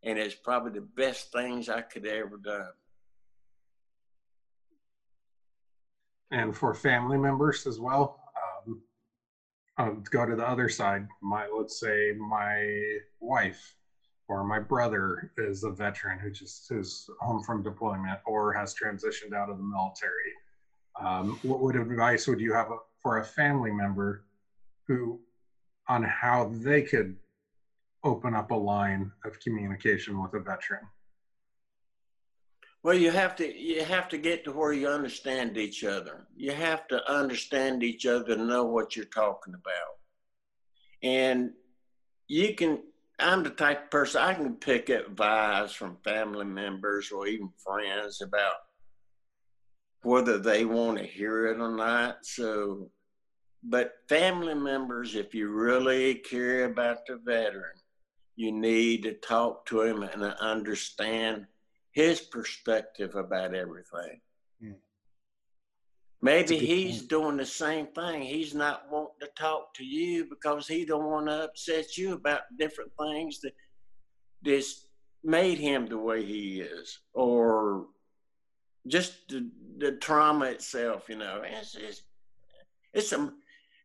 And 0.02 0.18
it's 0.18 0.34
probably 0.34 0.72
the 0.72 0.86
best 0.96 1.32
things 1.32 1.68
I 1.68 1.82
could 1.82 2.06
ever 2.06 2.36
done. 2.36 2.70
And 6.30 6.56
for 6.56 6.74
family 6.74 7.18
members 7.18 7.66
as 7.66 7.80
well, 7.80 8.20
um, 8.66 8.82
I'll 9.76 9.94
go 10.10 10.26
to 10.26 10.36
the 10.36 10.46
other 10.46 10.68
side. 10.68 11.08
My, 11.22 11.46
let's 11.46 11.80
say 11.80 12.12
my 12.18 12.98
wife 13.20 13.74
or 14.28 14.44
my 14.44 14.58
brother 14.58 15.30
is 15.38 15.64
a 15.64 15.70
veteran 15.70 16.18
who 16.18 16.30
just 16.30 16.70
is 16.70 17.08
home 17.20 17.42
from 17.42 17.62
deployment 17.62 18.18
or 18.26 18.52
has 18.52 18.74
transitioned 18.74 19.34
out 19.34 19.48
of 19.48 19.56
the 19.56 19.64
military. 19.64 20.32
Um, 21.00 21.38
what 21.42 21.60
would 21.60 21.76
advice 21.76 22.26
would 22.26 22.40
you 22.40 22.52
have 22.52 22.68
for 23.02 23.18
a 23.18 23.24
family 23.24 23.72
member 23.72 24.22
who 24.86 25.20
on 25.88 26.02
how 26.02 26.50
they 26.52 26.82
could 26.82 27.16
open 28.04 28.34
up 28.34 28.50
a 28.50 28.54
line 28.54 29.10
of 29.24 29.40
communication 29.40 30.20
with 30.20 30.34
a 30.34 30.40
veteran? 30.40 30.82
Well, 32.82 32.94
you 32.94 33.10
have 33.10 33.34
to 33.36 33.60
you 33.60 33.82
have 33.84 34.08
to 34.10 34.18
get 34.18 34.44
to 34.44 34.52
where 34.52 34.72
you 34.72 34.88
understand 34.88 35.56
each 35.56 35.82
other. 35.84 36.26
You 36.36 36.52
have 36.52 36.86
to 36.88 37.10
understand 37.10 37.82
each 37.82 38.06
other 38.06 38.36
to 38.36 38.44
know 38.44 38.64
what 38.64 38.94
you're 38.94 39.04
talking 39.06 39.54
about. 39.54 39.94
And 41.02 41.50
you 42.28 42.54
can 42.54 42.82
I'm 43.18 43.42
the 43.42 43.50
type 43.50 43.84
of 43.84 43.90
person 43.90 44.22
I 44.22 44.34
can 44.34 44.54
pick 44.54 44.86
vibes 44.86 45.72
from 45.72 45.96
family 46.04 46.44
members 46.44 47.10
or 47.10 47.26
even 47.26 47.50
friends 47.64 48.20
about 48.22 48.54
whether 50.02 50.38
they 50.38 50.64
want 50.64 50.98
to 50.98 51.04
hear 51.04 51.46
it 51.46 51.60
or 51.60 51.70
not. 51.70 52.24
So, 52.24 52.90
but 53.64 53.94
family 54.08 54.54
members, 54.54 55.16
if 55.16 55.34
you 55.34 55.48
really 55.48 56.14
care 56.14 56.66
about 56.66 57.06
the 57.06 57.16
veteran, 57.16 57.74
you 58.36 58.52
need 58.52 59.02
to 59.02 59.14
talk 59.14 59.66
to 59.66 59.82
him 59.82 60.04
and 60.04 60.22
understand 60.22 61.46
his 61.90 62.20
perspective 62.20 63.16
about 63.16 63.52
everything. 63.52 64.20
Maybe 66.20 66.58
he's 66.58 66.98
point. 66.98 67.10
doing 67.10 67.36
the 67.36 67.46
same 67.46 67.86
thing. 67.88 68.22
He's 68.22 68.54
not 68.54 68.90
wanting 68.90 69.20
to 69.20 69.28
talk 69.36 69.72
to 69.74 69.84
you 69.84 70.26
because 70.28 70.66
he 70.66 70.84
don't 70.84 71.06
want 71.06 71.26
to 71.26 71.44
upset 71.44 71.96
you 71.96 72.14
about 72.14 72.40
different 72.58 72.90
things 73.00 73.40
that 73.40 73.52
just 74.44 74.88
made 75.22 75.58
him 75.58 75.86
the 75.86 75.98
way 75.98 76.24
he 76.24 76.60
is, 76.60 76.98
or 77.14 77.86
just 78.88 79.28
the, 79.28 79.48
the 79.78 79.92
trauma 79.92 80.46
itself. 80.46 81.08
You 81.08 81.16
know, 81.16 81.42
it's 81.44 81.76
it's, 81.76 82.02
it's 82.92 83.12
a 83.12 83.32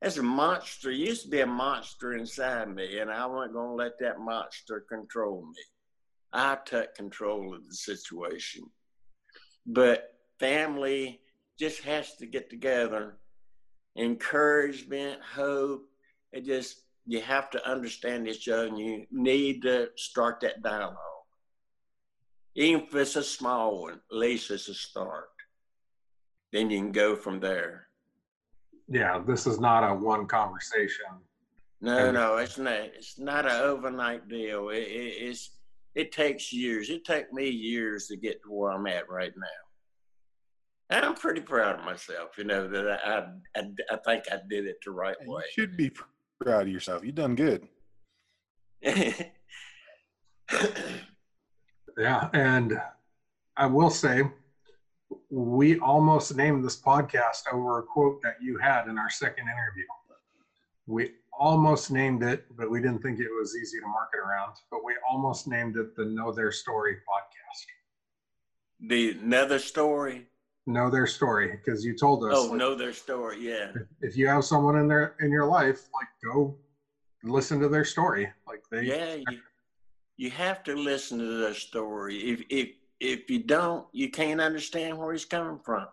it's 0.01 0.17
a 0.17 0.23
monster. 0.23 0.89
It 0.89 0.97
used 0.97 1.23
to 1.23 1.29
be 1.29 1.41
a 1.41 1.47
monster 1.47 2.13
inside 2.13 2.67
me, 2.73 2.97
and 2.97 3.11
I 3.11 3.27
wasn't 3.27 3.53
going 3.53 3.69
to 3.69 3.75
let 3.75 3.99
that 3.99 4.19
monster 4.19 4.85
control 4.89 5.45
me. 5.45 5.63
I 6.33 6.57
took 6.65 6.95
control 6.95 7.53
of 7.53 7.67
the 7.67 7.75
situation, 7.75 8.63
but 9.67 10.15
family 10.39 11.21
just 11.57 11.81
has 11.83 12.15
to 12.17 12.25
get 12.25 12.49
together. 12.49 13.17
Encouragement, 13.97 15.19
hope. 15.21 15.85
It 16.31 16.45
just 16.45 16.81
you 17.05 17.21
have 17.21 17.49
to 17.51 17.69
understand 17.69 18.27
each 18.27 18.47
other 18.47 18.67
and 18.67 18.77
you 18.77 19.05
need 19.11 19.61
to 19.63 19.89
start 19.95 20.39
that 20.41 20.61
dialogue. 20.63 20.97
Even 22.55 22.81
if 22.81 22.95
it's 22.95 23.15
a 23.15 23.23
small 23.23 23.81
one, 23.81 23.93
at 23.93 24.17
least 24.17 24.51
it's 24.51 24.69
a 24.69 24.73
start. 24.73 25.29
Then 26.51 26.69
you 26.69 26.79
can 26.79 26.91
go 26.91 27.15
from 27.15 27.39
there. 27.39 27.87
Yeah, 28.87 29.21
this 29.25 29.47
is 29.47 29.59
not 29.59 29.83
a 29.83 29.93
one 29.93 30.27
conversation. 30.27 31.05
No, 31.81 32.11
no, 32.11 32.37
it's 32.37 32.57
not. 32.57 32.73
It's 32.73 33.19
not 33.19 33.45
an 33.45 33.59
overnight 33.61 34.29
deal. 34.29 34.69
It, 34.69 34.83
it, 34.83 35.13
it's 35.19 35.49
it 35.95 36.11
takes 36.11 36.53
years. 36.53 36.89
It 36.89 37.05
took 37.05 37.31
me 37.33 37.49
years 37.49 38.07
to 38.07 38.15
get 38.15 38.41
to 38.43 38.51
where 38.51 38.71
I'm 38.71 38.87
at 38.87 39.09
right 39.09 39.33
now. 39.35 39.45
And 40.89 41.05
I'm 41.05 41.15
pretty 41.15 41.41
proud 41.41 41.79
of 41.79 41.85
myself. 41.85 42.37
You 42.37 42.43
know 42.43 42.67
that 42.67 42.87
I 43.05 43.25
I, 43.55 43.61
I 43.91 43.97
think 44.05 44.25
I 44.31 44.37
did 44.49 44.65
it 44.67 44.77
the 44.85 44.91
right 44.91 45.15
You 45.21 45.31
way. 45.31 45.43
You 45.55 45.63
should 45.63 45.77
be 45.77 45.91
proud 46.41 46.63
of 46.63 46.67
yourself. 46.67 47.03
You've 47.03 47.15
done 47.15 47.35
good. 47.35 47.67
Yeah, 51.97 52.29
and 52.33 52.81
I 53.55 53.67
will 53.67 53.91
say, 53.91 54.23
we 55.29 55.77
almost 55.79 56.35
named 56.35 56.65
this 56.65 56.81
podcast 56.81 57.43
over 57.51 57.79
a 57.79 57.83
quote 57.83 58.19
that 58.23 58.37
you 58.41 58.57
had 58.57 58.87
in 58.87 58.97
our 58.97 59.11
second 59.11 59.43
interview. 59.45 59.83
We 60.87 61.11
almost 61.37 61.91
named 61.91 62.23
it, 62.23 62.45
but 62.57 62.69
we 62.69 62.81
didn't 62.81 63.01
think 63.03 63.19
it 63.19 63.29
was 63.39 63.55
easy 63.55 63.79
to 63.79 63.85
market 63.85 64.17
around. 64.17 64.53
But 64.71 64.83
we 64.83 64.95
almost 65.09 65.47
named 65.47 65.77
it 65.77 65.95
the 65.95 66.05
Know 66.05 66.31
Their 66.31 66.51
Story 66.51 66.95
podcast. 66.95 67.65
the 68.89 69.11
another 69.11 69.59
story. 69.59 70.27
Know 70.65 70.89
Their 70.89 71.07
Story, 71.07 71.51
because 71.51 71.83
you 71.83 71.95
told 71.95 72.23
us 72.23 72.31
Oh, 72.35 72.45
like, 72.45 72.57
know 72.57 72.73
their 72.75 72.93
story. 72.93 73.37
Yeah. 73.39 73.71
if 74.01 74.15
you 74.15 74.27
have 74.27 74.45
someone 74.45 74.77
in 74.77 74.87
there 74.87 75.15
in 75.19 75.29
your 75.31 75.45
life, 75.45 75.89
like 75.93 76.07
go 76.23 76.57
listen 77.23 77.59
to 77.59 77.67
their 77.69 77.83
story. 77.85 78.29
Like 78.47 78.63
they, 78.71 78.83
Yeah. 78.83 79.15
You, 79.29 79.39
you 80.15 80.29
have 80.31 80.63
to 80.63 80.75
listen 80.75 81.19
to 81.19 81.37
their 81.39 81.53
story. 81.53 82.17
If 82.17 82.43
if 82.49 82.69
if 82.99 83.29
you 83.29 83.39
don't, 83.43 83.85
you 83.91 84.09
can't 84.09 84.39
understand 84.39 84.97
where 84.97 85.11
he's 85.11 85.25
coming 85.25 85.59
from. 85.65 85.87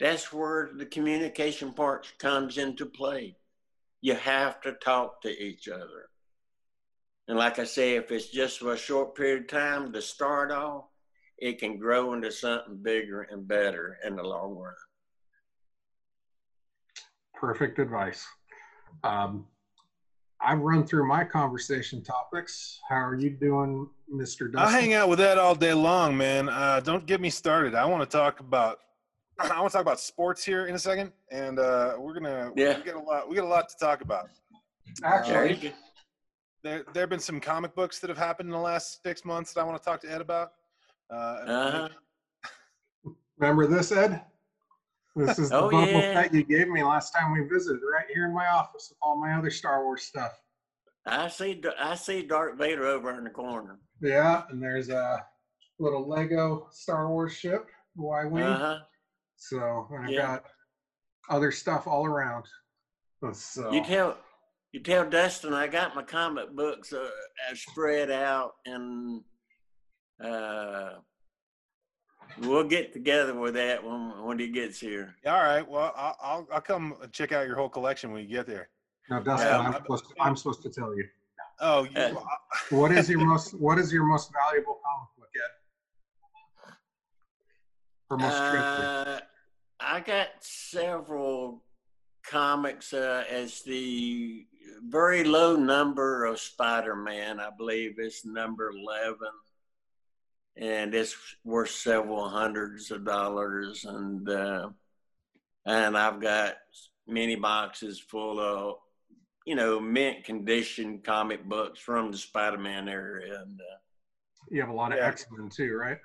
That's 0.00 0.32
where 0.32 0.70
the 0.74 0.86
communication 0.86 1.72
part 1.72 2.12
comes 2.18 2.58
into 2.58 2.86
play. 2.86 3.36
You 4.00 4.14
have 4.14 4.60
to 4.62 4.72
talk 4.72 5.22
to 5.22 5.28
each 5.28 5.68
other. 5.68 6.08
And 7.28 7.38
like 7.38 7.60
I 7.60 7.64
say, 7.64 7.94
if 7.94 8.10
it's 8.10 8.28
just 8.28 8.58
for 8.58 8.72
a 8.72 8.78
short 8.78 9.14
period 9.14 9.42
of 9.42 9.48
time 9.48 9.92
to 9.92 10.02
start 10.02 10.50
off, 10.50 10.86
it 11.40 11.58
can 11.58 11.78
grow 11.78 12.12
into 12.12 12.30
something 12.30 12.76
bigger 12.82 13.22
and 13.22 13.46
better 13.48 13.98
in 14.06 14.16
the 14.16 14.22
long 14.22 14.54
run. 14.56 14.74
perfect 17.34 17.78
advice. 17.78 18.26
Um, 19.02 19.46
I've 20.42 20.58
run 20.58 20.86
through 20.86 21.08
my 21.08 21.24
conversation 21.24 22.02
topics. 22.02 22.78
How 22.88 22.96
are 22.96 23.14
you 23.14 23.30
doing, 23.30 23.88
Mr. 24.12 24.40
Dustin? 24.52 24.56
I'll 24.58 24.68
hang 24.68 24.92
out 24.92 25.08
with 25.08 25.18
that 25.20 25.38
all 25.38 25.54
day 25.54 25.72
long, 25.72 26.16
man. 26.18 26.50
Uh, 26.50 26.80
don't 26.80 27.06
get 27.06 27.18
me 27.20 27.30
started. 27.30 27.74
I 27.74 27.86
want 27.86 28.02
to 28.08 28.14
talk 28.16 28.40
about 28.40 28.78
I 29.38 29.58
want 29.58 29.70
to 29.70 29.72
talk 29.72 29.80
about 29.82 30.00
sports 30.00 30.44
here 30.44 30.66
in 30.66 30.74
a 30.74 30.78
second, 30.78 31.12
and 31.30 31.58
uh, 31.58 31.94
we're 31.98 32.12
gonna 32.12 32.52
Yeah. 32.56 32.76
we 32.76 32.84
get 32.84 32.94
a 32.96 33.00
lot 33.00 33.26
we 33.28 33.34
get 33.36 33.44
a 33.44 33.48
lot 33.48 33.70
to 33.70 33.74
talk 33.80 34.02
about. 34.02 34.28
Actually, 35.02 35.54
you 35.54 35.70
go. 35.70 35.74
There 36.62 36.84
there 36.92 37.02
have 37.04 37.10
been 37.10 37.20
some 37.20 37.40
comic 37.40 37.74
books 37.74 38.00
that 38.00 38.10
have 38.10 38.18
happened 38.18 38.48
in 38.48 38.52
the 38.52 38.58
last 38.58 39.02
six 39.02 39.24
months 39.24 39.54
that 39.54 39.60
I 39.62 39.64
want 39.64 39.80
to 39.80 39.84
talk 39.84 40.00
to 40.02 40.12
Ed 40.12 40.20
about. 40.20 40.52
Uh, 41.10 41.14
Uh-huh. 41.46 41.88
remember 43.38 43.66
this, 43.66 43.92
Ed? 43.92 44.22
This 45.16 45.38
is 45.40 45.50
the 45.50 45.56
Oh, 45.56 45.70
bubble 45.70 46.00
yeah. 46.00 46.14
that 46.22 46.32
you 46.34 46.44
gave 46.44 46.68
me 46.68 46.84
last 46.84 47.12
time 47.12 47.32
we 47.32 47.40
visited, 47.48 47.80
right 47.82 48.06
here 48.12 48.26
in 48.26 48.32
my 48.34 48.46
office 48.46 48.90
with 48.90 48.98
all 49.02 49.16
my 49.20 49.34
other 49.34 49.50
Star 49.50 49.84
Wars 49.84 50.02
stuff. 50.02 50.40
I 51.06 51.28
see 51.28 51.60
I 51.78 51.94
see 51.96 52.22
Darth 52.22 52.58
Vader 52.58 52.86
over 52.86 53.10
in 53.16 53.24
the 53.24 53.30
corner. 53.30 53.78
Yeah, 54.00 54.44
and 54.50 54.62
there's 54.62 54.88
a 54.90 55.24
little 55.78 56.06
Lego 56.08 56.68
Star 56.70 57.08
Wars 57.08 57.32
ship, 57.32 57.66
Y-wing. 57.96 58.44
Uh-huh. 58.44 58.78
So 59.36 59.88
and 59.90 60.04
I've 60.04 60.10
Yeah. 60.12 60.26
got 60.26 60.44
other 61.28 61.50
stuff 61.50 61.86
all 61.88 62.04
around. 62.06 62.44
So 63.32 63.72
You 63.72 63.82
tell 63.82 64.18
you 64.72 64.80
tell 64.80 65.08
Dustin 65.08 65.54
I 65.54 65.66
got 65.66 65.96
my 65.96 66.02
comic 66.04 66.54
books 66.54 66.92
uh, 66.92 67.10
spread 67.54 68.10
out 68.10 68.52
and 68.66 69.24
uh, 70.24 70.94
we'll 72.40 72.64
get 72.64 72.92
together 72.92 73.34
with 73.34 73.54
that 73.54 73.82
when 73.84 74.22
when 74.24 74.38
he 74.38 74.48
gets 74.48 74.78
here. 74.80 75.14
all 75.26 75.42
right. 75.42 75.66
Well, 75.68 75.92
I'll, 75.96 76.16
I'll 76.22 76.48
I'll 76.52 76.60
come 76.60 76.94
check 77.12 77.32
out 77.32 77.46
your 77.46 77.56
whole 77.56 77.68
collection 77.68 78.12
when 78.12 78.22
you 78.22 78.28
get 78.28 78.46
there. 78.46 78.68
now, 79.08 79.20
Dustin, 79.20 79.48
Yeah, 79.48 79.58
I'm, 79.58 79.66
I'm- 79.66 79.82
supposed 79.82 80.04
to, 80.08 80.14
I'm 80.20 80.36
supposed 80.36 80.62
to 80.62 80.70
tell 80.70 80.96
you. 80.96 81.04
Oh, 81.60 81.84
you, 81.84 81.90
Uh, 82.00 82.14
What 82.70 82.92
is 82.92 83.08
your 83.10 83.20
most 83.24 83.52
What 83.54 83.78
is 83.78 83.92
your 83.92 84.04
most 84.04 84.30
valuable 84.32 84.78
comic 84.84 85.08
book, 85.18 85.28
Ed? 85.36 86.72
Or 88.10 88.16
most? 88.16 88.34
Uh, 88.34 89.20
I 89.78 90.00
got 90.00 90.28
several 90.40 91.62
comics 92.26 92.92
uh, 92.92 93.24
as 93.30 93.62
the 93.62 94.46
very 94.88 95.24
low 95.24 95.56
number 95.56 96.24
of 96.24 96.38
Spider-Man. 96.40 97.40
I 97.40 97.50
believe 97.56 97.94
it's 97.98 98.24
number 98.24 98.70
eleven, 98.70 99.28
and 100.56 100.94
it's 100.94 101.16
worth 101.44 101.70
several 101.70 102.28
hundreds 102.28 102.90
of 102.90 103.04
dollars. 103.04 103.84
And 103.84 104.28
uh, 104.28 104.68
and 105.66 105.96
I've 105.96 106.20
got 106.20 106.54
many 107.06 107.36
boxes 107.36 107.98
full 108.00 108.40
of 108.40 108.76
you 109.46 109.54
know 109.54 109.80
mint 109.80 110.24
condition 110.24 111.00
comic 111.04 111.44
books 111.48 111.80
from 111.80 112.10
the 112.12 112.18
Spider-Man 112.18 112.88
area. 112.88 113.40
And 113.42 113.60
uh, 113.60 113.76
You 114.50 114.60
have 114.60 114.70
a 114.70 114.74
lot 114.74 114.92
of 114.92 114.98
Yeah. 114.98 115.08
X 115.08 115.26
Men 115.30 115.48
too, 115.48 115.74
right? 115.74 115.98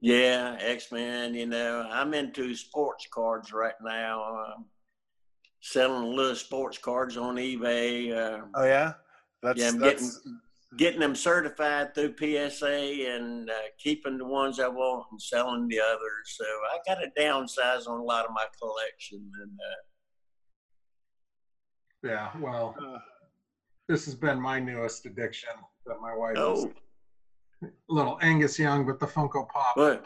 yeah, 0.00 0.56
X 0.60 0.90
Men. 0.92 1.34
You 1.34 1.46
know, 1.46 1.86
I'm 1.90 2.14
into 2.14 2.54
sports 2.54 3.06
cards 3.12 3.52
right 3.52 3.74
now. 3.82 4.22
Um, 4.56 4.64
selling 5.62 6.16
little 6.16 6.34
sports 6.36 6.78
cards 6.78 7.16
on 7.18 7.36
eBay. 7.36 8.16
Uh, 8.16 8.44
oh 8.54 8.64
yeah, 8.64 8.94
that's 9.42 9.58
yeah, 9.60 9.68
I'm 9.68 9.78
that's 9.78 10.16
getting 10.18 10.40
getting 10.76 11.00
them 11.00 11.16
certified 11.16 11.94
through 11.94 12.14
PSA 12.16 12.66
and 13.08 13.50
uh, 13.50 13.54
keeping 13.78 14.18
the 14.18 14.24
ones 14.24 14.60
I 14.60 14.68
want 14.68 15.06
and 15.10 15.20
selling 15.20 15.66
the 15.68 15.80
others. 15.80 16.36
So 16.36 16.44
I 16.44 16.78
got 16.86 17.00
to 17.00 17.10
downsize 17.20 17.88
on 17.88 17.98
a 17.98 18.04
lot 18.04 18.24
of 18.24 18.30
my 18.32 18.46
collection. 18.60 19.30
And 19.42 19.58
uh, 22.08 22.08
Yeah. 22.08 22.30
Well, 22.40 22.76
uh, 22.80 22.98
this 23.88 24.04
has 24.04 24.14
been 24.14 24.40
my 24.40 24.60
newest 24.60 25.06
addiction 25.06 25.50
that 25.86 25.96
my 26.00 26.14
wife 26.14 26.34
is 26.36 26.38
oh, 26.38 26.72
little 27.88 28.18
Angus 28.22 28.58
Young, 28.58 28.86
but 28.86 29.00
the 29.00 29.06
Funko 29.06 29.48
Pop. 29.48 29.76
what 29.76 30.04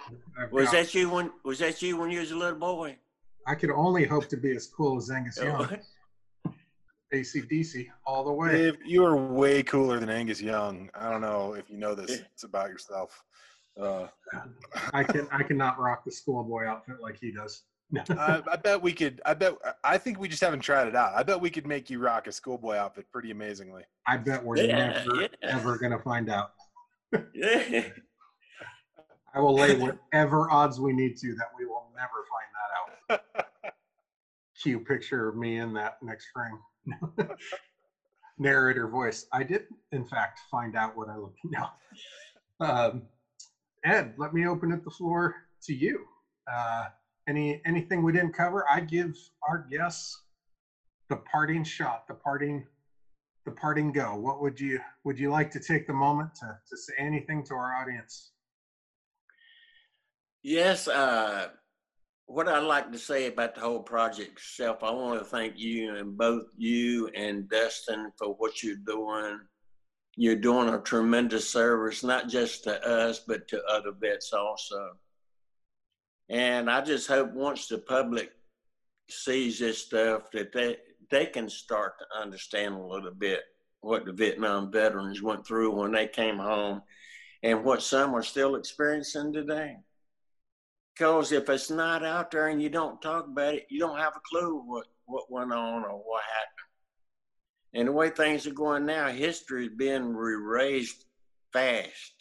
was 0.51 0.71
that 0.71 0.95
you 0.95 1.11
when 1.11 1.31
was 1.45 1.59
that 1.59 1.83
you 1.83 1.99
when 1.99 2.11
you 2.11 2.21
was 2.21 2.31
a 2.31 2.37
little 2.37 2.59
boy? 2.59 2.97
I 3.47 3.55
could 3.55 3.71
only 3.71 4.07
hope 4.07 4.29
to 4.29 4.39
be 4.39 4.57
as 4.57 4.67
cool 4.67 4.97
as 4.97 5.11
Angus 5.11 5.39
Oh, 5.39 5.45
Young. 5.45 5.79
ACDC 7.15 7.87
all 8.07 8.25
the 8.25 8.33
way. 8.33 8.53
Dave, 8.53 8.77
you 8.85 9.05
are 9.05 9.17
way 9.17 9.62
cooler 9.62 9.99
than 10.01 10.11
Angus 10.11 10.41
Young. 10.41 10.91
I 10.95 11.11
don't 11.11 11.21
know 11.21 11.55
if 11.55 11.71
you 11.71 11.77
know 11.79 11.95
this. 11.95 12.21
It's 12.33 12.45
about 12.45 12.69
yourself. 12.69 13.23
Uh, 13.81 14.07
I 14.93 15.03
can 15.03 15.27
I 15.33 15.43
cannot 15.43 15.79
rock 15.81 16.05
the 16.05 16.12
schoolboy 16.12 16.67
outfit 16.67 16.97
like 17.01 17.19
he 17.21 17.33
does. 17.33 17.62
I, 18.11 18.43
I 18.51 18.57
bet 18.57 18.81
we 18.81 18.93
could. 18.93 19.21
I 19.25 19.35
bet. 19.35 19.55
I 19.83 19.99
think 19.99 20.19
we 20.19 20.29
just 20.29 20.43
haven't 20.43 20.61
tried 20.61 20.89
it 20.89 20.97
out. 20.97 21.12
I 21.15 21.23
bet 21.23 21.41
we 21.41 21.51
could 21.51 21.67
make 21.67 21.91
you 21.91 21.99
rock 21.99 22.27
a 22.27 22.33
schoolboy 22.33 22.77
outfit 22.77 23.07
pretty 23.12 23.31
amazingly. 23.31 23.83
I 24.07 24.17
bet 24.17 24.45
we're 24.45 24.59
Yeah, 24.59 25.03
never 25.05 25.23
yeah. 25.23 25.29
ever 25.43 25.79
gonna 25.79 25.99
find 26.01 26.31
out. 26.31 26.51
yeah. 27.35 27.89
I 29.35 29.41
will 29.41 29.55
lay 29.55 29.77
whatever 29.77 30.49
odds 30.51 30.79
we 30.81 30.93
need 30.93 31.17
to 31.19 31.35
that 31.35 31.49
we 31.59 31.67
will 31.67 31.91
never 31.97 32.25
find 32.31 33.19
that 33.19 33.37
out. 33.37 33.45
Cue 34.62 34.79
picture 34.81 35.29
of 35.29 35.37
me 35.37 35.59
in 35.59 35.73
that 35.75 35.97
next 36.03 36.29
frame. 36.33 36.59
Narrator 38.39 38.89
voice. 38.89 39.26
I 39.32 39.43
did, 39.43 39.66
in 39.93 40.05
fact, 40.05 40.41
find 40.51 40.76
out 40.76 40.97
what 40.97 41.09
I 41.09 41.16
look 41.16 41.35
now. 41.45 41.74
Um, 42.61 43.03
Ed, 43.85 44.14
let 44.16 44.35
me 44.35 44.47
open 44.47 44.72
up 44.72 44.82
the 44.85 44.91
floor 44.91 45.35
to 45.64 45.74
you. 45.74 46.05
Uh, 46.51 46.87
any 47.28 47.61
anything 47.64 48.03
we 48.03 48.12
didn't 48.12 48.32
cover? 48.32 48.64
I 48.68 48.80
give 48.80 49.16
our 49.49 49.66
guests 49.70 50.22
the 51.09 51.16
parting 51.16 51.64
shot, 51.64 52.07
the 52.09 52.14
parting, 52.14 52.66
the 53.45 53.53
parting 53.53 53.93
go. 53.93 54.14
What 54.16 54.41
would 54.43 54.61
you 54.61 54.80
would 55.05 55.18
you 55.18 55.30
like 55.30 55.51
to 55.53 55.61
take 55.61 55.87
the 55.87 55.93
moment 55.93 56.35
to 56.37 56.59
to 56.68 56.76
say 56.76 56.95
anything 56.99 57.45
to 57.45 57.55
our 57.55 57.74
audience? 57.74 58.32
Yes, 60.43 60.89
uh, 60.89 61.49
what 62.27 62.49
I'd 62.49 62.61
like 62.61 62.91
to 62.93 62.99
say 62.99 63.27
about 63.27 63.55
the 63.55 63.61
whole 63.61 63.83
project 63.83 64.33
itself, 64.39 64.83
I 64.83 64.91
want 64.91 65.18
to 65.18 65.25
thank 65.25 65.59
you 65.59 65.95
and 65.97 66.16
both 66.16 66.45
you 66.57 67.09
and 67.09 67.49
Dustin 67.49 68.12
for 68.18 68.35
what 68.35 68.62
you're 68.62 68.77
doing. 68.77 69.41
You're 70.16 70.37
doing 70.37 70.68
a 70.68 70.81
tremendous 70.81 71.51
service, 71.51 72.03
not 72.03 72.29
just 72.29 72.64
to 72.64 72.83
us, 72.89 73.20
but 73.27 73.49
to 73.49 73.62
other 73.64 73.93
vets 74.01 74.33
also. 74.33 74.93
And 76.29 76.70
I 76.70 76.81
just 76.81 77.09
hope 77.09 77.33
once 77.33 77.66
the 77.66 77.79
public 77.79 78.31
sees 79.11 79.59
this 79.59 79.79
stuff 79.79 80.31
that 80.33 80.53
they 80.53 80.79
they 81.11 81.27
can 81.27 81.51
start 81.51 81.99
to 81.99 82.18
understand 82.18 82.75
a 82.75 82.83
little 82.83 83.12
bit 83.12 83.43
what 83.83 84.07
the 84.07 84.12
Vietnam 84.12 84.72
veterans 84.72 85.20
went 85.20 85.47
through 85.47 85.70
when 85.75 85.93
they 85.93 86.07
came 86.07 86.39
home 86.39 86.81
and 87.43 87.62
what 87.62 87.83
some 87.83 88.14
are 88.14 88.22
still 88.22 88.57
experiencing 88.57 89.31
today. 89.31 89.77
Because 90.95 91.32
if 91.32 91.49
it's 91.49 91.70
not 91.70 92.05
out 92.05 92.30
there 92.30 92.49
and 92.49 92.62
you 92.62 92.68
don't 92.68 93.03
talk 93.03 93.26
about 93.26 93.55
it, 93.55 93.66
you 93.68 93.80
don't 93.80 93.99
have 93.99 94.14
a 94.16 94.20
clue 94.30 94.62
what, 94.64 94.86
what 95.07 95.30
went 95.30 95.53
on 95.53 95.82
or 95.82 95.99
what 95.99 96.22
happened. 96.22 96.64
And 97.74 97.88
the 97.88 97.92
way 97.92 98.11
things 98.11 98.47
are 98.47 98.53
going 98.53 98.86
now, 98.86 99.09
history 99.09 99.66
is 99.66 99.72
being 99.76 100.14
erased 100.14 101.05
fast. 101.53 102.12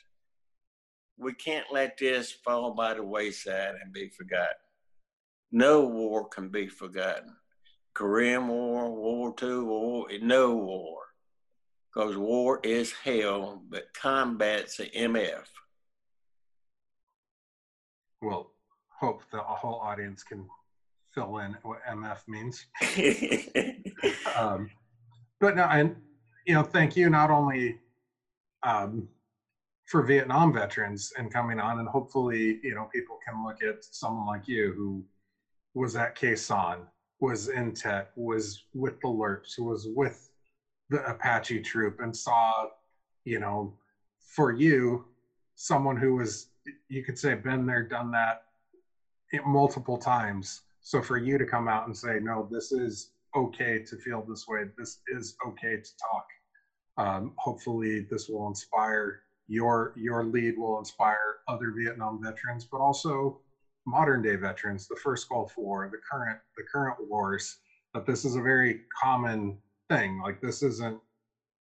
We 1.18 1.34
can't 1.34 1.68
let 1.72 1.98
this 2.00 2.32
fall 2.32 2.74
by 2.74 2.96
the 2.96 3.04
wayside 3.04 3.76
and 3.84 3.94
be 3.94 4.10
forgotten. 4.10 4.56
No 5.52 5.82
war 5.82 6.28
can 6.28 6.50
be 6.50 6.68
forgotten. 6.68 7.36
Korean 7.94 8.48
War, 8.48 8.90
World 8.90 9.40
War 9.40 9.50
II, 9.50 9.60
war, 9.60 10.08
no 10.20 10.56
war. 10.56 10.98
Because 11.94 12.18
war 12.18 12.60
is 12.64 12.92
hell, 12.92 13.62
but 13.70 13.94
combat's 13.94 14.80
a 14.80 14.88
MF. 14.88 15.46
Well, 18.20 18.53
hope 19.04 19.22
the 19.34 19.40
whole 19.40 19.82
audience 19.82 20.24
can 20.24 20.48
fill 21.14 21.40
in 21.40 21.58
what 21.64 21.80
MF 21.90 22.20
means. 22.26 22.66
um, 24.38 24.70
but 25.42 25.58
no, 25.58 25.64
and 25.64 25.98
you 26.48 26.54
know, 26.54 26.64
thank 26.64 26.96
you 26.96 27.10
not 27.10 27.30
only 27.30 27.80
um, 28.64 29.10
for 29.88 30.04
Vietnam 30.04 30.54
veterans 30.54 31.12
and 31.18 31.34
coming 31.34 31.60
on, 31.60 31.80
and 31.80 31.88
hopefully, 31.90 32.62
you 32.64 32.74
know, 32.76 32.88
people 32.96 33.20
can 33.28 33.44
look 33.46 33.62
at 33.62 33.84
someone 33.84 34.26
like 34.26 34.48
you 34.48 34.74
who 34.78 35.04
was 35.74 35.98
at 35.98 36.16
Sanh, 36.16 36.86
was 37.20 37.50
in 37.50 37.74
Tet, 37.74 38.12
was 38.16 38.64
with 38.74 39.02
the 39.02 39.08
LRRPs, 39.10 39.60
was 39.60 39.90
with 39.94 40.30
the 40.90 41.04
Apache 41.10 41.60
troop, 41.62 42.00
and 42.00 42.16
saw, 42.16 42.68
you 43.26 43.42
know, 43.42 43.74
for 44.18 44.54
you, 44.54 45.04
someone 45.56 45.98
who 45.98 46.16
was, 46.16 46.48
you 46.88 47.04
could 47.04 47.20
say, 47.20 47.34
been 47.34 47.66
there, 47.66 47.84
done 47.84 48.10
that 48.12 48.44
multiple 49.46 49.98
times. 49.98 50.62
So 50.82 51.02
for 51.02 51.18
you 51.18 51.38
to 51.38 51.46
come 51.46 51.68
out 51.68 51.88
and 51.88 51.96
say, 51.96 52.20
no, 52.22 52.48
this 52.52 52.72
is 52.72 53.12
okay 53.36 53.84
to 53.84 53.98
feel 53.98 54.24
this 54.28 54.46
way, 54.48 54.66
this 54.78 55.00
is 55.08 55.36
okay 55.48 55.78
to 55.78 55.90
talk. 55.98 56.26
Um, 56.98 57.34
hopefully, 57.38 58.06
this 58.10 58.30
will 58.30 58.48
inspire 58.48 59.22
your 59.48 59.94
your 59.98 60.24
lead 60.24 60.58
will 60.58 60.80
inspire 60.80 61.38
other 61.48 61.74
Vietnam 61.76 62.22
veterans, 62.24 62.66
but 62.66 62.80
also 62.80 63.42
modern 63.86 64.22
day 64.22 64.36
veterans, 64.36 64.88
the 64.88 64.96
first 65.04 65.28
Gulf 65.28 65.54
War, 65.58 65.90
the 65.92 65.98
current 66.10 66.40
the 66.56 66.64
current 66.72 66.98
wars, 67.10 67.58
that 67.94 68.06
this 68.06 68.26
is 68.26 68.36
a 68.36 68.42
very 68.42 68.82
common 69.02 69.58
thing. 69.90 70.22
Like 70.22 70.40
this 70.40 70.62
isn't, 70.62 71.00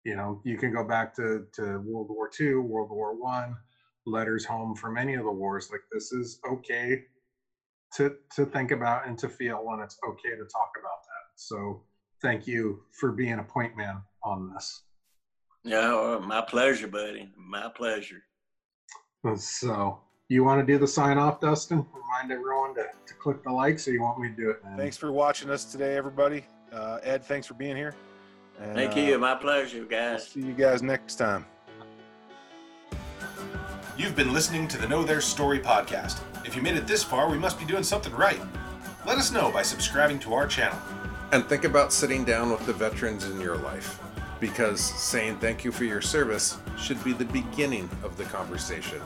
you 0.05 0.15
know, 0.15 0.41
you 0.45 0.59
can 0.59 0.73
go 0.73 0.85
back 0.85 1.15
to 1.17 1.47
to 1.55 1.79
World 1.87 2.09
War 2.11 2.31
II, 2.39 2.57
World 2.57 2.91
War 2.91 3.15
One, 3.19 3.57
letters 4.07 4.45
home 4.45 4.75
from 4.75 4.99
any 4.99 5.15
of 5.15 5.25
the 5.25 5.33
wars. 5.33 5.71
Like 5.73 5.83
this 5.91 6.13
is 6.13 6.39
okay 6.49 7.05
to 7.97 8.17
to 8.37 8.47
think 8.47 8.71
about 8.71 9.07
and 9.07 9.19
to 9.19 9.29
feel 9.29 9.65
when 9.65 9.81
it's 9.81 9.99
okay 10.07 10.31
to 10.31 10.45
talk 10.45 10.71
about 10.79 11.03
that. 11.03 11.25
So 11.37 11.83
thank 12.23 12.47
you 12.47 12.83
for 12.99 13.13
being 13.13 13.39
a 13.39 13.45
point 13.45 13.77
man 13.77 14.03
on 14.23 14.53
this. 14.53 14.83
Yeah, 15.63 16.21
my 16.23 16.43
pleasure, 16.43 16.89
buddy. 16.89 17.31
My 17.39 17.69
pleasure. 17.75 18.23
So 19.37 20.01
you 20.29 20.45
want 20.45 20.67
to 20.67 20.73
do 20.73 20.79
the 20.79 20.87
sign 20.87 21.17
off, 21.17 21.41
Dustin? 21.41 21.87
Remind 21.95 22.33
everyone 22.33 22.75
to, 22.75 22.83
to 22.83 23.15
click 23.15 23.43
the 23.43 23.51
likes, 23.51 23.89
or 23.89 23.93
you 23.93 24.03
want 24.03 24.19
me 24.19 24.29
to 24.29 24.35
do 24.35 24.51
it? 24.51 24.63
Man? 24.65 24.77
Thanks 24.77 24.97
for 24.99 25.13
watching 25.13 25.51
us 25.51 25.65
today, 25.65 25.97
everybody. 25.97 26.45
Uh, 26.73 26.99
Ed, 27.03 27.25
thanks 27.25 27.47
for 27.47 27.55
being 27.55 27.77
here. 27.77 27.95
And, 28.61 28.75
Thank 28.75 28.97
you. 28.97 29.15
Uh, 29.15 29.19
My 29.19 29.35
pleasure, 29.35 29.85
guys. 29.85 30.29
See 30.29 30.41
you 30.41 30.53
guys 30.53 30.83
next 30.83 31.17
time. 31.17 31.47
You've 33.97 34.17
been 34.17 34.33
listening 34.33 34.69
to 34.69 34.79
the 34.79 34.89
Know 34.89 35.03
Their 35.03 35.21
Story 35.21 35.61
podcast. 35.61 36.21
If 36.45 36.55
you 36.55 36.63
made 36.63 36.77
it 36.77 36.87
this 36.87 37.03
far, 37.03 37.31
we 37.31 37.39
must 37.39 37.59
be 37.59 37.65
doing 37.65 37.83
something 37.83 38.13
right. 38.13 38.41
Let 39.07 39.19
us 39.19 39.33
know 39.33 39.51
by 39.51 39.63
subscribing 39.63 40.19
to 40.21 40.35
our 40.35 40.47
channel. 40.47 40.79
And 41.33 41.45
think 41.47 41.65
about 41.65 41.93
sitting 41.93 42.25
down 42.25 42.51
with 42.51 42.65
the 42.67 42.73
veterans 42.73 43.25
in 43.25 43.41
your 43.41 43.57
life 43.57 43.99
because 44.41 44.81
saying 44.81 45.39
thank 45.39 45.65
you 45.65 45.73
for 45.73 45.85
your 45.85 46.03
service 46.03 46.59
should 46.79 47.03
be 47.03 47.13
the 47.13 47.25
beginning 47.27 47.89
of 48.03 48.17
the 48.19 48.25
conversation, 48.25 49.01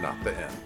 not 0.00 0.22
the 0.22 0.32
end. 0.36 0.56